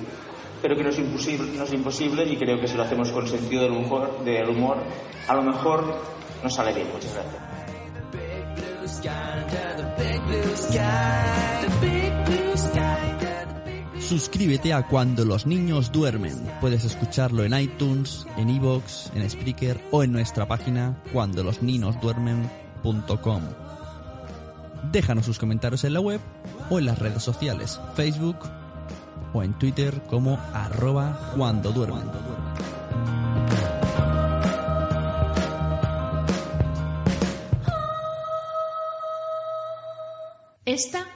pero 0.62 0.76
que 0.76 0.82
no 0.82 0.88
es 0.88 0.98
imposible, 0.98 1.58
no 1.58 1.64
es 1.64 1.72
imposible 1.74 2.24
y 2.24 2.38
creo 2.38 2.58
que 2.58 2.66
si 2.66 2.74
lo 2.74 2.84
hacemos 2.84 3.12
con 3.12 3.28
sentido 3.28 3.64
del 3.64 3.72
humor, 3.72 4.24
del 4.24 4.48
humor 4.48 4.78
a 5.28 5.34
lo 5.34 5.42
mejor 5.42 5.94
nos 6.42 6.54
sale 6.54 6.72
bien. 6.72 6.88
Muchas 6.90 7.12
gracias. 7.12 7.42
Suscríbete 14.08 14.72
a 14.72 14.86
Cuando 14.86 15.24
los 15.24 15.46
niños 15.46 15.90
duermen. 15.90 16.36
Puedes 16.60 16.84
escucharlo 16.84 17.42
en 17.42 17.58
iTunes, 17.58 18.24
en 18.36 18.50
iVoox, 18.50 19.10
en 19.16 19.28
Spreaker 19.28 19.80
o 19.90 20.04
en 20.04 20.12
nuestra 20.12 20.46
página 20.46 20.96
cuandolosninosduermen.com. 21.12 23.42
Déjanos 24.92 25.26
sus 25.26 25.40
comentarios 25.40 25.82
en 25.82 25.94
la 25.94 25.98
web 25.98 26.20
o 26.70 26.78
en 26.78 26.86
las 26.86 27.00
redes 27.00 27.24
sociales, 27.24 27.80
Facebook 27.96 28.36
o 29.34 29.42
en 29.42 29.58
Twitter 29.58 30.00
como 30.08 30.38
arroba 30.54 31.32
cuando 31.34 31.72
duermen. 31.72 32.04
Esta 40.64 41.15